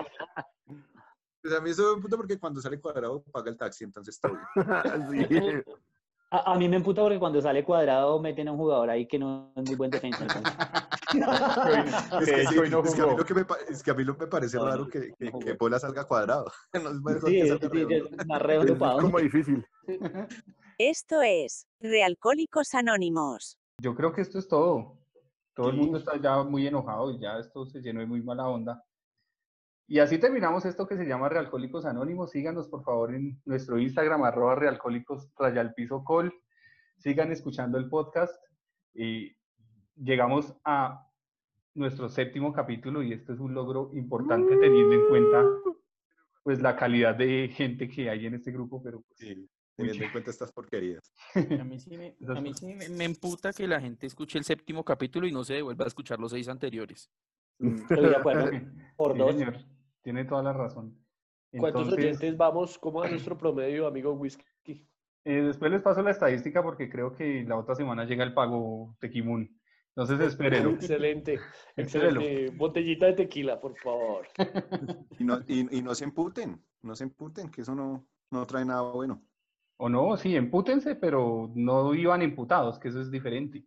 Pues 1.43 1.55
a 1.55 1.61
mí 1.61 1.71
eso 1.71 1.89
me 1.91 1.95
emputa 1.97 2.17
porque 2.17 2.39
cuando 2.39 2.61
sale 2.61 2.79
cuadrado 2.81 3.23
paga 3.33 3.51
el 3.51 3.57
taxi, 3.57 3.85
entonces 3.85 4.21
todo 4.21 4.33
bien. 5.13 5.29
Sí. 5.29 5.73
A, 6.33 6.53
a 6.53 6.59
mí 6.59 6.69
me 6.69 6.77
emputa 6.77 7.03
porque 7.03 7.19
cuando 7.19 7.41
sale 7.43 7.65
cuadrado 7.65 8.21
meten 8.21 8.47
a 8.47 8.53
un 8.53 8.59
jugador 8.59 8.89
ahí 8.91 9.09
que 9.09 9.19
no 9.19 9.53
es 9.57 9.65
muy 9.65 9.75
buen 9.77 9.91
defensa. 9.91 10.25
Es 11.13 12.29
que, 12.29 12.41
hecho, 12.43 12.51
sí, 12.51 12.59
hoy 12.59 12.71
no 12.71 12.85
es 12.85 12.95
que 12.95 13.03
a 13.03 13.07
mí 13.07 13.17
lo 13.17 13.25
que 13.25 13.35
me, 13.35 13.45
pa- 13.45 13.59
es 13.69 13.83
que 13.83 13.91
a 13.91 13.95
mí 13.95 14.05
lo 14.05 14.15
que 14.17 14.27
me 14.27 14.31
parece 14.31 14.59
No, 14.59 14.65
raro 14.67 14.89
que, 14.89 15.13
que, 15.19 15.25
no 15.25 15.39
que 15.41 15.45
jugó. 15.45 15.59
Pola 15.59 15.79
salga 15.81 16.05
cuadrado. 16.07 16.53
No 17.03 17.11
es 17.11 17.25
Sí, 17.25 17.33
que 17.33 17.49
salga 17.49 17.69
sí, 17.69 17.85
redondo. 17.85 17.95
es 18.17 18.27
más 18.27 18.41
Es 18.41 18.47
redondo 18.47 18.97
como 19.01 19.19
difícil. 19.19 19.67
Esto 20.79 21.21
es 21.23 21.67
Realcohólicos 21.81 22.75
Anónimos. 22.75 23.59
Yo 23.83 23.95
creo 23.97 24.13
que 24.13 24.21
esto 24.21 24.39
es 24.39 24.47
todo. 24.47 24.99
Todo 25.55 25.71
el 25.71 25.77
mundo 25.77 25.99
está 25.99 26.17
ya 26.17 26.43
muy 26.45 26.67
enojado 26.67 27.11
y 27.11 27.19
ya 27.19 27.39
esto 27.39 27.67
se 27.67 27.81
llenó 27.81 28.01
de 28.01 28.07
muy 28.07 28.23
mala 28.23 28.47
onda. 28.47 28.85
Y 29.91 29.99
así 29.99 30.19
terminamos 30.19 30.65
esto 30.67 30.87
que 30.87 30.97
se 30.97 31.05
llama 31.05 31.29
Realcohólicos 31.29 31.85
Anónimos. 31.85 32.31
Síganos 32.31 32.69
por 32.69 32.85
favor 32.85 33.13
en 33.13 33.43
nuestro 33.45 33.77
Instagram, 33.77 34.23
arroba 34.23 34.55
Realcohólicos 34.55 35.33
Rayal 35.37 35.75
Piso 35.75 36.05
Col. 36.05 36.33
Sigan 36.99 37.33
escuchando 37.33 37.77
el 37.77 37.89
podcast 37.89 38.33
y 38.95 39.37
llegamos 39.97 40.55
a 40.65 41.09
nuestro 41.75 42.09
séptimo 42.09 42.53
capítulo 42.53 43.03
y 43.03 43.13
este 43.13 43.33
es 43.33 43.41
un 43.41 43.53
logro 43.53 43.91
importante 43.93 44.57
teniendo 44.59 44.95
en 44.95 45.09
cuenta 45.09 45.45
pues 46.45 46.63
la 46.63 46.77
calidad 46.77 47.17
de 47.17 47.49
gente 47.53 47.89
que 47.89 48.09
hay 48.11 48.27
en 48.27 48.35
este 48.35 48.53
grupo, 48.53 48.81
pero 48.81 49.01
pues, 49.01 49.19
Sí, 49.19 49.49
teniendo 49.75 50.05
en 50.05 50.13
cuenta 50.13 50.31
estas 50.31 50.53
porquerías. 50.53 51.13
A 51.35 51.65
mí 51.65 51.81
sí, 51.81 51.97
me, 51.97 52.17
a 52.29 52.41
mí 52.41 52.55
sí 52.55 52.75
me, 52.75 52.89
me 52.91 53.07
emputa 53.07 53.53
que 53.53 53.67
la 53.67 53.81
gente 53.81 54.07
escuche 54.07 54.39
el 54.39 54.45
séptimo 54.45 54.85
capítulo 54.85 55.27
y 55.27 55.33
no 55.33 55.43
se 55.43 55.55
devuelva 55.55 55.85
a 55.85 55.89
escuchar 55.89 56.21
los 56.21 56.31
seis 56.31 56.49
anteriores. 56.49 57.11
Acuerdo. 58.17 58.51
Por 58.97 59.13
Sí, 59.15 59.19
dos. 59.19 59.33
señor, 59.33 59.57
tiene 60.03 60.25
toda 60.25 60.43
la 60.43 60.53
razón. 60.53 60.97
¿Cuántos 61.57 61.83
Entonces, 61.83 62.05
oyentes 62.05 62.37
vamos? 62.37 62.79
¿Cómo 62.79 63.03
a 63.03 63.09
nuestro 63.09 63.37
promedio, 63.37 63.87
amigo 63.87 64.13
Whisky? 64.13 64.45
eh, 65.25 65.43
después 65.43 65.71
les 65.71 65.83
paso 65.83 66.03
la 66.03 66.11
estadística 66.13 66.63
porque 66.63 66.89
creo 66.89 67.15
que 67.15 67.45
la 67.45 67.57
otra 67.57 67.75
semana 67.75 68.05
llega 68.05 68.25
el 68.25 68.35
pago 68.35 68.97
Tequimun. 69.01 69.61
Entonces 69.97 70.21
espérenlo. 70.21 70.71
Excelente, 70.77 71.39
excelente. 71.77 72.51
Botellita 72.57 73.07
de 73.07 73.13
tequila, 73.15 73.61
por 73.61 73.77
favor. 73.77 74.27
Y 75.19 75.25
no, 75.25 75.41
y, 75.47 75.79
y 75.79 75.83
no 75.83 75.95
se 75.95 76.05
emputen, 76.05 76.65
no 76.83 76.95
se 76.95 77.05
emputen, 77.05 77.51
que 77.51 77.61
eso 77.63 77.75
no, 77.75 78.07
no 78.31 78.47
trae 78.47 78.65
nada 78.65 78.83
bueno. 78.83 79.23
O 79.77 79.89
no, 79.89 80.17
sí, 80.17 80.37
empútense, 80.37 80.95
pero 80.95 81.51
no 81.55 81.95
iban 81.95 82.23
imputados, 82.23 82.79
que 82.79 82.89
eso 82.89 83.01
es 83.01 83.11
diferente. 83.11 83.67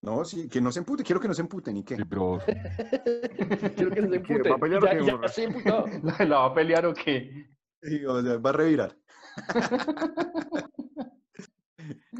No, 0.00 0.24
sí, 0.24 0.48
que 0.48 0.60
no 0.60 0.70
se 0.70 0.78
emputen, 0.78 1.04
quiero 1.04 1.20
que 1.20 1.26
no 1.28 1.34
se 1.34 1.42
emputen, 1.42 1.76
¿y 1.76 1.82
qué? 1.84 1.96
Sí, 1.96 2.04
pero 2.04 2.38
Quiero 3.76 3.90
que 3.90 4.00
se 4.02 4.08
¿Qué, 4.08 4.16
emputen. 4.16 4.52
va 4.52 4.56
a 4.56 4.58
pelear 4.58 4.82
o 4.82 4.86
Ya, 4.86 4.92
qué, 4.98 5.04
ya 5.04 5.12
borra? 5.14 5.26
estoy 5.26 5.44
emputado. 5.44 5.86
¿La, 6.02 6.24
la 6.24 6.38
va 6.38 6.44
a 6.46 6.54
pelear 6.54 6.86
o 6.86 6.94
qué? 6.94 7.50
Sí, 7.82 8.04
o 8.04 8.22
sea, 8.22 8.36
va 8.38 8.50
a 8.50 8.52
revirar. 8.52 8.96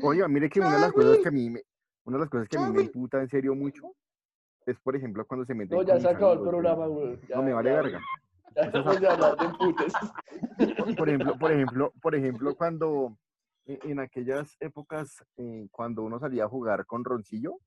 Oiga, 0.03 0.29
mire 0.29 0.49
que 0.49 0.61
una 0.61 0.74
de 0.74 0.81
las 0.81 0.93
cosas 0.93 1.18
que 1.18 1.29
a 1.29 1.33
mí 1.33 1.51
me, 1.51 1.62
una 2.05 2.16
de 2.16 2.20
las 2.22 2.31
cosas 2.31 2.49
que 2.49 2.57
a 2.57 2.61
mí 2.61 2.72
me 2.72 2.83
imputa 2.83 3.20
en 3.20 3.29
serio 3.29 3.55
mucho 3.55 3.83
es, 4.66 4.79
por 4.81 4.95
ejemplo, 4.97 5.24
cuando 5.26 5.45
se 5.47 5.55
meten 5.55 5.76
No, 5.76 5.83
ya 5.83 5.99
se 6.01 6.09
acabó 6.09 6.35
el 6.35 6.41
programa, 6.41 6.87
güey. 6.87 7.07
güey. 7.16 7.20
Ya, 7.29 7.37
No 7.37 7.43
me 7.43 7.53
vale 7.53 7.70
ya, 7.70 7.76
verga. 7.76 8.01
Ya 8.55 8.62
dejamos 8.70 9.01
de 9.01 9.09
hablar 9.09 9.37
de 9.37 9.45
emputes. 9.47 9.93
Por 10.97 11.09
ejemplo, 11.09 11.39
por 11.39 11.53
ejemplo, 11.53 11.93
por 12.03 12.14
ejemplo, 12.14 12.55
cuando 12.57 13.18
e- 13.66 13.79
en 13.85 13.99
aquellas 14.01 14.57
épocas 14.61 15.24
eh, 15.37 15.68
cuando 15.70 16.03
uno 16.03 16.18
salía 16.18 16.45
a 16.45 16.49
jugar 16.49 16.87
con 16.87 17.05
Roncillo, 17.05 17.59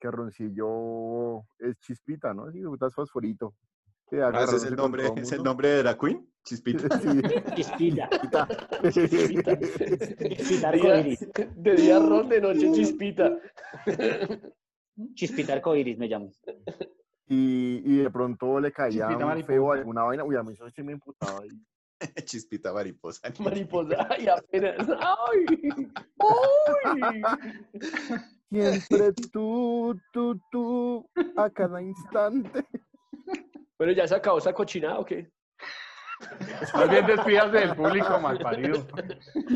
que 0.00 0.10
Roncillo 0.10 1.42
es 1.58 1.78
chispita, 1.80 2.32
¿no? 2.34 2.50
Sí, 2.50 2.60
putas 2.62 2.94
fosforito. 2.94 3.54
Sí, 4.08 4.16
Ah, 4.16 4.32
ese 4.42 4.56
es 4.56 4.64
el 4.64 4.74
nombre, 4.74 5.04
es 5.16 5.30
el 5.32 5.42
nombre 5.44 5.68
de 5.68 5.82
la 5.84 5.96
Queen, 5.96 6.26
Chispita. 6.42 6.98
Sí. 6.98 7.08
Chispita. 7.54 8.08
Chispita. 8.90 9.58
Chispita 9.58 10.72
Día- 10.72 10.94
arcoíris. 10.94 11.28
De 11.54 11.74
día 11.76 11.98
ron, 11.98 12.28
de 12.28 12.40
noche 12.40 12.72
chispita. 12.72 13.36
Chispita 15.14 15.52
arcoíris 15.52 15.98
me 15.98 16.08
llamo. 16.08 16.32
Y, 17.26 17.82
y 17.84 17.96
de 17.98 18.10
pronto 18.10 18.58
le 18.58 18.72
caía 18.72 19.06
Chispita 19.08 19.26
un 19.26 19.44
feo 19.44 19.72
alguna 19.72 20.02
vaina. 20.02 20.24
Uy, 20.24 20.34
a 20.36 20.42
mí 20.42 20.52
eso 20.54 20.68
sí 20.70 20.82
me 20.82 20.92
imputaba. 20.92 21.40
ahí. 21.42 21.50
Chispita 22.24 22.72
mariposa. 22.72 23.30
Mariposa. 23.38 24.06
Ay, 24.10 24.26
apenas. 24.26 24.76
¡Ay! 24.98 25.44
¡Ay! 26.18 27.22
Siempre 28.50 29.12
tú, 29.32 29.96
tú, 30.12 30.40
tú, 30.50 31.08
a 31.36 31.48
cada 31.50 31.80
instante. 31.80 32.64
Bueno, 33.78 33.92
ya 33.92 34.06
se 34.06 34.16
acabó 34.16 34.38
esa 34.38 34.52
cochinada, 34.52 34.98
¿o 34.98 35.04
qué? 35.04 35.30
Más 36.74 36.90
bien 36.90 37.06
despídase 37.06 37.58
del 37.58 37.76
público, 37.76 38.20
malparido. 38.20 38.86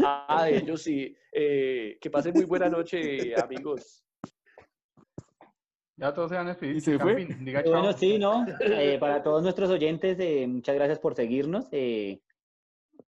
Ah, 0.04 0.44
de 0.44 0.58
ellos 0.58 0.82
sí. 0.82 1.14
Eh, 1.32 1.98
que 2.00 2.10
pasen 2.10 2.32
muy 2.34 2.44
buena 2.44 2.68
noche, 2.68 3.34
amigos. 3.42 4.04
Ya 5.96 6.12
todos 6.12 6.30
se 6.30 6.36
van 6.36 6.46
a 6.46 6.50
despedir. 6.50 6.76
¿Y 6.76 6.80
se 6.80 6.98
fue? 6.98 7.16
Campín, 7.16 7.44
diga 7.44 7.62
Bueno, 7.66 7.92
sí, 7.92 8.18
¿no? 8.18 8.46
Eh, 8.60 8.96
para 8.98 9.22
todos 9.22 9.42
nuestros 9.42 9.70
oyentes, 9.70 10.18
eh, 10.20 10.46
muchas 10.46 10.74
gracias 10.74 10.98
por 10.98 11.14
seguirnos. 11.14 11.68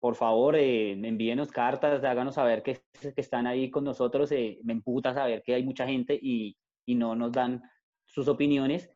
Por 0.05 0.17
favor, 0.17 0.55
eh, 0.55 0.93
envíenos 0.93 1.51
cartas, 1.51 2.05
háganos 2.05 2.35
saber 2.35 2.63
que, 2.63 2.85
que 3.01 3.21
están 3.23 3.47
ahí 3.47 3.71
con 3.71 3.85
nosotros. 3.85 4.31
eh, 4.33 4.61
me 4.63 4.75
emputa 4.75 5.15
saber 5.15 5.43
que 5.43 5.55
hay 5.55 5.63
mucha 5.63 5.87
gente 5.87 6.13
y, 6.21 6.59
y 6.85 6.95
no 6.95 7.15
nos 7.17 7.33
dan 7.33 7.63
sus 8.05 8.29
opiniones. 8.29 8.91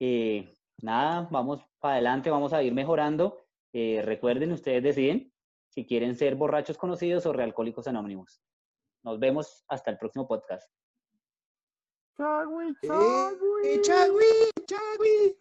Eh, 0.00 0.52
nada, 0.82 1.28
vamos 1.30 1.64
para 1.78 1.94
adelante, 1.94 2.28
vamos 2.28 2.52
a 2.52 2.60
ir 2.64 2.74
mejorando. 2.74 3.38
Eh, 3.72 4.02
recuerden, 4.04 4.50
ustedes 4.50 4.82
deciden 4.82 5.32
si 5.68 5.86
quieren 5.86 6.16
ser 6.16 6.34
borrachos 6.34 6.76
conocidos 6.76 7.24
o 7.26 7.32
realcohólicos 7.32 7.86
anónimos. 7.86 8.42
Nos 9.04 9.20
vemos 9.20 9.64
hasta 9.68 9.92
el 9.92 9.96
próximo 9.96 10.26
podcast. 10.26 10.68
Chagui, 12.16 12.74
Eh, 12.82 13.80
Chagui, 13.80 14.66
Chagui. 14.66 15.36